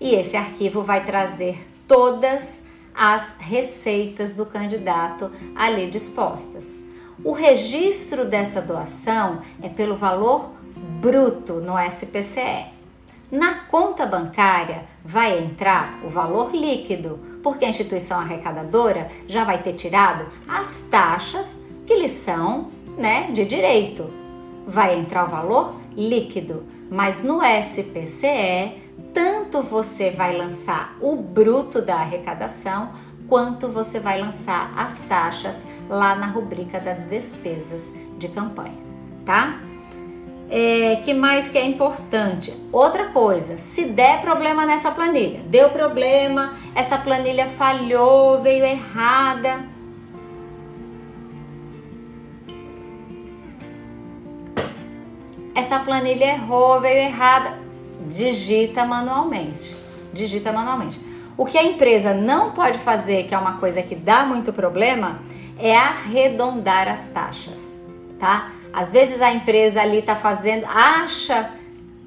E 0.00 0.14
esse 0.14 0.36
arquivo 0.36 0.82
vai 0.82 1.04
trazer 1.04 1.68
todas 1.86 2.62
as 2.94 3.36
receitas 3.38 4.34
do 4.34 4.46
candidato 4.46 5.30
ali 5.54 5.88
dispostas. 5.88 6.76
O 7.22 7.32
registro 7.32 8.24
dessa 8.24 8.60
doação 8.60 9.40
é 9.62 9.68
pelo 9.68 9.96
valor 9.96 10.50
bruto 11.00 11.54
no 11.54 11.74
SPCE. 11.78 12.74
Na 13.30 13.54
conta 13.66 14.06
bancária 14.06 14.84
vai 15.04 15.38
entrar 15.38 15.98
o 16.04 16.08
valor 16.08 16.54
líquido, 16.54 17.18
porque 17.42 17.64
a 17.64 17.68
instituição 17.68 18.20
arrecadadora 18.20 19.10
já 19.26 19.44
vai 19.44 19.62
ter 19.62 19.72
tirado 19.74 20.26
as 20.48 20.80
taxas 20.90 21.60
que 21.86 21.94
lhe 21.94 22.08
são 22.08 22.70
né, 22.96 23.30
de 23.32 23.44
direito. 23.44 24.06
Vai 24.66 24.98
entrar 24.98 25.24
o 25.24 25.30
valor 25.30 25.74
líquido, 25.96 26.64
mas 26.90 27.22
no 27.22 27.40
SPCE, 27.42 28.82
tanto 29.12 29.62
você 29.62 30.10
vai 30.10 30.36
lançar 30.36 30.96
o 31.00 31.16
bruto 31.16 31.80
da 31.80 31.96
arrecadação, 31.96 32.90
quanto 33.28 33.68
você 33.68 33.98
vai 33.98 34.20
lançar 34.20 34.72
as 34.76 35.00
taxas 35.02 35.64
lá 35.88 36.14
na 36.14 36.26
rubrica 36.26 36.78
das 36.78 37.06
despesas 37.06 37.92
de 38.18 38.28
campanha, 38.28 38.78
tá? 39.24 39.60
É, 40.48 41.00
que 41.04 41.12
mais 41.12 41.48
que 41.48 41.58
é 41.58 41.64
importante? 41.64 42.54
Outra 42.70 43.06
coisa, 43.06 43.58
se 43.58 43.86
der 43.86 44.20
problema 44.20 44.64
nessa 44.64 44.92
planilha, 44.92 45.40
deu 45.48 45.70
problema, 45.70 46.56
essa 46.74 46.96
planilha 46.96 47.48
falhou, 47.48 48.40
veio 48.42 48.64
errada, 48.64 49.64
essa 55.56 55.80
planilha 55.80 56.26
errou, 56.26 56.80
veio 56.82 56.98
errada. 56.98 57.58
Digita 58.08 58.84
manualmente. 58.84 59.74
Digita 60.12 60.52
manualmente. 60.52 61.00
O 61.36 61.46
que 61.46 61.56
a 61.56 61.64
empresa 61.64 62.12
não 62.12 62.52
pode 62.52 62.78
fazer, 62.78 63.24
que 63.24 63.34
é 63.34 63.38
uma 63.38 63.54
coisa 63.54 63.82
que 63.82 63.94
dá 63.94 64.24
muito 64.24 64.52
problema, 64.52 65.18
é 65.58 65.74
arredondar 65.74 66.88
as 66.88 67.06
taxas, 67.06 67.74
tá? 68.18 68.52
Às 68.72 68.92
vezes 68.92 69.22
a 69.22 69.32
empresa 69.32 69.80
ali 69.80 69.98
está 69.98 70.14
fazendo, 70.14 70.66
acha 70.66 71.50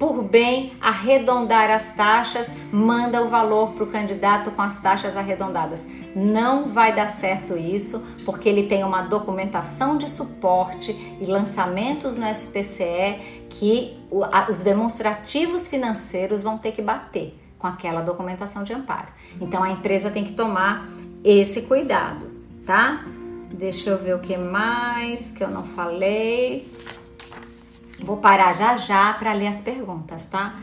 por 0.00 0.22
bem 0.22 0.72
arredondar 0.80 1.70
as 1.70 1.94
taxas, 1.94 2.50
manda 2.72 3.22
o 3.22 3.28
valor 3.28 3.72
para 3.72 3.84
o 3.84 3.86
candidato 3.86 4.50
com 4.50 4.62
as 4.62 4.80
taxas 4.80 5.14
arredondadas. 5.14 5.86
Não 6.16 6.70
vai 6.70 6.90
dar 6.94 7.06
certo 7.06 7.54
isso, 7.54 8.02
porque 8.24 8.48
ele 8.48 8.62
tem 8.62 8.82
uma 8.82 9.02
documentação 9.02 9.98
de 9.98 10.08
suporte 10.08 10.92
e 11.20 11.26
lançamentos 11.26 12.16
no 12.16 12.26
SPCE 12.26 13.46
que 13.50 13.94
os 14.48 14.62
demonstrativos 14.62 15.68
financeiros 15.68 16.42
vão 16.42 16.56
ter 16.56 16.72
que 16.72 16.80
bater 16.80 17.38
com 17.58 17.66
aquela 17.66 18.00
documentação 18.00 18.64
de 18.64 18.72
amparo. 18.72 19.08
Então 19.38 19.62
a 19.62 19.70
empresa 19.70 20.10
tem 20.10 20.24
que 20.24 20.32
tomar 20.32 20.88
esse 21.22 21.60
cuidado, 21.60 22.26
tá? 22.64 23.04
Deixa 23.52 23.90
eu 23.90 23.98
ver 23.98 24.14
o 24.14 24.20
que 24.20 24.34
mais 24.38 25.30
que 25.30 25.44
eu 25.44 25.50
não 25.50 25.64
falei. 25.64 26.72
Vou 28.02 28.16
parar 28.16 28.52
já 28.52 28.76
já 28.76 29.12
para 29.14 29.32
ler 29.32 29.48
as 29.48 29.60
perguntas, 29.60 30.24
tá? 30.24 30.58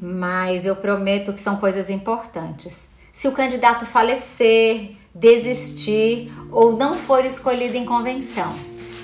Mas 0.00 0.66
eu 0.66 0.76
prometo 0.76 1.32
que 1.32 1.40
são 1.40 1.56
coisas 1.56 1.90
importantes. 1.90 2.88
Se 3.12 3.26
o 3.26 3.32
candidato 3.32 3.84
falecer, 3.84 4.96
desistir 5.14 6.32
ou 6.52 6.76
não 6.76 6.94
for 6.94 7.24
escolhido 7.24 7.76
em 7.76 7.84
convenção, 7.84 8.54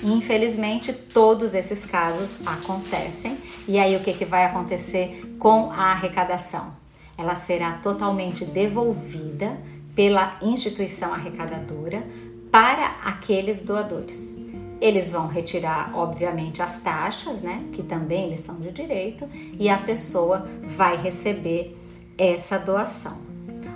infelizmente 0.03 0.93
todos 0.93 1.55
esses 1.55 1.85
casos 1.85 2.39
acontecem. 2.47 3.37
E 3.67 3.79
aí 3.79 3.97
o 3.97 4.01
que, 4.01 4.13
que 4.13 4.25
vai 4.25 4.45
acontecer 4.45 5.37
com 5.39 5.73
a 5.73 5.93
arrecadação? 5.93 6.73
Ela 7.17 7.35
será 7.35 7.73
totalmente 7.75 8.45
devolvida 8.45 9.59
pela 9.95 10.37
instituição 10.43 11.13
arrecadadora 11.13 12.05
para 12.51 12.87
aqueles 13.05 13.65
doadores. 13.65 14.35
Eles 14.81 15.11
vão 15.11 15.27
retirar, 15.27 15.93
obviamente, 15.95 16.63
as 16.63 16.81
taxas, 16.81 17.41
né, 17.41 17.65
que 17.73 17.83
também 17.83 18.27
eles 18.27 18.41
são 18.41 18.57
de 18.57 18.71
direito, 18.71 19.29
e 19.59 19.69
a 19.69 19.79
pessoa 19.79 20.47
vai 20.63 20.97
receber 20.97 21.77
essa 22.19 22.59
doação. 22.59 23.19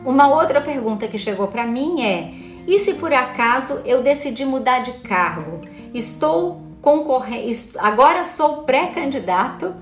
Uma 0.04 0.28
outra 0.28 0.60
pergunta 0.60 1.08
que 1.08 1.18
chegou 1.18 1.48
para 1.48 1.66
mim 1.66 2.02
é: 2.02 2.32
e 2.66 2.78
se 2.78 2.94
por 2.94 3.12
acaso 3.12 3.80
eu 3.84 4.02
decidi 4.02 4.44
mudar 4.44 4.80
de 4.80 4.92
cargo? 5.00 5.60
Estou 5.94 6.62
concorrendo, 6.80 7.50
agora 7.78 8.24
sou 8.24 8.62
pré-candidato, 8.62 9.74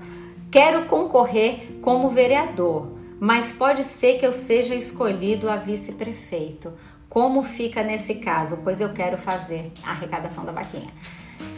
quero 0.49 0.85
concorrer 0.85 1.77
como 1.81 2.09
vereador, 2.09 2.87
mas 3.19 3.51
pode 3.51 3.83
ser 3.83 4.17
que 4.19 4.25
eu 4.25 4.33
seja 4.33 4.73
escolhido 4.73 5.49
a 5.49 5.55
vice-prefeito. 5.55 6.73
Como 7.09 7.43
fica 7.43 7.83
nesse 7.83 8.15
caso? 8.15 8.61
Pois 8.63 8.81
eu 8.81 8.89
quero 8.89 9.17
fazer 9.17 9.71
a 9.83 9.91
arrecadação 9.91 10.43
da 10.45 10.51
vaquinha. 10.51 10.91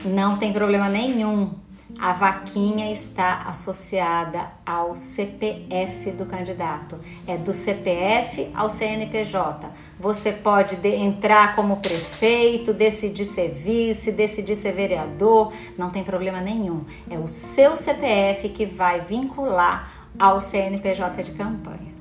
Não 0.06 0.38
tem 0.38 0.54
problema 0.54 0.88
nenhum. 0.88 1.52
A 1.98 2.14
vaquinha 2.14 2.92
está 2.92 3.40
associada 3.48 4.48
ao 4.64 4.96
CPF 4.96 6.12
do 6.12 6.26
candidato. 6.26 7.00
É 7.28 7.36
do 7.36 7.52
CPF 7.52 8.50
ao 8.54 8.70
CNPJ. 8.70 9.70
Você 10.00 10.32
pode 10.32 10.76
entrar 10.88 11.56
como 11.56 11.78
prefeito, 11.78 12.74
decidir 12.74 13.26
ser 13.26 13.50
vice, 13.50 14.12
decidir 14.12 14.56
ser 14.56 14.74
vereador, 14.74 15.52
não 15.78 15.90
tem 15.90 16.04
problema 16.04 16.40
nenhum. 16.40 16.86
É 17.10 17.18
o 17.18 17.28
seu 17.28 17.76
CPF 17.76 18.50
que 18.50 18.66
vai 18.66 19.02
vincular 19.02 19.92
ao 20.18 20.40
CNPJ 20.42 21.24
de 21.24 21.32
campanha, 21.32 21.94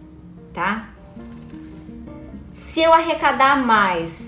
tá? 0.53 0.91
Se 2.69 2.83
eu 2.83 2.93
arrecadar 2.93 3.65
mais, 3.65 4.21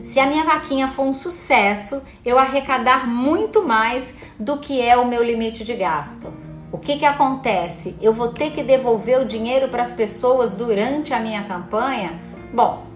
se 0.00 0.18
a 0.18 0.26
minha 0.26 0.44
vaquinha 0.44 0.88
for 0.88 1.02
um 1.02 1.12
sucesso, 1.12 2.00
eu 2.24 2.38
arrecadar 2.38 3.06
muito 3.06 3.62
mais 3.62 4.14
do 4.40 4.56
que 4.56 4.80
é 4.80 4.96
o 4.96 5.06
meu 5.06 5.22
limite 5.22 5.62
de 5.62 5.74
gasto. 5.74 6.32
O 6.72 6.78
que, 6.78 6.98
que 6.98 7.04
acontece? 7.04 7.94
Eu 8.00 8.14
vou 8.14 8.28
ter 8.28 8.52
que 8.52 8.62
devolver 8.62 9.20
o 9.20 9.26
dinheiro 9.26 9.68
para 9.68 9.82
as 9.82 9.92
pessoas 9.92 10.54
durante 10.54 11.12
a 11.12 11.20
minha 11.20 11.44
campanha? 11.44 12.18
Bom, 12.50 12.86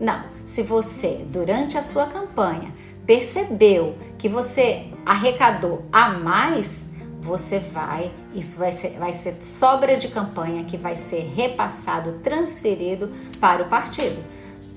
não. 0.00 0.24
Se 0.44 0.60
você, 0.60 1.24
durante 1.28 1.78
a 1.78 1.80
sua 1.80 2.06
campanha, 2.06 2.74
percebeu 3.06 3.96
que 4.18 4.28
você 4.28 4.88
arrecadou 5.06 5.84
a 5.92 6.08
mais, 6.08 6.85
você 7.26 7.58
vai, 7.58 8.12
isso 8.32 8.56
vai 8.56 8.70
ser, 8.70 8.98
vai 8.98 9.12
ser 9.12 9.42
sobra 9.42 9.96
de 9.96 10.08
campanha 10.08 10.64
que 10.64 10.76
vai 10.76 10.94
ser 10.94 11.32
repassado, 11.34 12.20
transferido 12.22 13.10
para 13.40 13.64
o 13.64 13.68
partido. 13.68 14.24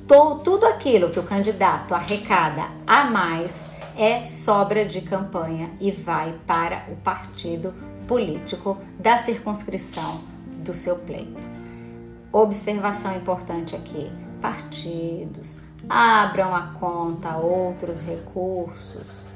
Tudo 0.07 0.65
aquilo 0.65 1.11
que 1.11 1.19
o 1.19 1.23
candidato 1.23 1.93
arrecada 1.93 2.63
a 2.87 3.03
mais 3.03 3.69
é 3.95 4.23
sobra 4.23 4.83
de 4.83 5.01
campanha 5.01 5.69
e 5.79 5.91
vai 5.91 6.33
para 6.47 6.85
o 6.89 6.95
partido 6.95 7.75
político 8.07 8.77
da 8.97 9.19
circunscrição 9.19 10.21
do 10.63 10.73
seu 10.73 10.95
pleito. 10.97 11.47
Observação 12.31 13.15
importante 13.15 13.75
aqui: 13.75 14.11
partidos 14.41 15.61
abram 15.87 16.55
a 16.55 16.73
conta 16.79 17.37
outros 17.37 18.01
recursos 18.01 19.28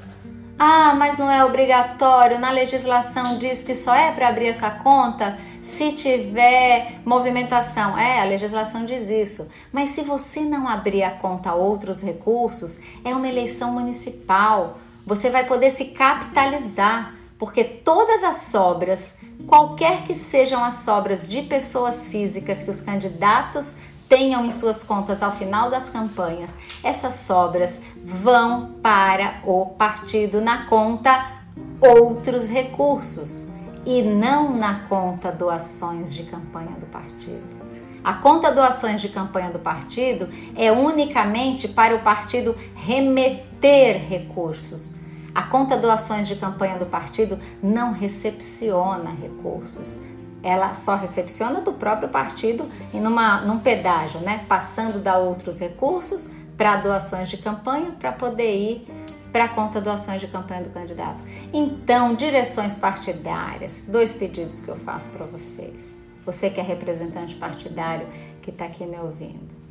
ah, 0.58 0.94
mas 0.94 1.18
não 1.18 1.30
é 1.30 1.44
obrigatório. 1.44 2.38
Na 2.38 2.50
legislação 2.50 3.38
diz 3.38 3.62
que 3.62 3.74
só 3.74 3.94
é 3.94 4.12
para 4.12 4.28
abrir 4.28 4.46
essa 4.46 4.70
conta 4.70 5.36
se 5.60 5.92
tiver 5.92 7.00
movimentação. 7.04 7.98
É, 7.98 8.20
a 8.20 8.24
legislação 8.24 8.84
diz 8.84 9.08
isso. 9.08 9.48
Mas 9.72 9.90
se 9.90 10.02
você 10.02 10.40
não 10.40 10.68
abrir 10.68 11.02
a 11.02 11.10
conta 11.10 11.50
a 11.50 11.54
outros 11.54 12.02
recursos, 12.02 12.80
é 13.04 13.14
uma 13.14 13.28
eleição 13.28 13.72
municipal. 13.72 14.78
Você 15.04 15.28
vai 15.28 15.44
poder 15.44 15.70
se 15.70 15.86
capitalizar, 15.86 17.14
porque 17.36 17.64
todas 17.64 18.22
as 18.22 18.36
sobras, 18.36 19.16
qualquer 19.48 20.02
que 20.04 20.14
sejam 20.14 20.62
as 20.62 20.76
sobras 20.76 21.28
de 21.28 21.42
pessoas 21.42 22.06
físicas 22.06 22.62
que 22.62 22.70
os 22.70 22.80
candidatos 22.80 23.76
tenham 24.08 24.44
em 24.44 24.50
suas 24.50 24.82
contas 24.82 25.22
ao 25.22 25.32
final 25.32 25.70
das 25.70 25.88
campanhas, 25.88 26.56
essas 26.82 27.14
sobras 27.14 27.80
vão 28.04 28.74
para 28.82 29.40
o 29.44 29.66
partido 29.66 30.40
na 30.40 30.66
conta 30.66 31.32
outros 31.80 32.48
recursos 32.48 33.48
e 33.86 34.02
não 34.02 34.56
na 34.56 34.80
conta 34.80 35.30
doações 35.30 36.12
de 36.12 36.24
campanha 36.24 36.72
do 36.78 36.86
partido. 36.86 37.64
A 38.02 38.12
conta 38.14 38.52
doações 38.52 39.00
de 39.00 39.08
campanha 39.08 39.50
do 39.50 39.58
partido 39.58 40.28
é 40.54 40.70
unicamente 40.70 41.66
para 41.66 41.94
o 41.94 42.00
partido 42.00 42.54
remeter 42.74 43.98
recursos. 44.08 44.96
A 45.34 45.42
conta 45.42 45.76
doações 45.76 46.28
de 46.28 46.36
campanha 46.36 46.78
do 46.78 46.86
partido 46.86 47.38
não 47.62 47.92
recepciona 47.92 49.10
recursos 49.10 49.98
ela 50.44 50.74
só 50.74 50.94
recepciona 50.94 51.62
do 51.62 51.72
próprio 51.72 52.10
partido 52.10 52.68
e 52.92 53.00
numa, 53.00 53.40
num 53.40 53.58
pedágio, 53.58 54.20
né? 54.20 54.44
Passando 54.46 54.98
da 54.98 55.16
outros 55.16 55.58
recursos 55.58 56.28
para 56.54 56.76
doações 56.76 57.30
de 57.30 57.38
campanha 57.38 57.92
para 57.98 58.12
poder 58.12 58.54
ir 58.54 58.86
para 59.32 59.46
a 59.46 59.48
conta 59.48 59.80
doações 59.80 60.20
de 60.20 60.28
campanha 60.28 60.62
do 60.62 60.68
candidato. 60.68 61.18
Então, 61.50 62.14
direções 62.14 62.76
partidárias, 62.76 63.84
dois 63.88 64.12
pedidos 64.12 64.60
que 64.60 64.68
eu 64.68 64.76
faço 64.76 65.10
para 65.10 65.24
vocês. 65.24 66.04
Você 66.26 66.50
que 66.50 66.60
é 66.60 66.62
representante 66.62 67.34
partidário 67.34 68.06
que 68.42 68.50
está 68.50 68.66
aqui 68.66 68.84
me 68.84 68.98
ouvindo. 68.98 69.64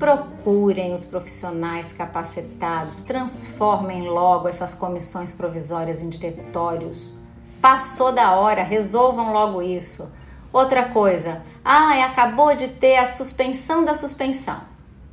Procurem 0.00 0.92
os 0.92 1.04
profissionais 1.04 1.92
capacitados, 1.92 3.00
transformem 3.00 4.08
logo 4.08 4.48
essas 4.48 4.74
comissões 4.74 5.30
provisórias 5.30 6.02
em 6.02 6.08
diretórios 6.08 7.19
Passou 7.60 8.12
da 8.12 8.32
hora, 8.32 8.62
resolvam 8.62 9.32
logo 9.32 9.60
isso. 9.60 10.10
Outra 10.52 10.84
coisa, 10.84 11.42
ah, 11.64 12.04
acabou 12.04 12.54
de 12.56 12.68
ter 12.68 12.96
a 12.96 13.04
suspensão 13.04 13.84
da 13.84 13.94
suspensão, 13.94 14.60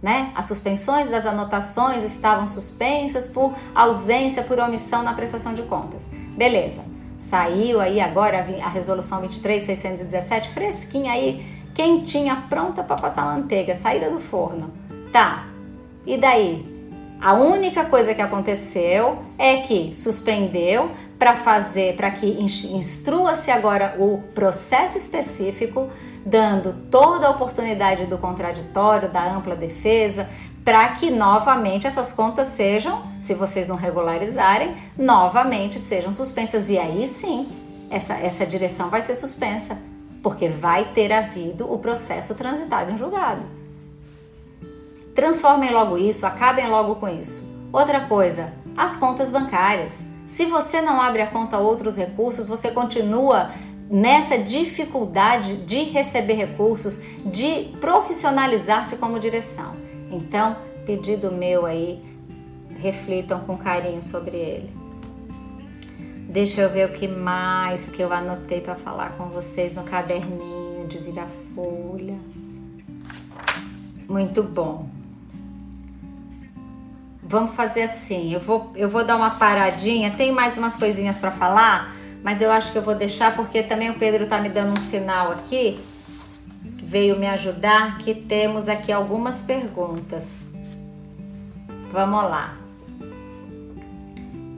né? 0.02 0.32
As 0.34 0.46
suspensões 0.46 1.10
das 1.10 1.26
anotações 1.26 2.02
estavam 2.04 2.48
suspensas 2.48 3.28
por 3.28 3.54
ausência, 3.76 4.42
por 4.44 4.60
omissão 4.60 5.04
na 5.04 5.14
prestação 5.14 5.54
de 5.54 5.62
contas. 5.64 6.08
Beleza. 6.36 6.84
Saiu 7.18 7.82
aí 7.82 8.00
agora 8.00 8.46
a 8.64 8.70
resolução 8.70 9.22
23617, 9.22 10.52
fresquinha 10.54 11.12
aí, 11.14 11.46
quentinha, 11.74 12.46
pronta 12.48 12.84
para 12.84 12.96
passar 12.96 13.26
manteiga, 13.26 13.76
saída 13.76 14.10
do 14.10 14.20
forno. 14.20 14.72
Tá. 15.12 15.48
E 16.06 16.16
daí? 16.18 16.78
A 17.20 17.34
única 17.34 17.86
coisa 17.86 18.14
que 18.14 18.22
aconteceu 18.22 19.18
é 19.40 19.58
que 19.58 19.94
suspendeu 19.96 20.92
para 21.18 21.36
fazer, 21.36 21.96
para 21.96 22.12
que 22.12 22.28
instrua-se 22.28 23.50
agora 23.50 23.96
o 23.98 24.22
processo 24.34 24.98
específico 24.98 25.90
dando 26.26 26.74
toda 26.92 27.28
a 27.28 27.32
oportunidade 27.32 28.06
do 28.06 28.18
contraditório, 28.18 29.10
da 29.10 29.24
ampla 29.24 29.56
defesa, 29.56 30.30
para 30.64 30.90
que 30.90 31.10
novamente 31.10 31.88
essas 31.88 32.12
contas 32.12 32.48
sejam, 32.48 33.02
se 33.20 33.34
vocês 33.34 33.68
não 33.68 33.78
regularizarem, 33.78 34.76
novamente 34.98 35.80
sejam 35.80 36.12
suspensas. 36.12 36.70
E 36.70 36.78
aí 36.78 37.08
sim, 37.08 37.48
essa, 37.90 38.16
essa 38.16 38.46
direção 38.46 38.90
vai 38.90 39.02
ser 39.02 39.16
suspensa, 39.16 39.78
porque 40.22 40.50
vai 40.50 40.84
ter 40.94 41.14
havido 41.14 41.72
o 41.72 41.80
processo 41.80 42.36
transitado 42.36 42.92
em 42.92 42.98
julgado. 42.98 43.46
Transformem 45.16 45.72
logo 45.72 45.98
isso, 45.98 46.28
acabem 46.28 46.68
logo 46.68 46.96
com 46.96 47.08
isso. 47.08 47.50
Outra 47.72 48.02
coisa, 48.02 48.54
as 48.76 48.96
contas 48.96 49.32
bancárias. 49.32 50.06
Se 50.28 50.46
você 50.46 50.82
não 50.82 51.02
abre 51.02 51.22
a 51.22 51.28
conta 51.28 51.56
a 51.56 51.60
outros 51.60 51.98
recursos, 51.98 52.50
você 52.50 52.70
continua 52.70 53.50
nessa 53.90 54.38
dificuldade 54.38 55.56
de 55.66 55.84
receber 55.84 56.34
recursos, 56.34 57.02
de 57.26 57.72
profissionalizar-se 57.80 58.98
como 58.98 59.20
direção. 59.20 59.72
Então, 60.12 60.58
pedido 60.86 61.32
meu 61.32 61.66
aí, 61.66 62.04
reflitam 62.78 63.40
com 63.40 63.58
carinho 63.58 64.04
sobre 64.04 64.36
ele. 64.36 64.70
Deixa 66.30 66.60
eu 66.62 66.70
ver 66.70 66.90
o 66.90 66.94
que 66.94 67.08
mais 67.08 67.88
que 67.88 68.02
eu 68.02 68.12
anotei 68.12 68.60
para 68.60 68.76
falar 68.76 69.12
com 69.18 69.30
vocês 69.30 69.74
no 69.74 69.84
caderninho 69.84 70.86
de 70.86 70.98
virar 70.98 71.30
folha. 71.56 72.20
Muito 74.10 74.44
bom. 74.44 74.97
Vamos 77.28 77.56
fazer 77.56 77.84
assim. 77.84 78.34
Eu 78.34 78.40
vou, 78.40 78.72
eu 78.76 78.90
vou 78.90 79.04
dar 79.04 79.16
uma 79.16 79.32
paradinha. 79.32 80.12
Tem 80.12 80.32
mais 80.32 80.58
umas 80.58 80.76
coisinhas 80.76 81.20
para 81.20 81.32
falar, 81.32 81.96
mas 82.24 82.42
eu 82.42 82.52
acho 82.52 82.72
que 82.72 82.78
eu 82.78 82.82
vou 82.82 82.96
deixar 82.96 83.36
porque 83.36 83.62
também 83.62 83.90
o 83.90 83.96
Pedro 83.96 84.26
tá 84.26 84.40
me 84.40 84.50
dando 84.50 84.78
um 84.78 84.82
sinal 84.82 85.32
aqui 85.32 85.80
veio 86.88 87.20
me 87.20 87.28
ajudar 87.28 87.98
que 87.98 88.16
temos 88.16 88.70
aqui 88.70 88.94
algumas 88.94 89.44
perguntas. 89.44 90.46
Vamos 91.92 92.24
lá. 92.24 92.58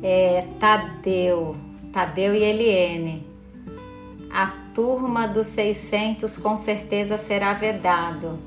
É, 0.03 0.45
Tadeu, 0.59 1.55
Tadeu 1.91 2.35
e 2.35 2.43
Eliene. 2.43 3.27
A 4.31 4.45
turma 4.75 5.27
dos 5.27 5.47
600 5.47 6.37
com 6.37 6.55
certeza 6.55 7.17
será 7.17 7.53
vedado. 7.53 8.37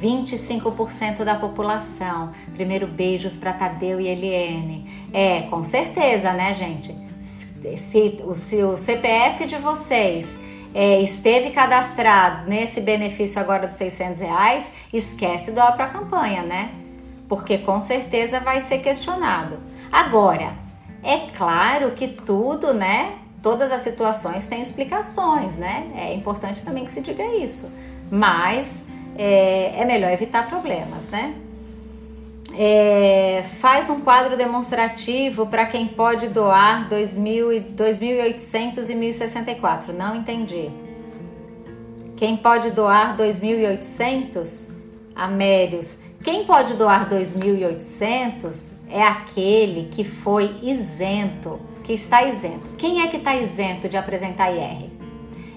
25% 0.00 1.24
da 1.24 1.34
população. 1.34 2.32
Primeiro 2.54 2.86
beijos 2.86 3.36
para 3.36 3.52
Tadeu 3.52 4.00
e 4.00 4.06
Eliene. 4.06 5.08
É, 5.12 5.42
com 5.42 5.62
certeza, 5.62 6.32
né, 6.32 6.54
gente? 6.54 6.96
Se, 7.20 7.76
se, 7.76 8.18
se 8.34 8.62
o 8.62 8.76
CPF 8.76 9.46
de 9.46 9.56
vocês 9.56 10.38
é, 10.74 11.00
esteve 11.00 11.50
cadastrado 11.50 12.48
nesse 12.48 12.80
benefício 12.80 13.40
agora 13.40 13.66
dos 13.66 13.76
600 13.76 14.20
reais, 14.20 14.70
esquece 14.92 15.52
doar 15.52 15.74
para 15.74 15.84
a 15.84 15.88
campanha, 15.88 16.42
né? 16.42 16.70
Porque 17.28 17.58
com 17.58 17.80
certeza 17.80 18.40
vai 18.40 18.60
ser 18.60 18.78
questionado. 18.78 19.58
Agora, 19.90 20.54
é 21.02 21.18
claro 21.36 21.90
que 21.92 22.08
tudo, 22.08 22.72
né? 22.72 23.14
Todas 23.42 23.72
as 23.72 23.82
situações 23.82 24.44
têm 24.44 24.62
explicações, 24.62 25.56
né? 25.56 25.90
É 25.96 26.14
importante 26.14 26.62
também 26.62 26.84
que 26.84 26.90
se 26.90 27.00
diga 27.00 27.24
isso. 27.36 27.70
Mas 28.10 28.84
é, 29.16 29.80
é 29.80 29.84
melhor 29.84 30.12
evitar 30.12 30.48
problemas, 30.48 31.04
né? 31.06 31.34
É, 32.54 33.44
faz 33.60 33.88
um 33.88 34.00
quadro 34.00 34.36
demonstrativo 34.36 35.46
para 35.46 35.64
quem 35.64 35.86
pode 35.86 36.28
doar 36.28 36.88
2.800 36.88 38.90
e 38.90 38.94
1.064. 38.94 39.88
Não 39.88 40.16
entendi. 40.16 40.70
Quem 42.16 42.36
pode 42.36 42.70
doar 42.70 43.16
2.800? 43.16 44.70
Amérios. 45.14 46.02
Quem 46.22 46.44
pode 46.44 46.74
doar 46.74 47.08
2.800 47.08 48.74
é 48.88 49.02
aquele 49.02 49.88
que 49.90 50.04
foi 50.04 50.54
isento, 50.62 51.60
que 51.82 51.92
está 51.92 52.22
isento. 52.22 52.76
Quem 52.76 53.02
é 53.02 53.08
que 53.08 53.16
está 53.16 53.34
isento 53.34 53.88
de 53.88 53.96
apresentar 53.96 54.52
IR? 54.52 54.90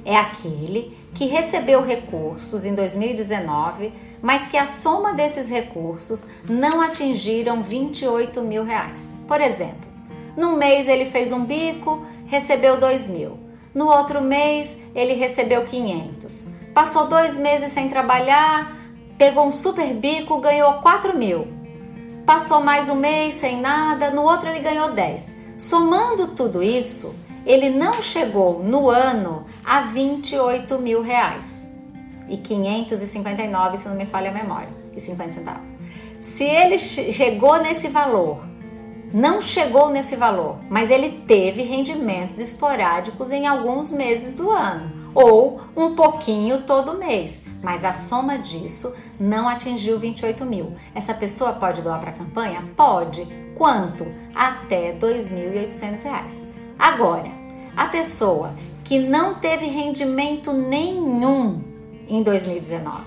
É 0.03 0.15
aquele 0.15 0.97
que 1.15 1.25
recebeu 1.25 1.81
recursos 1.81 2.65
em 2.65 2.75
2019 2.75 3.91
mas 4.25 4.47
que 4.47 4.57
a 4.57 4.65
soma 4.65 5.13
desses 5.13 5.49
recursos 5.49 6.25
não 6.49 6.81
atingiram 6.81 7.61
28 7.61 8.41
mil 8.41 8.63
reais. 8.63 9.13
Por 9.27 9.39
exemplo, 9.39 9.87
num 10.35 10.57
mês 10.57 10.87
ele 10.87 11.05
fez 11.05 11.31
um 11.31 11.45
bico, 11.45 12.03
recebeu 12.25 12.79
2 12.79 13.07
mil. 13.07 13.37
No 13.71 13.87
outro 13.87 14.21
mês 14.21 14.81
ele 14.95 15.13
recebeu 15.13 15.63
500. 15.63 16.47
Passou 16.73 17.05
dois 17.05 17.37
meses 17.37 17.71
sem 17.71 17.87
trabalhar, 17.87 18.75
pegou 19.15 19.45
um 19.45 19.51
super 19.51 19.93
bico, 19.93 20.39
ganhou 20.39 20.73
4 20.81 21.15
mil. 21.15 21.47
Passou 22.25 22.61
mais 22.61 22.89
um 22.89 22.95
mês 22.95 23.35
sem 23.35 23.61
nada, 23.61 24.09
no 24.09 24.23
outro 24.23 24.49
ele 24.49 24.59
ganhou 24.59 24.91
10. 24.91 25.35
Somando 25.55 26.29
tudo 26.29 26.63
isso, 26.63 27.13
ele 27.45 27.69
não 27.69 28.01
chegou 28.01 28.63
no 28.63 28.89
ano 28.89 29.45
a 29.63 29.81
28 29.81 30.79
mil 30.79 31.01
reais 31.01 31.67
e 32.27 32.37
559, 32.37 33.77
se 33.77 33.87
não 33.87 33.95
me 33.95 34.05
falha 34.05 34.31
a 34.31 34.33
memória, 34.33 34.69
e 34.95 34.99
50 34.99 35.31
centavos. 35.31 35.75
Se 36.19 36.43
ele 36.43 36.79
chegou 36.79 37.61
nesse 37.61 37.87
valor, 37.87 38.45
não 39.13 39.41
chegou 39.41 39.89
nesse 39.89 40.15
valor, 40.15 40.57
mas 40.69 40.89
ele 40.89 41.23
teve 41.27 41.61
rendimentos 41.61 42.39
esporádicos 42.39 43.31
em 43.31 43.45
alguns 43.45 43.91
meses 43.91 44.35
do 44.35 44.49
ano, 44.49 45.11
ou 45.13 45.61
um 45.75 45.95
pouquinho 45.95 46.63
todo 46.63 46.97
mês, 46.97 47.43
mas 47.61 47.85
a 47.85 47.93
soma 47.93 48.37
disso 48.39 48.93
não 49.19 49.47
atingiu 49.47 49.99
28 49.99 50.45
mil. 50.45 50.75
Essa 50.93 51.13
pessoa 51.13 51.53
pode 51.53 51.81
doar 51.81 51.99
para 51.99 52.09
a 52.09 52.13
campanha? 52.13 52.67
Pode. 52.75 53.25
Quanto? 53.55 54.05
Até 54.33 54.91
R$ 54.91 54.97
2.800. 54.99 56.54
Agora, 56.77 57.29
a 57.75 57.85
pessoa 57.85 58.53
que 58.83 58.99
não 58.99 59.35
teve 59.35 59.65
rendimento 59.65 60.53
nenhum 60.53 61.61
em 62.07 62.21
2019. 62.21 63.03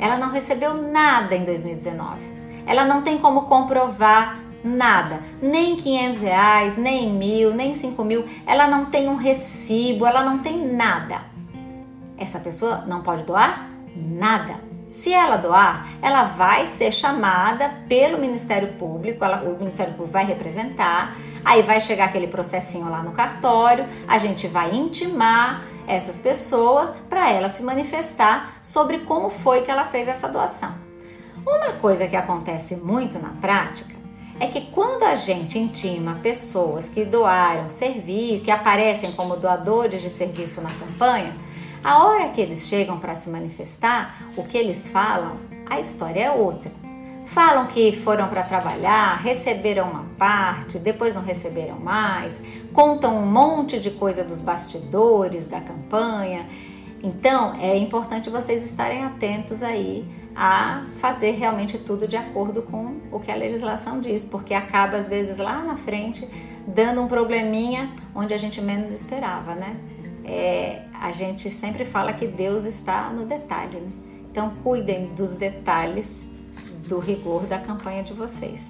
Ela 0.00 0.16
não 0.16 0.30
recebeu 0.30 0.74
nada 0.74 1.34
em 1.34 1.44
2019. 1.44 2.20
Ela 2.66 2.84
não 2.84 3.02
tem 3.02 3.18
como 3.18 3.42
comprovar 3.42 4.40
nada, 4.62 5.20
nem 5.42 5.76
500 5.76 6.20
reais, 6.22 6.76
nem 6.76 7.12
mil, 7.12 7.52
nem 7.52 7.74
5 7.74 8.04
mil. 8.04 8.24
Ela 8.46 8.66
não 8.66 8.86
tem 8.86 9.08
um 9.08 9.16
recibo, 9.16 10.06
ela 10.06 10.22
não 10.22 10.38
tem 10.38 10.74
nada. 10.74 11.22
Essa 12.16 12.38
pessoa 12.38 12.84
não 12.86 13.02
pode 13.02 13.24
doar 13.24 13.68
nada. 13.96 14.60
Se 14.88 15.12
ela 15.12 15.36
doar, 15.36 15.86
ela 16.02 16.24
vai 16.24 16.66
ser 16.66 16.92
chamada 16.92 17.70
pelo 17.88 18.18
Ministério 18.18 18.72
Público, 18.72 19.24
ela, 19.24 19.42
o 19.42 19.56
Ministério 19.56 19.92
Público 19.92 20.12
vai 20.12 20.24
representar, 20.24 21.16
aí 21.44 21.62
vai 21.62 21.80
chegar 21.80 22.06
aquele 22.06 22.26
processinho 22.26 22.88
lá 22.88 23.02
no 23.02 23.12
cartório, 23.12 23.86
a 24.06 24.18
gente 24.18 24.46
vai 24.46 24.74
intimar 24.74 25.64
essas 25.86 26.20
pessoas 26.20 26.90
para 27.08 27.30
ela 27.30 27.48
se 27.48 27.62
manifestar 27.62 28.54
sobre 28.62 29.00
como 29.00 29.30
foi 29.30 29.62
que 29.62 29.70
ela 29.70 29.84
fez 29.84 30.08
essa 30.08 30.28
doação. 30.28 30.74
Uma 31.46 31.72
coisa 31.72 32.06
que 32.06 32.16
acontece 32.16 32.76
muito 32.76 33.18
na 33.18 33.30
prática 33.40 33.94
é 34.38 34.46
que 34.46 34.60
quando 34.72 35.02
a 35.02 35.14
gente 35.14 35.58
intima 35.58 36.18
pessoas 36.22 36.88
que 36.88 37.04
doaram 37.04 37.68
serviço, 37.68 38.44
que 38.44 38.50
aparecem 38.50 39.12
como 39.12 39.36
doadores 39.36 40.00
de 40.00 40.08
serviço 40.08 40.60
na 40.62 40.70
campanha, 40.70 41.36
a 41.82 42.04
hora 42.04 42.28
que 42.28 42.40
eles 42.40 42.66
chegam 42.66 42.98
para 42.98 43.14
se 43.14 43.28
manifestar, 43.30 44.22
o 44.36 44.44
que 44.44 44.56
eles 44.56 44.88
falam, 44.88 45.38
a 45.68 45.80
história 45.80 46.24
é 46.24 46.30
outra. 46.30 46.70
Falam 47.30 47.68
que 47.68 47.92
foram 47.92 48.26
para 48.26 48.42
trabalhar, 48.42 49.14
receberam 49.22 49.88
uma 49.88 50.04
parte, 50.18 50.80
depois 50.80 51.14
não 51.14 51.22
receberam 51.22 51.78
mais, 51.78 52.42
contam 52.72 53.16
um 53.16 53.24
monte 53.24 53.78
de 53.78 53.88
coisa 53.92 54.24
dos 54.24 54.40
bastidores 54.40 55.46
da 55.46 55.60
campanha. 55.60 56.48
Então, 57.00 57.54
é 57.60 57.76
importante 57.76 58.28
vocês 58.28 58.64
estarem 58.64 59.04
atentos 59.04 59.62
aí 59.62 60.04
a 60.34 60.84
fazer 60.96 61.30
realmente 61.30 61.78
tudo 61.78 62.08
de 62.08 62.16
acordo 62.16 62.62
com 62.62 62.96
o 63.12 63.20
que 63.20 63.30
a 63.30 63.36
legislação 63.36 64.00
diz, 64.00 64.24
porque 64.24 64.52
acaba 64.52 64.96
às 64.96 65.08
vezes 65.08 65.38
lá 65.38 65.62
na 65.62 65.76
frente 65.76 66.28
dando 66.66 67.00
um 67.00 67.06
probleminha 67.06 67.92
onde 68.12 68.34
a 68.34 68.38
gente 68.38 68.60
menos 68.60 68.90
esperava, 68.90 69.54
né? 69.54 69.76
É, 70.24 70.82
a 70.92 71.12
gente 71.12 71.48
sempre 71.48 71.84
fala 71.84 72.12
que 72.12 72.26
Deus 72.26 72.64
está 72.64 73.08
no 73.10 73.24
detalhe, 73.24 73.78
né? 73.78 73.90
Então, 74.32 74.52
cuidem 74.64 75.14
dos 75.14 75.32
detalhes 75.34 76.28
do 76.90 76.98
rigor 76.98 77.44
da 77.44 77.58
campanha 77.58 78.02
de 78.02 78.12
vocês. 78.12 78.68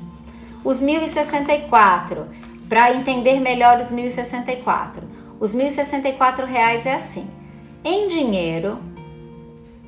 Os 0.63 0.81
1064, 0.83 2.29
para 2.69 2.95
entender 2.95 3.41
melhor 3.41 3.81
os 3.81 3.91
1064. 3.91 5.09
Os 5.41 5.55
1064 5.55 6.45
reais 6.47 6.85
é 6.85 6.95
assim: 6.95 7.27
em 7.83 8.09
dinheiro, 8.09 8.79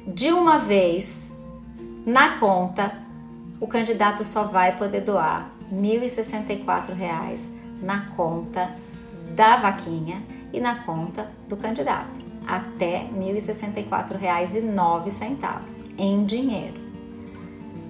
de 0.07 0.33
uma 0.33 0.59
vez, 0.59 1.31
na 2.07 2.39
conta, 2.39 2.97
o 3.61 3.67
candidato 3.69 4.25
só 4.25 4.45
vai 4.45 4.75
poder 4.77 5.03
doar 5.03 5.51
1.064 5.73 6.95
reais 6.95 7.53
na 7.81 8.07
conta 8.17 8.75
da 9.37 9.59
vaquinha 9.59 10.23
e 10.53 10.59
na 10.59 10.75
conta 10.77 11.31
do 11.47 11.57
candidato. 11.57 12.23
até 12.45 12.99
R$ 12.99 13.11
1.064,09 13.15 15.95
em 15.97 16.25
dinheiro. 16.25 16.82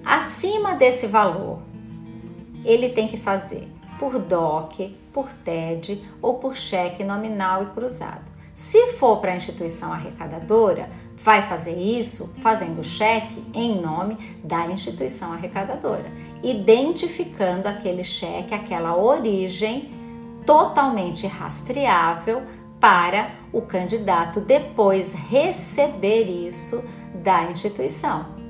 Acima 0.05 0.75
desse 0.75 1.07
valor, 1.07 1.59
ele 2.65 2.89
tem 2.89 3.07
que 3.07 3.17
fazer 3.17 3.67
por 3.99 4.19
DOC, 4.19 4.95
por 5.13 5.31
TED 5.31 6.03
ou 6.21 6.39
por 6.39 6.57
cheque 6.57 7.03
nominal 7.03 7.63
e 7.63 7.65
cruzado. 7.67 8.31
Se 8.55 8.93
for 8.93 9.17
para 9.17 9.31
a 9.31 9.35
instituição 9.35 9.91
arrecadadora, 9.91 10.89
vai 11.17 11.41
fazer 11.47 11.77
isso 11.77 12.35
fazendo 12.41 12.83
cheque 12.83 13.43
em 13.53 13.79
nome 13.79 14.17
da 14.43 14.67
instituição 14.67 15.31
arrecadadora, 15.31 16.11
identificando 16.43 17.67
aquele 17.67 18.03
cheque, 18.03 18.53
aquela 18.53 18.97
origem 18.97 19.89
totalmente 20.45 21.25
rastreável 21.25 22.43
para 22.79 23.31
o 23.53 23.61
candidato 23.61 24.41
depois 24.41 25.13
receber 25.13 26.23
isso 26.23 26.83
da 27.15 27.45
instituição. 27.45 28.42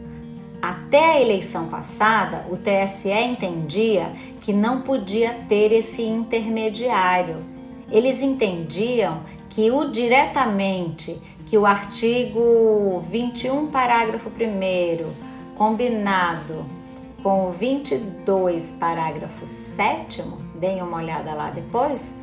Até 0.64 1.16
a 1.16 1.22
eleição 1.22 1.68
passada, 1.68 2.46
o 2.50 2.56
TSE 2.56 3.12
entendia 3.12 4.14
que 4.40 4.54
não 4.54 4.84
podia 4.84 5.34
ter 5.50 5.74
esse 5.74 6.02
intermediário. 6.02 7.44
Eles 7.92 8.22
entendiam 8.22 9.24
que 9.50 9.70
o 9.70 9.92
diretamente, 9.92 11.22
que 11.46 11.58
o 11.58 11.66
artigo 11.66 13.04
21, 13.10 13.68
parágrafo 13.68 14.30
1 14.30 14.34
combinado 15.58 16.66
com 17.22 17.50
o 17.50 17.52
22, 17.52 18.72
parágrafo 18.80 19.46
7 19.46 20.24
deem 20.56 20.82
uma 20.82 20.96
olhada 20.96 21.34
lá 21.34 21.50
depois, 21.50 22.14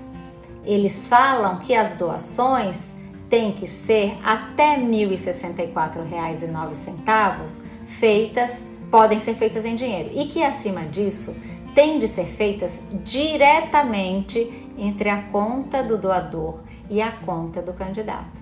eles 0.65 1.07
falam 1.07 1.59
que 1.59 1.75
as 1.75 1.99
doações 1.99 2.95
têm 3.29 3.53
que 3.53 3.67
ser 3.67 4.17
até 4.25 4.77
R$ 4.77 4.87
1.064,09 4.87 7.69
feitas, 7.99 8.65
podem 8.91 9.19
ser 9.19 9.35
feitas 9.35 9.65
em 9.65 9.75
dinheiro 9.75 10.11
e 10.13 10.27
que 10.27 10.43
acima 10.43 10.83
disso 10.83 11.37
têm 11.75 11.99
de 11.99 12.09
ser 12.09 12.27
feitas 12.27 12.83
diretamente 13.05 14.69
entre 14.77 15.09
a 15.09 15.23
conta 15.23 15.83
do 15.83 15.97
doador 15.97 16.63
e 16.89 17.01
a 17.01 17.11
conta 17.11 17.63
do 17.63 17.73
candidato. 17.73 18.41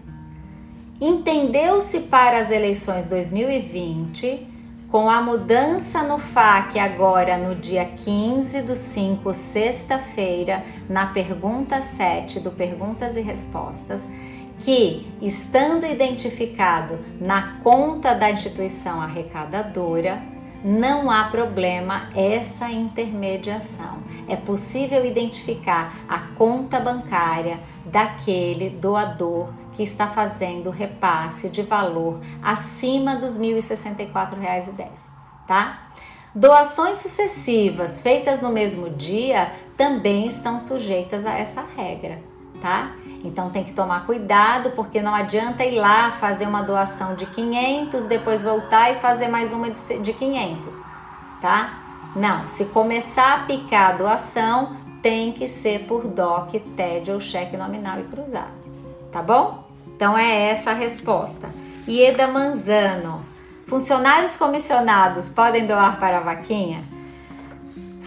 Entendeu-se 1.00 2.00
para 2.00 2.38
as 2.38 2.50
eleições 2.50 3.06
2020 3.06 4.58
com 4.88 5.10
a 5.10 5.20
mudança 5.20 6.02
no 6.02 6.18
FAQ 6.18 6.78
agora 6.78 7.36
no 7.36 7.54
dia 7.54 7.84
15 7.84 8.62
do 8.62 8.74
5, 8.74 9.34
sexta-feira, 9.34 10.64
na 10.88 11.06
pergunta 11.06 11.82
7 11.82 12.40
do 12.40 12.50
Perguntas 12.50 13.14
e 13.14 13.20
Respostas, 13.20 14.08
que, 14.58 15.06
estando 15.20 15.86
identificado 15.86 16.98
na 17.20 17.58
conta 17.62 18.14
da 18.14 18.30
instituição 18.30 19.00
arrecadadora, 19.00 20.20
não 20.64 21.10
há 21.10 21.24
problema 21.24 22.10
essa 22.16 22.70
intermediação. 22.70 23.98
É 24.28 24.36
possível 24.36 25.04
identificar 25.04 25.94
a 26.08 26.18
conta 26.36 26.80
bancária 26.80 27.60
daquele 27.84 28.70
doador 28.70 29.50
que 29.72 29.82
está 29.82 30.08
fazendo 30.08 30.70
repasse 30.70 31.48
de 31.48 31.62
valor 31.62 32.20
acima 32.42 33.16
dos 33.16 33.36
R$ 33.36 33.54
1.064,10, 33.54 34.88
tá? 35.46 35.88
Doações 36.34 36.98
sucessivas 36.98 38.00
feitas 38.00 38.42
no 38.42 38.50
mesmo 38.50 38.90
dia 38.90 39.52
também 39.76 40.26
estão 40.26 40.58
sujeitas 40.58 41.24
a 41.24 41.38
essa 41.38 41.64
regra, 41.76 42.20
tá? 42.60 42.92
Então 43.24 43.50
tem 43.50 43.64
que 43.64 43.72
tomar 43.72 44.06
cuidado 44.06 44.70
porque 44.70 45.02
não 45.02 45.14
adianta 45.14 45.64
ir 45.64 45.76
lá 45.76 46.12
fazer 46.12 46.46
uma 46.46 46.62
doação 46.62 47.14
de 47.14 47.26
500, 47.26 48.06
depois 48.06 48.42
voltar 48.42 48.92
e 48.92 48.96
fazer 48.96 49.28
mais 49.28 49.52
uma 49.52 49.70
de 49.70 50.12
500, 50.12 50.84
tá? 51.40 51.80
Não, 52.14 52.46
se 52.48 52.66
começar 52.66 53.34
a 53.34 53.38
picar 53.44 53.90
a 53.90 53.92
doação, 53.92 54.76
tem 55.02 55.32
que 55.32 55.48
ser 55.48 55.80
por 55.86 56.06
DOC, 56.06 56.60
TED 56.76 57.10
ou 57.10 57.20
cheque 57.20 57.56
nominal 57.56 57.98
e 58.00 58.04
cruzado, 58.04 58.52
tá 59.10 59.22
bom? 59.22 59.64
Então 59.94 60.16
é 60.16 60.50
essa 60.50 60.70
a 60.70 60.74
resposta. 60.74 61.48
Ieda 61.86 62.28
Manzano. 62.28 63.22
Funcionários 63.66 64.36
comissionados 64.36 65.28
podem 65.28 65.66
doar 65.66 65.98
para 65.98 66.18
a 66.18 66.20
vaquinha? 66.20 66.82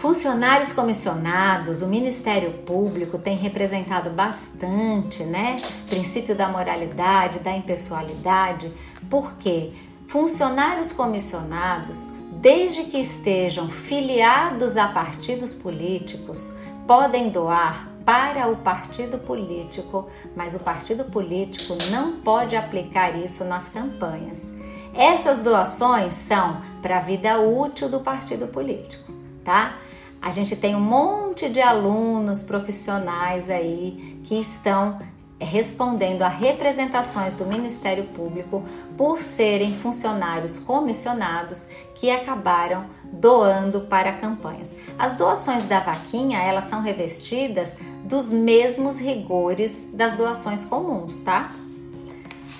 Funcionários 0.02 0.72
comissionados, 0.72 1.80
o 1.80 1.86
Ministério 1.86 2.50
Público 2.66 3.18
tem 3.18 3.36
representado 3.36 4.10
bastante, 4.10 5.22
né? 5.22 5.54
Princípio 5.88 6.34
da 6.34 6.48
moralidade, 6.48 7.38
da 7.38 7.56
impessoalidade, 7.56 8.72
porque 9.08 9.70
funcionários 10.08 10.90
comissionados, 10.90 12.14
desde 12.32 12.82
que 12.82 12.98
estejam 12.98 13.70
filiados 13.70 14.76
a 14.76 14.88
partidos 14.88 15.54
políticos, 15.54 16.52
podem 16.84 17.30
doar 17.30 17.88
para 18.04 18.48
o 18.48 18.56
partido 18.56 19.18
político, 19.18 20.08
mas 20.34 20.52
o 20.52 20.58
partido 20.58 21.04
político 21.04 21.78
não 21.92 22.14
pode 22.16 22.56
aplicar 22.56 23.16
isso 23.16 23.44
nas 23.44 23.68
campanhas. 23.68 24.52
Essas 24.92 25.44
doações 25.44 26.14
são 26.14 26.60
para 26.82 26.96
a 26.96 27.00
vida 27.00 27.38
útil 27.38 27.88
do 27.88 28.00
partido 28.00 28.48
político, 28.48 29.12
tá? 29.44 29.76
A 30.22 30.30
gente 30.30 30.54
tem 30.54 30.76
um 30.76 30.80
monte 30.80 31.48
de 31.48 31.60
alunos 31.60 32.44
profissionais 32.44 33.50
aí 33.50 34.20
que 34.22 34.38
estão 34.38 35.00
respondendo 35.40 36.22
a 36.22 36.28
representações 36.28 37.34
do 37.34 37.44
Ministério 37.44 38.04
Público 38.04 38.62
por 38.96 39.20
serem 39.20 39.74
funcionários 39.74 40.60
comissionados 40.60 41.68
que 41.96 42.08
acabaram 42.08 42.86
doando 43.04 43.80
para 43.80 44.12
campanhas. 44.12 44.72
As 44.96 45.16
doações 45.16 45.64
da 45.64 45.80
vaquinha, 45.80 46.38
elas 46.38 46.66
são 46.66 46.80
revestidas 46.80 47.76
dos 48.04 48.30
mesmos 48.30 49.00
rigores 49.00 49.88
das 49.92 50.14
doações 50.14 50.64
comuns, 50.64 51.18
tá? 51.18 51.50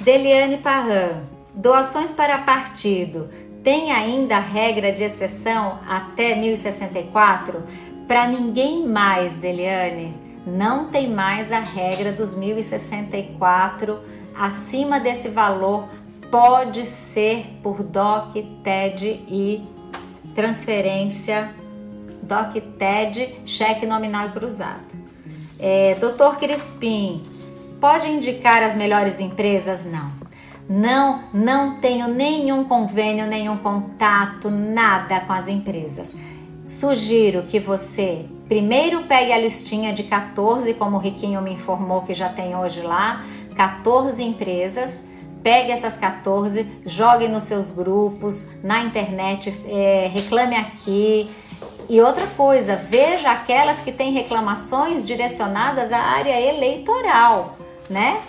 Deliane 0.01 0.59
Parran, 0.59 1.23
doações 1.55 2.13
para 2.13 2.39
partido, 2.39 3.31
tem 3.63 3.93
ainda 3.93 4.37
a 4.37 4.41
regra 4.41 4.93
de 4.93 5.05
exceção 5.05 5.79
até 5.89 6.35
1064? 6.35 7.63
Para 8.09 8.27
ninguém 8.27 8.87
mais, 8.87 9.37
Deliane, 9.37 10.15
não 10.47 10.89
tem 10.89 11.09
mais 11.09 11.53
a 11.53 11.61
regra 11.61 12.13
dos 12.13 12.35
1064. 12.35 14.01
Acima 14.35 14.99
desse 14.99 15.29
valor 15.29 15.89
pode 16.31 16.85
ser 16.85 17.59
por 17.63 17.83
DOC, 17.83 18.43
TED 18.65 19.25
e 19.29 19.63
transferência 20.35 21.55
DOC, 22.23 22.61
TED, 22.79 23.41
cheque 23.45 23.87
nominal 23.87 24.29
e 24.29 24.31
cruzado. 24.31 25.03
É, 25.59 25.95
Doutor 25.97 26.37
Crispim, 26.37 27.23
pode 27.81 28.09
indicar 28.09 28.63
as 28.63 28.75
melhores 28.75 29.21
empresas? 29.21 29.85
Não. 29.85 30.22
Não, 30.75 31.25
não 31.35 31.77
tenho 31.77 32.09
nenhum 32.09 32.65
convênio, 32.65 33.27
nenhum 33.27 33.59
contato, 33.59 34.49
nada 34.49 35.21
com 35.21 35.35
as 35.35 35.47
empresas. 35.47 36.17
Sugiro 36.65 37.43
que 37.43 37.61
você 37.61 38.25
primeiro 38.49 39.03
pegue 39.03 39.35
a 39.35 39.39
listinha 39.39 39.93
de 39.93 40.05
14, 40.05 40.73
como 40.73 40.97
o 40.97 40.99
Riquinho 40.99 41.43
me 41.43 41.53
informou 41.53 42.01
que 42.01 42.15
já 42.15 42.31
tem 42.31 42.57
hoje 42.57 42.81
lá, 42.81 43.23
14 43.55 44.23
empresas. 44.23 45.05
Pegue 45.43 45.73
essas 45.73 45.99
14, 45.99 46.67
jogue 46.87 47.29
nos 47.29 47.43
seus 47.43 47.71
grupos, 47.71 48.53
na 48.65 48.81
internet, 48.83 49.53
é, 49.67 50.09
reclame 50.11 50.57
aqui, 50.57 51.29
e 51.87 52.01
outra 52.01 52.27
coisa, 52.29 52.77
veja 52.77 53.31
aquelas 53.31 53.81
que 53.81 53.93
têm 53.93 54.13
reclamações 54.13 55.07
direcionadas 55.07 55.93
à 55.93 55.99
área 55.99 56.41
eleitoral, 56.41 57.59
né? 57.91 58.23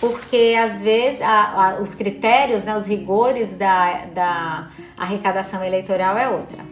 Porque 0.00 0.56
às 0.58 0.80
vezes 0.80 1.20
a, 1.20 1.76
a, 1.76 1.80
os 1.80 1.94
critérios, 1.94 2.64
né, 2.64 2.74
os 2.74 2.86
rigores 2.86 3.54
da, 3.54 4.06
da 4.06 4.70
arrecadação 4.96 5.62
eleitoral 5.62 6.16
é 6.16 6.28
outra. 6.28 6.64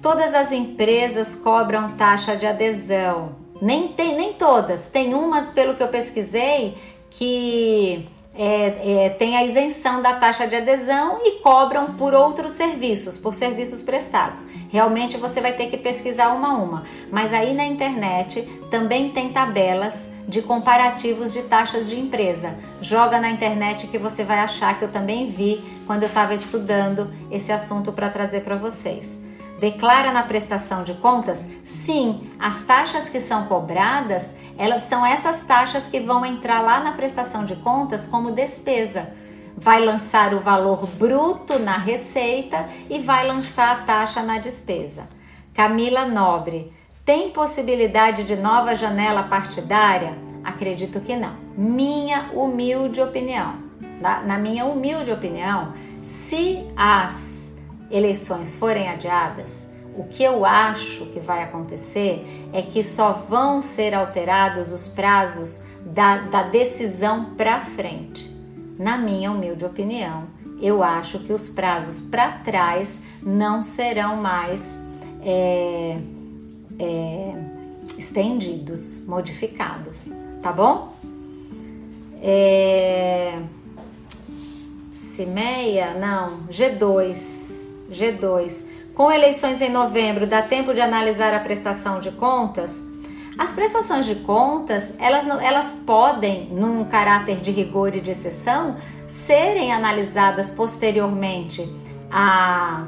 Todas 0.00 0.34
as 0.34 0.52
empresas 0.52 1.34
cobram 1.34 1.92
taxa 1.92 2.34
de 2.34 2.46
adesão. 2.46 3.36
Nem, 3.60 3.88
tem, 3.88 4.16
nem 4.16 4.32
todas, 4.32 4.86
tem 4.86 5.14
umas, 5.14 5.48
pelo 5.48 5.74
que 5.74 5.82
eu 5.82 5.88
pesquisei, 5.88 6.76
que 7.10 8.08
é, 8.38 9.04
é, 9.06 9.08
tem 9.10 9.36
a 9.36 9.44
isenção 9.44 10.02
da 10.02 10.12
taxa 10.12 10.46
de 10.46 10.56
adesão 10.56 11.20
e 11.22 11.40
cobram 11.40 11.94
por 11.94 12.12
outros 12.12 12.52
serviços, 12.52 13.16
por 13.16 13.32
serviços 13.32 13.80
prestados. 13.80 14.44
Realmente 14.70 15.16
você 15.16 15.40
vai 15.40 15.52
ter 15.52 15.68
que 15.68 15.76
pesquisar 15.76 16.28
uma 16.34 16.48
a 16.48 16.54
uma, 16.54 16.84
mas 17.10 17.32
aí 17.32 17.54
na 17.54 17.64
internet 17.64 18.42
também 18.70 19.10
tem 19.10 19.30
tabelas 19.30 20.06
de 20.26 20.42
comparativos 20.42 21.32
de 21.32 21.42
taxas 21.42 21.88
de 21.88 21.98
empresa. 21.98 22.56
Joga 22.80 23.20
na 23.20 23.30
internet 23.30 23.86
que 23.86 23.98
você 23.98 24.24
vai 24.24 24.40
achar 24.40 24.78
que 24.78 24.84
eu 24.84 24.90
também 24.90 25.30
vi 25.30 25.62
quando 25.86 26.02
eu 26.02 26.08
estava 26.08 26.34
estudando 26.34 27.10
esse 27.30 27.52
assunto 27.52 27.92
para 27.92 28.10
trazer 28.10 28.42
para 28.42 28.56
vocês. 28.56 29.24
declara 29.58 30.12
na 30.12 30.22
prestação 30.22 30.84
de 30.84 30.92
contas, 30.94 31.48
sim, 31.64 32.30
as 32.38 32.60
taxas 32.62 33.08
que 33.08 33.20
são 33.20 33.46
cobradas, 33.46 34.34
elas 34.58 34.82
são 34.82 35.04
essas 35.04 35.40
taxas 35.44 35.86
que 35.86 35.98
vão 35.98 36.26
entrar 36.26 36.60
lá 36.60 36.80
na 36.80 36.92
prestação 36.92 37.44
de 37.44 37.56
contas 37.56 38.06
como 38.06 38.32
despesa. 38.32 39.08
Vai 39.56 39.82
lançar 39.82 40.34
o 40.34 40.40
valor 40.40 40.86
bruto 40.86 41.58
na 41.58 41.78
receita 41.78 42.68
e 42.90 42.98
vai 42.98 43.26
lançar 43.26 43.72
a 43.72 43.80
taxa 43.84 44.22
na 44.22 44.38
despesa. 44.38 45.08
Camila 45.54 46.04
Nobre, 46.04 46.70
tem 47.06 47.30
possibilidade 47.30 48.24
de 48.24 48.34
nova 48.34 48.74
janela 48.74 49.22
partidária? 49.22 50.18
Acredito 50.42 51.00
que 51.00 51.14
não. 51.14 51.36
Minha 51.56 52.32
humilde 52.34 53.00
opinião. 53.00 53.54
Na, 54.00 54.20
na 54.24 54.36
minha 54.36 54.66
humilde 54.66 55.12
opinião, 55.12 55.72
se 56.02 56.66
as 56.76 57.52
eleições 57.92 58.56
forem 58.56 58.88
adiadas, 58.88 59.68
o 59.96 60.02
que 60.02 60.24
eu 60.24 60.44
acho 60.44 61.06
que 61.06 61.20
vai 61.20 61.44
acontecer 61.44 62.48
é 62.52 62.60
que 62.60 62.82
só 62.82 63.12
vão 63.12 63.62
ser 63.62 63.94
alterados 63.94 64.72
os 64.72 64.88
prazos 64.88 65.64
da, 65.86 66.18
da 66.18 66.42
decisão 66.42 67.36
para 67.36 67.60
frente. 67.60 68.36
Na 68.76 68.98
minha 68.98 69.30
humilde 69.30 69.64
opinião, 69.64 70.24
eu 70.60 70.82
acho 70.82 71.20
que 71.20 71.32
os 71.32 71.48
prazos 71.48 72.00
para 72.00 72.32
trás 72.32 73.00
não 73.22 73.62
serão 73.62 74.16
mais 74.16 74.84
é, 75.22 75.98
é, 76.78 77.32
estendidos, 77.98 79.04
modificados, 79.06 80.10
tá 80.42 80.52
bom? 80.52 80.94
É, 82.22 83.38
Cimeia, 84.92 85.94
não, 85.94 86.46
G2. 86.48 87.46
G2. 87.90 88.64
Com 88.94 89.10
eleições 89.10 89.60
em 89.60 89.70
novembro, 89.70 90.26
dá 90.26 90.42
tempo 90.42 90.74
de 90.74 90.80
analisar 90.80 91.32
a 91.34 91.40
prestação 91.40 92.00
de 92.00 92.10
contas? 92.10 92.82
As 93.38 93.52
prestações 93.52 94.06
de 94.06 94.14
contas, 94.14 94.94
elas, 94.98 95.26
elas 95.42 95.82
podem, 95.86 96.48
num 96.50 96.84
caráter 96.84 97.36
de 97.40 97.50
rigor 97.50 97.94
e 97.94 98.00
de 98.00 98.10
exceção, 98.10 98.76
serem 99.06 99.72
analisadas 99.72 100.50
posteriormente 100.50 101.70
à, 102.10 102.86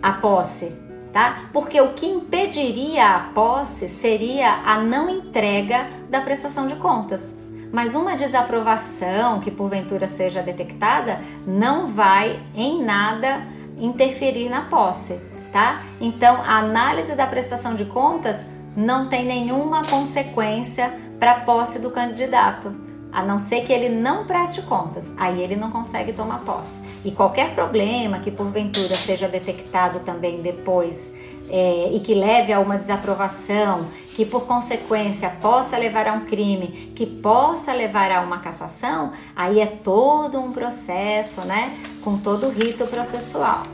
à 0.00 0.12
posse, 0.12 0.72
tá? 1.12 1.44
Porque 1.52 1.80
o 1.80 1.92
que 1.92 2.06
impediria 2.06 3.16
a 3.16 3.20
posse 3.20 3.86
seria 3.86 4.52
a 4.64 4.78
não 4.78 5.10
entrega 5.10 5.86
da 6.08 6.20
prestação 6.20 6.66
de 6.66 6.76
contas. 6.76 7.34
Mas 7.72 7.94
uma 7.94 8.14
desaprovação 8.14 9.40
que 9.40 9.50
porventura 9.50 10.06
seja 10.06 10.42
detectada 10.42 11.20
não 11.46 11.88
vai 11.88 12.40
em 12.54 12.82
nada 12.82 13.46
interferir 13.78 14.48
na 14.48 14.62
posse, 14.62 15.18
tá? 15.50 15.82
Então, 16.00 16.36
a 16.42 16.58
análise 16.58 17.14
da 17.14 17.26
prestação 17.26 17.74
de 17.74 17.84
contas 17.86 18.46
não 18.76 19.08
tem 19.08 19.24
nenhuma 19.24 19.82
consequência 19.84 20.92
para 21.18 21.32
a 21.32 21.40
posse 21.40 21.78
do 21.78 21.90
candidato, 21.90 22.74
a 23.12 23.22
não 23.22 23.38
ser 23.38 23.62
que 23.62 23.72
ele 23.72 23.88
não 23.88 24.24
preste 24.24 24.62
contas, 24.62 25.12
aí 25.16 25.40
ele 25.40 25.54
não 25.54 25.70
consegue 25.70 26.12
tomar 26.12 26.40
posse. 26.40 26.80
E 27.04 27.10
qualquer 27.10 27.54
problema 27.54 28.18
que 28.18 28.30
porventura 28.30 28.94
seja 28.94 29.28
detectado 29.28 30.00
também 30.00 30.40
depois 30.40 31.12
é, 31.50 31.90
e 31.92 32.00
que 32.00 32.14
leve 32.14 32.52
a 32.52 32.58
uma 32.58 32.78
desaprovação, 32.78 33.88
que 34.16 34.24
por 34.24 34.46
consequência 34.46 35.28
possa 35.28 35.76
levar 35.76 36.08
a 36.08 36.14
um 36.14 36.24
crime, 36.24 36.92
que 36.94 37.04
possa 37.04 37.72
levar 37.74 38.10
a 38.10 38.22
uma 38.22 38.38
cassação, 38.38 39.12
aí 39.36 39.60
é 39.60 39.66
todo 39.66 40.40
um 40.40 40.50
processo, 40.50 41.42
né? 41.42 41.76
Com 42.02 42.16
todo 42.16 42.46
o 42.46 42.50
rito 42.50 42.86
processual. 42.86 43.64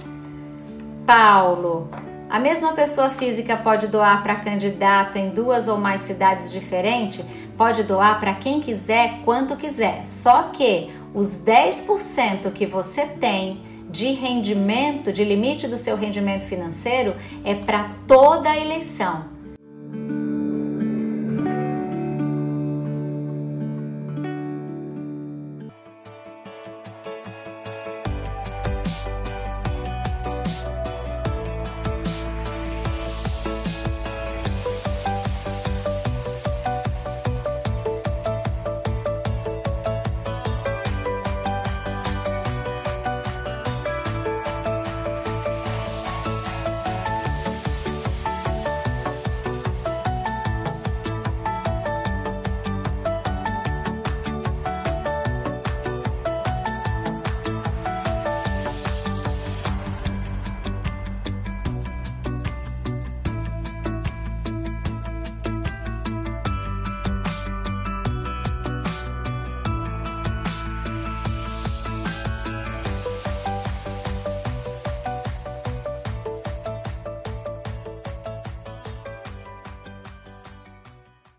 Paulo, 1.06 1.88
a 2.30 2.38
mesma 2.38 2.72
pessoa 2.72 3.08
física 3.08 3.56
pode 3.56 3.86
doar 3.86 4.22
para 4.22 4.36
candidato 4.36 5.16
em 5.16 5.30
duas 5.30 5.66
ou 5.66 5.78
mais 5.78 6.02
cidades 6.02 6.52
diferentes? 6.52 7.24
Pode 7.56 7.82
doar 7.82 8.20
para 8.20 8.34
quem 8.34 8.60
quiser, 8.60 9.20
quanto 9.24 9.56
quiser. 9.56 10.04
Só 10.04 10.44
que 10.44 10.90
os 11.14 11.42
10% 11.42 12.52
que 12.52 12.66
você 12.66 13.06
tem 13.06 13.62
de 13.90 14.12
rendimento, 14.12 15.10
de 15.10 15.24
limite 15.24 15.66
do 15.66 15.78
seu 15.78 15.96
rendimento 15.96 16.44
financeiro, 16.44 17.16
é 17.44 17.54
para 17.54 17.92
toda 18.06 18.50
a 18.50 18.58
eleição. 18.58 19.37